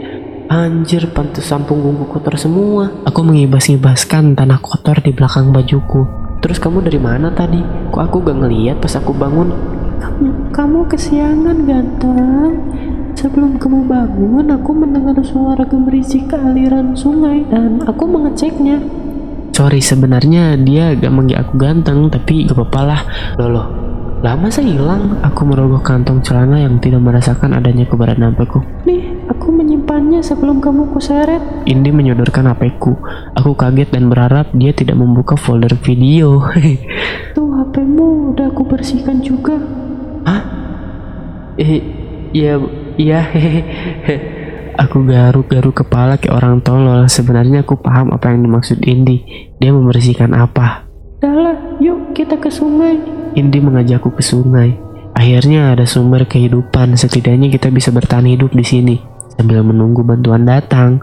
Anjir, 0.50 1.14
pantesan 1.14 1.62
punggungku 1.62 2.10
kotor 2.10 2.34
semua. 2.42 2.90
Aku 3.06 3.22
mengibas-ngibaskan 3.22 4.34
tanah 4.34 4.58
kotor 4.58 4.98
di 4.98 5.14
belakang 5.14 5.54
bajuku. 5.54 6.10
Terus 6.42 6.58
kamu 6.58 6.82
dari 6.82 6.98
mana 6.98 7.30
tadi? 7.30 7.62
Kok 7.94 8.02
aku 8.02 8.18
gak 8.26 8.34
ngeliat 8.42 8.82
pas 8.82 8.98
aku 8.98 9.14
bangun? 9.14 9.78
kamu, 9.98 10.37
kamu 10.58 10.90
kesiangan 10.90 11.70
ganteng. 11.70 12.52
Sebelum 13.14 13.62
kamu 13.62 13.86
bangun, 13.86 14.46
aku 14.50 14.74
mendengar 14.74 15.14
suara 15.22 15.62
gemerisik 15.62 16.34
ke 16.34 16.34
aliran 16.34 16.98
sungai 16.98 17.46
dan 17.46 17.78
aku 17.86 18.10
mengeceknya. 18.10 18.82
Sorry, 19.54 19.78
sebenarnya 19.78 20.58
dia 20.58 20.98
gak 20.98 21.14
manggil 21.14 21.38
aku 21.38 21.54
ganteng, 21.62 22.10
tapi 22.10 22.42
gak 22.50 22.58
apa-apa 22.58 22.80
lah. 22.82 23.00
Loh, 23.38 23.50
loh, 23.54 23.66
lama 24.18 24.50
saya 24.50 24.66
hilang. 24.66 25.22
Aku 25.22 25.46
merogoh 25.46 25.78
kantong 25.78 26.26
celana 26.26 26.58
yang 26.58 26.82
tidak 26.82 27.06
merasakan 27.06 27.54
adanya 27.54 27.86
keberadaan 27.86 28.34
HP-ku. 28.34 28.58
Nih, 28.82 29.30
aku 29.30 29.54
menyimpannya 29.54 30.26
sebelum 30.26 30.58
kamu 30.58 30.90
kuseret. 30.90 31.70
Indi 31.70 31.94
menyodorkan 31.94 32.50
HP-ku. 32.50 32.98
Aku 33.38 33.54
kaget 33.54 33.94
dan 33.94 34.10
berharap 34.10 34.50
dia 34.54 34.74
tidak 34.74 34.98
membuka 34.98 35.38
folder 35.38 35.78
video. 35.78 36.42
Tuh, 37.38 37.46
HP-mu 37.62 38.34
udah 38.34 38.50
aku 38.50 38.66
bersihkan 38.66 39.22
juga. 39.22 39.77
Hah? 41.58 41.66
Eh, 41.66 41.82
ya, 42.30 42.54
ya, 42.94 43.20
hehehe. 43.26 44.16
Aku 44.78 45.02
garuk-garuk 45.02 45.82
kepala 45.82 46.22
kayak 46.22 46.38
orang 46.38 46.62
tolol. 46.62 47.10
Sebenarnya 47.10 47.66
aku 47.66 47.82
paham 47.82 48.14
apa 48.14 48.30
yang 48.30 48.46
dimaksud 48.46 48.78
Indi. 48.86 49.50
Dia 49.58 49.74
membersihkan 49.74 50.30
apa. 50.38 50.86
Dahlah, 51.18 51.82
yuk 51.82 52.14
kita 52.14 52.38
ke 52.38 52.46
sungai. 52.46 52.94
Indi 53.34 53.58
mengajakku 53.58 54.14
ke 54.14 54.22
sungai. 54.22 54.78
Akhirnya 55.18 55.74
ada 55.74 55.82
sumber 55.82 56.30
kehidupan. 56.30 56.94
Setidaknya 56.94 57.50
kita 57.50 57.74
bisa 57.74 57.90
bertahan 57.90 58.30
hidup 58.30 58.54
di 58.54 58.62
sini 58.62 58.96
sambil 59.34 59.66
menunggu 59.66 60.06
bantuan 60.06 60.46
datang. 60.46 61.02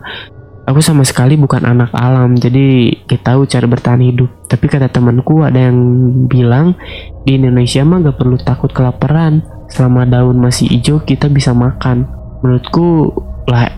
Aku 0.66 0.82
sama 0.82 1.06
sekali 1.06 1.38
bukan 1.38 1.62
anak 1.62 1.94
alam, 1.94 2.34
jadi 2.34 2.90
kita 3.06 3.38
tahu 3.38 3.46
cara 3.46 3.70
bertahan 3.70 4.02
hidup. 4.02 4.50
Tapi 4.50 4.66
kata 4.66 4.90
temanku 4.90 5.46
ada 5.46 5.70
yang 5.70 5.78
bilang 6.26 6.74
di 7.22 7.38
Indonesia 7.38 7.86
mah 7.86 8.02
gak 8.02 8.18
perlu 8.18 8.38
takut 8.42 8.74
kelaparan. 8.74 9.46
Selama 9.70 10.10
daun 10.10 10.42
masih 10.42 10.70
hijau 10.70 11.06
kita 11.06 11.30
bisa 11.30 11.54
makan. 11.54 12.10
Menurutku 12.42 13.14
lah 13.46 13.70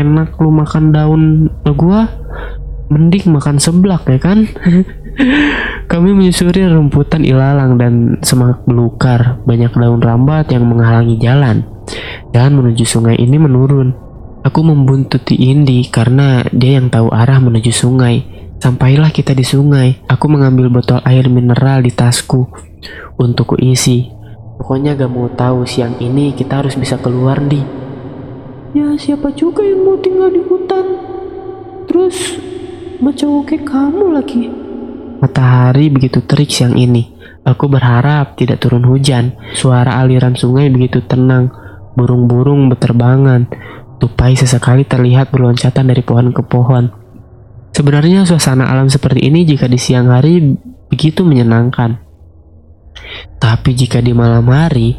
enak 0.00 0.40
lu 0.40 0.48
makan 0.48 0.84
daun 0.96 1.22
gua 1.76 2.08
mending 2.90 3.30
makan 3.30 3.62
seblak 3.62 4.02
ya 4.10 4.18
kan 4.18 4.50
kami 5.92 6.10
menyusuri 6.10 6.66
rumputan 6.66 7.22
ilalang 7.22 7.78
dan 7.78 8.18
semak 8.26 8.66
belukar 8.66 9.38
banyak 9.46 9.70
daun 9.70 10.02
rambat 10.02 10.50
yang 10.50 10.66
menghalangi 10.66 11.14
jalan 11.22 11.62
jalan 12.34 12.52
menuju 12.58 12.82
sungai 12.82 13.14
ini 13.14 13.38
menurun 13.38 13.94
aku 14.44 14.60
membuntuti 14.64 15.36
Indi 15.36 15.86
karena 15.88 16.44
dia 16.52 16.80
yang 16.80 16.88
tahu 16.88 17.12
arah 17.12 17.40
menuju 17.40 17.72
sungai 17.72 18.24
sampailah 18.60 19.12
kita 19.12 19.36
di 19.36 19.44
sungai 19.44 20.02
aku 20.06 20.26
mengambil 20.28 20.68
botol 20.68 21.00
air 21.04 21.26
mineral 21.32 21.80
di 21.84 21.92
tasku 21.92 22.48
untuk 23.20 23.56
kuisi 23.56 24.20
Pokoknya 24.60 24.92
gak 24.92 25.08
mau 25.08 25.24
tahu 25.32 25.64
siang 25.64 25.96
ini 26.04 26.36
kita 26.36 26.60
harus 26.60 26.76
bisa 26.76 27.00
keluar 27.00 27.40
di. 27.40 27.64
Ya, 28.76 28.92
siapa 29.00 29.32
juga 29.32 29.64
yang 29.64 29.88
mau 29.88 29.96
tinggal 29.96 30.28
di 30.28 30.44
hutan? 30.44 30.84
Terus, 31.88 32.36
macam 33.00 33.40
kayak 33.48 33.64
kamu 33.64 34.20
lagi. 34.20 34.52
Matahari 35.24 35.88
begitu 35.88 36.20
terik 36.28 36.52
siang 36.52 36.76
ini. 36.76 37.08
Aku 37.40 37.72
berharap 37.72 38.36
tidak 38.36 38.60
turun 38.60 38.84
hujan. 38.84 39.32
Suara 39.56 39.96
aliran 39.96 40.36
sungai 40.36 40.68
begitu 40.68 41.00
tenang. 41.08 41.48
Burung-burung 41.96 42.68
berterbangan. 42.68 43.48
Tupai 44.00 44.32
sesekali 44.32 44.88
terlihat 44.88 45.28
berloncatan 45.28 45.92
dari 45.92 46.00
pohon 46.00 46.32
ke 46.32 46.40
pohon. 46.40 46.88
Sebenarnya 47.76 48.24
suasana 48.24 48.66
alam 48.72 48.88
seperti 48.88 49.28
ini 49.28 49.44
jika 49.44 49.68
di 49.68 49.76
siang 49.76 50.08
hari 50.08 50.56
begitu 50.88 51.22
menyenangkan. 51.22 52.00
Tapi 53.36 53.70
jika 53.76 54.00
di 54.00 54.16
malam 54.16 54.48
hari, 54.48 54.96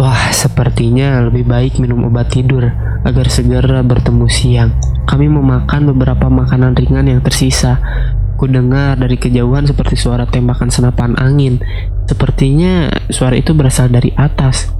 wah 0.00 0.32
sepertinya 0.32 1.20
lebih 1.28 1.44
baik 1.44 1.76
minum 1.76 2.08
obat 2.08 2.32
tidur 2.32 2.66
agar 3.04 3.26
segera 3.28 3.84
bertemu 3.84 4.26
siang. 4.26 4.70
Kami 5.08 5.28
memakan 5.28 5.94
beberapa 5.94 6.28
makanan 6.28 6.76
ringan 6.76 7.08
yang 7.08 7.20
tersisa. 7.20 7.80
Ku 8.38 8.46
dengar 8.46 8.96
dari 8.96 9.18
kejauhan 9.18 9.66
seperti 9.66 9.98
suara 9.98 10.24
tembakan 10.24 10.70
senapan 10.72 11.16
angin. 11.20 11.58
Sepertinya 12.08 12.88
suara 13.12 13.34
itu 13.36 13.52
berasal 13.52 13.92
dari 13.92 14.14
atas. 14.14 14.70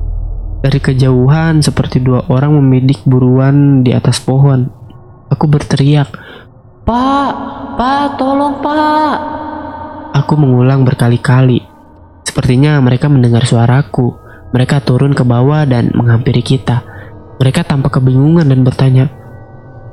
Dari 0.59 0.83
kejauhan 0.83 1.63
seperti 1.63 2.03
dua 2.03 2.27
orang 2.27 2.59
memidik 2.59 3.07
buruan 3.07 3.87
di 3.87 3.95
atas 3.95 4.19
pohon. 4.19 4.67
Aku 5.31 5.47
berteriak, 5.47 6.11
Pak, 6.83 7.33
Pak, 7.79 8.19
tolong 8.19 8.59
Pak. 8.59 9.17
Aku 10.19 10.35
mengulang 10.35 10.83
berkali-kali. 10.83 11.63
Sepertinya 12.27 12.81
mereka 12.83 13.07
mendengar 13.07 13.47
suaraku. 13.47 14.19
Mereka 14.51 14.83
turun 14.83 15.15
ke 15.15 15.23
bawah 15.23 15.63
dan 15.69 15.95
menghampiri 15.95 16.43
kita. 16.43 16.83
Mereka 17.39 17.63
tampak 17.63 18.01
kebingungan 18.01 18.49
dan 18.51 18.67
bertanya, 18.67 19.07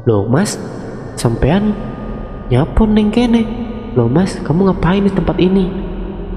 Loh 0.09 0.25
mas, 0.25 0.57
sampean 1.13 1.77
nyapon 2.49 2.95
neng 2.95 3.13
kene. 3.13 3.43
Loh 3.93 4.09
mas, 4.09 4.39
kamu 4.41 4.71
ngapain 4.71 5.05
di 5.05 5.11
tempat 5.13 5.37
ini? 5.37 5.85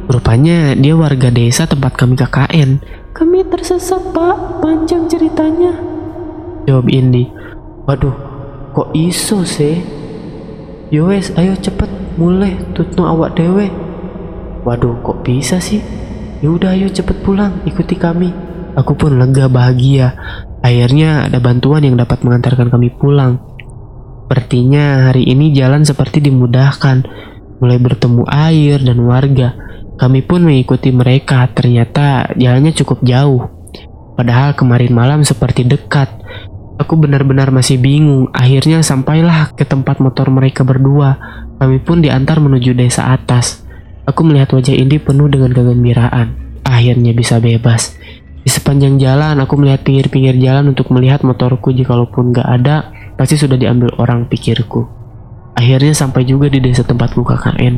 rupanya 0.08 0.72
dia 0.72 0.96
warga 0.96 1.28
desa 1.28 1.68
tempat 1.68 1.94
kami 1.94 2.16
KKN. 2.16 2.70
Kami 3.18 3.42
tersesat, 3.50 4.14
Pak. 4.14 4.62
Panjang 4.62 5.10
ceritanya. 5.10 5.74
Jawab 6.70 6.86
Indi. 6.86 7.26
Waduh, 7.82 8.14
kok 8.70 8.94
iso 8.94 9.42
sih? 9.42 9.82
Yowes, 10.94 11.34
ayo 11.34 11.58
cepet 11.58 11.90
mulai 12.14 12.54
tutno 12.78 13.10
awak 13.10 13.34
dewe. 13.34 13.74
Waduh, 14.62 15.02
kok 15.02 15.26
bisa 15.26 15.58
sih? 15.58 15.82
Yaudah 16.38 16.78
ayo 16.78 16.86
cepet 16.86 17.18
pulang, 17.26 17.58
ikuti 17.66 17.98
kami. 17.98 18.30
Aku 18.78 18.94
pun 18.94 19.18
lega 19.18 19.50
bahagia. 19.50 20.14
Akhirnya 20.62 21.26
ada 21.26 21.42
bantuan 21.42 21.82
yang 21.82 21.98
dapat 21.98 22.22
mengantarkan 22.22 22.70
kami 22.70 22.94
pulang. 22.94 23.42
Sepertinya 24.30 25.10
hari 25.10 25.26
ini 25.26 25.50
jalan 25.50 25.82
seperti 25.82 26.22
dimudahkan. 26.22 27.02
Mulai 27.58 27.78
bertemu 27.82 28.22
air 28.30 28.78
dan 28.78 29.02
warga. 29.02 29.58
Kami 29.98 30.22
pun 30.22 30.46
mengikuti 30.46 30.94
mereka. 30.94 31.50
Ternyata 31.50 32.30
jalannya 32.38 32.70
cukup 32.70 33.02
jauh. 33.02 33.50
Padahal 34.14 34.54
kemarin 34.54 34.94
malam 34.94 35.20
seperti 35.26 35.66
dekat. 35.66 36.06
Aku 36.78 36.94
benar-benar 36.94 37.50
masih 37.50 37.82
bingung. 37.82 38.30
Akhirnya 38.30 38.78
sampailah 38.86 39.58
ke 39.58 39.66
tempat 39.66 39.98
motor 39.98 40.30
mereka 40.30 40.62
berdua. 40.62 41.18
Kami 41.58 41.82
pun 41.82 41.98
diantar 41.98 42.38
menuju 42.38 42.78
desa 42.78 43.10
atas. 43.10 43.66
Aku 44.06 44.22
melihat 44.22 44.54
wajah 44.54 44.78
Indi 44.78 45.02
penuh 45.02 45.26
dengan 45.26 45.50
kegembiraan. 45.50 46.62
Akhirnya 46.62 47.10
bisa 47.10 47.42
bebas. 47.42 47.98
Di 48.46 48.50
sepanjang 48.54 49.02
jalan, 49.02 49.42
aku 49.42 49.58
melihat 49.58 49.82
pinggir-pinggir 49.82 50.38
jalan 50.38 50.70
untuk 50.70 50.94
melihat 50.94 51.26
motorku. 51.26 51.74
Jikalaupun 51.74 52.30
gak 52.30 52.46
ada, 52.46 52.94
pasti 53.18 53.34
sudah 53.34 53.58
diambil 53.58 53.90
orang 53.98 54.30
pikirku. 54.30 54.86
Akhirnya 55.58 55.90
sampai 55.90 56.22
juga 56.22 56.46
di 56.46 56.62
desa 56.62 56.86
tempatku 56.86 57.26
KKN 57.26 57.74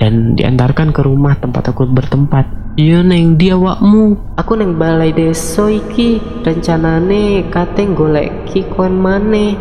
dan 0.00 0.34
diantarkan 0.34 0.96
ke 0.96 1.04
rumah 1.04 1.36
tempat 1.36 1.70
aku 1.70 1.84
bertempat. 1.84 2.48
Iya 2.80 3.04
neng 3.04 3.36
dia 3.36 3.60
wakmu. 3.60 4.16
Aku 4.40 4.56
neng 4.56 4.80
balai 4.80 5.12
desa 5.12 5.68
iki 5.68 6.16
rencanane 6.40 7.52
kateng 7.52 7.92
golek 7.92 8.48
ki 8.48 8.64
koin 8.72 8.96
mane. 8.96 9.60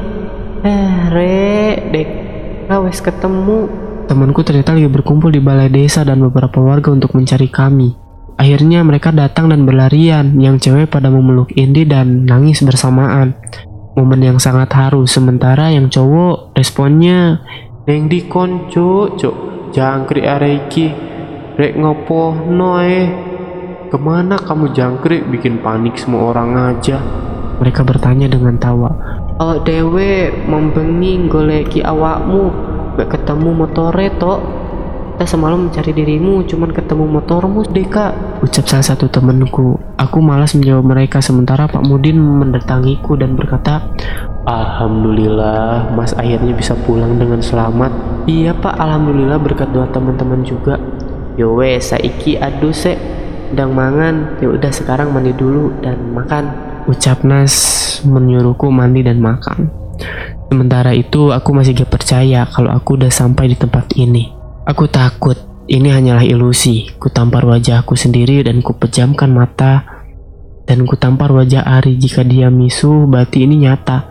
Eh 0.64 0.96
rek 1.12 1.76
dek 1.92 2.10
wes 2.72 3.04
ketemu. 3.04 3.68
Temanku 4.08 4.42
ternyata 4.42 4.74
lagi 4.74 4.90
berkumpul 4.90 5.30
di 5.30 5.44
balai 5.44 5.70
desa 5.70 6.02
dan 6.02 6.24
beberapa 6.24 6.64
warga 6.64 6.90
untuk 6.90 7.14
mencari 7.14 7.52
kami. 7.52 7.94
Akhirnya 8.40 8.80
mereka 8.88 9.12
datang 9.12 9.52
dan 9.52 9.68
berlarian, 9.68 10.40
yang 10.40 10.64
cewek 10.64 10.88
pada 10.88 11.12
memeluk 11.12 11.52
Indi 11.60 11.84
dan 11.84 12.24
nangis 12.24 12.64
bersamaan. 12.64 13.36
Momen 14.00 14.24
yang 14.24 14.40
sangat 14.40 14.72
haru, 14.72 15.04
sementara 15.04 15.76
yang 15.76 15.92
cowok 15.92 16.56
responnya, 16.56 17.44
Neng 17.84 18.08
di 18.08 18.24
konco, 18.32 19.12
cok, 19.20 19.59
jangkrik 19.72 20.26
areki. 20.26 20.88
Rek 21.56 21.74
ngopo 21.80 22.36
noe. 22.48 22.98
Ke 23.90 23.98
mana 23.98 24.38
kamu 24.38 24.70
jangkrik 24.76 25.26
bikin 25.34 25.66
panik 25.66 25.98
semua 25.98 26.30
orang 26.30 26.76
aja. 26.76 27.02
mereka 27.60 27.84
bertanya 27.84 28.32
dengan 28.32 28.56
tawa. 28.56 28.88
Oh 29.40 29.60
dewe 29.60 30.32
membengi 30.48 31.28
goleki 31.28 31.84
awakmu. 31.84 32.52
Gak 32.96 33.10
ketemu 33.16 33.50
motore 33.56 34.08
tok. 34.16 34.59
Kita 35.20 35.36
semalam 35.36 35.68
mencari 35.68 35.92
dirimu, 35.92 36.48
cuman 36.48 36.72
ketemu 36.72 37.04
motormu 37.04 37.68
deka. 37.68 38.16
Ucap 38.40 38.72
salah 38.72 38.88
satu 38.88 39.12
temanku. 39.12 39.76
Aku 40.00 40.24
malas 40.24 40.56
menjawab 40.56 40.96
mereka 40.96 41.20
sementara 41.20 41.68
Pak 41.68 41.84
Mudin 41.84 42.16
mendatangiku 42.16 43.20
dan 43.20 43.36
berkata, 43.36 43.84
Alhamdulillah, 44.48 45.92
Mas 45.92 46.16
akhirnya 46.16 46.56
bisa 46.56 46.72
pulang 46.88 47.20
dengan 47.20 47.44
selamat. 47.44 47.92
Iya 48.32 48.56
pak, 48.56 48.80
alhamdulillah 48.80 49.44
berkat 49.44 49.68
doa 49.76 49.92
teman-teman 49.92 50.40
juga. 50.48 50.80
Yo 51.36 51.60
wes, 51.60 51.92
saiki 51.92 52.40
aduh 52.40 52.72
se, 52.72 52.96
sedang 53.52 53.76
mangan. 53.76 54.40
Ya 54.40 54.48
udah 54.56 54.72
sekarang 54.72 55.12
mandi 55.12 55.36
dulu 55.36 55.84
dan 55.84 56.16
makan. 56.16 56.48
Ucap 56.88 57.28
Nas 57.28 57.52
menyuruhku 58.08 58.72
mandi 58.72 59.04
dan 59.04 59.20
makan. 59.20 59.68
Sementara 60.48 60.96
itu 60.96 61.36
aku 61.36 61.52
masih 61.52 61.76
gak 61.76 61.92
percaya 61.92 62.48
kalau 62.48 62.72
aku 62.72 62.96
udah 62.96 63.12
sampai 63.12 63.52
di 63.52 63.60
tempat 63.60 64.00
ini. 64.00 64.39
Aku 64.70 64.86
takut 64.86 65.34
ini 65.66 65.90
hanyalah 65.90 66.22
ilusi. 66.22 66.94
Ku 67.02 67.10
tampar 67.10 67.42
wajahku 67.42 67.98
sendiri 67.98 68.46
dan 68.46 68.62
ku 68.62 68.78
pejamkan 68.78 69.34
mata 69.34 69.82
dan 70.70 70.86
ku 70.86 70.94
tampar 70.94 71.34
wajah 71.34 71.66
Ari 71.66 71.98
jika 71.98 72.22
dia 72.22 72.54
misu 72.54 73.10
berarti 73.10 73.50
ini 73.50 73.66
nyata. 73.66 74.06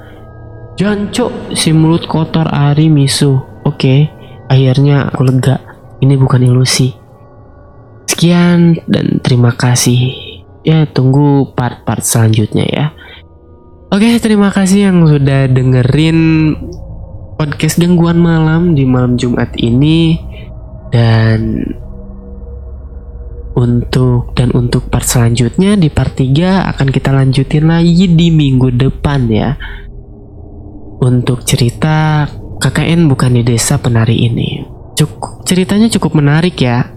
Jancok 0.75 1.55
si 1.55 1.71
mulut 1.71 2.11
kotor 2.11 2.51
Ari 2.51 2.91
misu. 2.91 3.39
Oke, 3.63 4.11
akhirnya 4.51 5.07
aku 5.07 5.31
lega. 5.31 5.63
Ini 6.03 6.19
bukan 6.19 6.43
ilusi. 6.43 6.91
Sekian 8.11 8.83
dan 8.91 9.23
terima 9.23 9.55
kasih. 9.55 10.11
Ya, 10.67 10.91
tunggu 10.91 11.55
part-part 11.55 12.03
selanjutnya 12.03 12.67
ya. 12.67 12.87
Oke, 13.95 14.19
terima 14.19 14.51
kasih 14.51 14.91
yang 14.91 15.07
sudah 15.07 15.47
dengerin 15.47 16.19
podcast 17.39 17.79
gangguan 17.79 18.19
malam 18.19 18.75
di 18.75 18.83
malam 18.83 19.15
Jumat 19.15 19.55
ini 19.55 20.19
dan 20.89 21.63
untuk 23.59 24.39
dan 24.39 24.55
untuk 24.55 24.87
part 24.87 25.03
selanjutnya 25.03 25.75
di 25.75 25.91
part 25.91 26.15
3 26.15 26.71
akan 26.75 26.89
kita 26.95 27.11
lanjutin 27.11 27.67
lagi 27.67 28.07
di 28.07 28.31
minggu 28.31 28.71
depan 28.71 29.27
ya. 29.27 29.59
Untuk 30.99 31.47
cerita 31.47 32.27
KKN 32.59 33.07
bukan 33.07 33.39
di 33.39 33.43
desa 33.47 33.79
penari 33.79 34.27
ini. 34.27 34.63
Cukup 34.99 35.47
ceritanya 35.47 35.87
cukup 35.91 36.19
menarik 36.19 36.59
ya. 36.59 36.91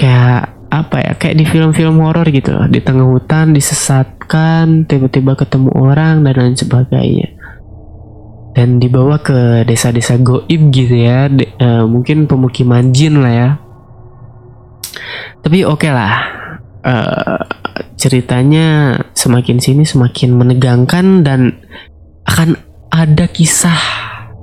Kayak 0.00 0.56
apa 0.72 0.96
ya? 1.00 1.12
Kayak 1.16 1.36
di 1.40 1.44
film-film 1.44 2.00
horor 2.00 2.24
gitu. 2.32 2.56
Di 2.72 2.80
tengah 2.80 3.04
hutan 3.04 3.52
disesatkan, 3.52 4.88
tiba-tiba 4.88 5.36
ketemu 5.36 5.72
orang 5.76 6.24
dan 6.24 6.34
lain 6.36 6.56
sebagainya. 6.56 7.35
Dan 8.56 8.80
dibawa 8.80 9.20
ke 9.20 9.68
desa-desa 9.68 10.16
goib 10.16 10.72
gitu 10.72 10.96
ya. 10.96 11.28
De- 11.28 11.52
eh, 11.60 11.84
mungkin 11.84 12.24
pemukiman 12.24 12.88
jin 12.96 13.20
lah 13.20 13.32
ya. 13.32 13.50
Tapi 15.44 15.68
oke 15.68 15.88
lah. 15.92 16.14
Eh, 16.80 17.40
ceritanya 18.00 18.96
semakin 19.12 19.60
sini 19.60 19.84
semakin 19.84 20.32
menegangkan 20.32 21.20
dan 21.20 21.60
akan 22.24 22.56
ada 22.88 23.28
kisah 23.28 23.76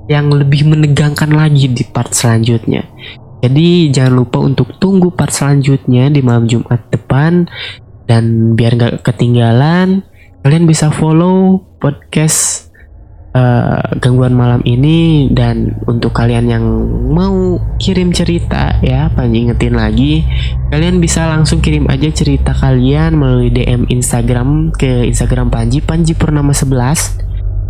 yang 0.06 0.28
lebih 0.30 0.68
menegangkan 0.68 1.32
lagi 1.32 1.66
di 1.72 1.82
part 1.82 2.12
selanjutnya. 2.12 2.84
Jadi 3.44 3.92
jangan 3.92 4.14
lupa 4.24 4.38
untuk 4.40 4.76
tunggu 4.80 5.12
part 5.12 5.32
selanjutnya 5.32 6.08
di 6.08 6.24
malam 6.24 6.48
Jumat 6.48 6.88
depan 6.88 7.44
dan 8.08 8.56
biar 8.56 8.76
nggak 8.76 9.04
ketinggalan 9.04 10.04
kalian 10.44 10.64
bisa 10.68 10.92
follow 10.92 11.60
podcast 11.80 12.63
eh, 13.34 13.82
gangguan 13.98 14.32
malam 14.32 14.62
ini 14.62 15.28
dan 15.34 15.76
untuk 15.90 16.14
kalian 16.14 16.46
yang 16.48 16.64
mau 17.10 17.58
kirim 17.82 18.14
cerita 18.14 18.78
ya 18.80 19.10
Panji 19.10 19.44
ingetin 19.44 19.74
lagi 19.74 20.22
kalian 20.70 21.02
bisa 21.02 21.26
langsung 21.26 21.58
kirim 21.58 21.90
aja 21.90 22.08
cerita 22.14 22.54
kalian 22.54 23.18
melalui 23.18 23.50
DM 23.50 23.90
Instagram 23.90 24.70
ke 24.70 25.04
Instagram 25.10 25.50
Panji 25.50 25.82
Panji 25.82 26.14
Purnama 26.14 26.54
11 26.54 27.24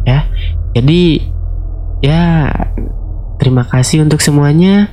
ya. 0.05 0.29
Jadi 0.77 1.21
ya 2.05 2.53
terima 3.41 3.65
kasih 3.67 4.05
untuk 4.05 4.21
semuanya. 4.21 4.93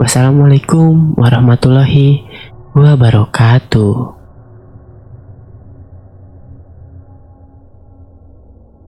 Wassalamualaikum 0.00 1.14
warahmatullahi 1.14 2.26
wabarakatuh 2.74 4.21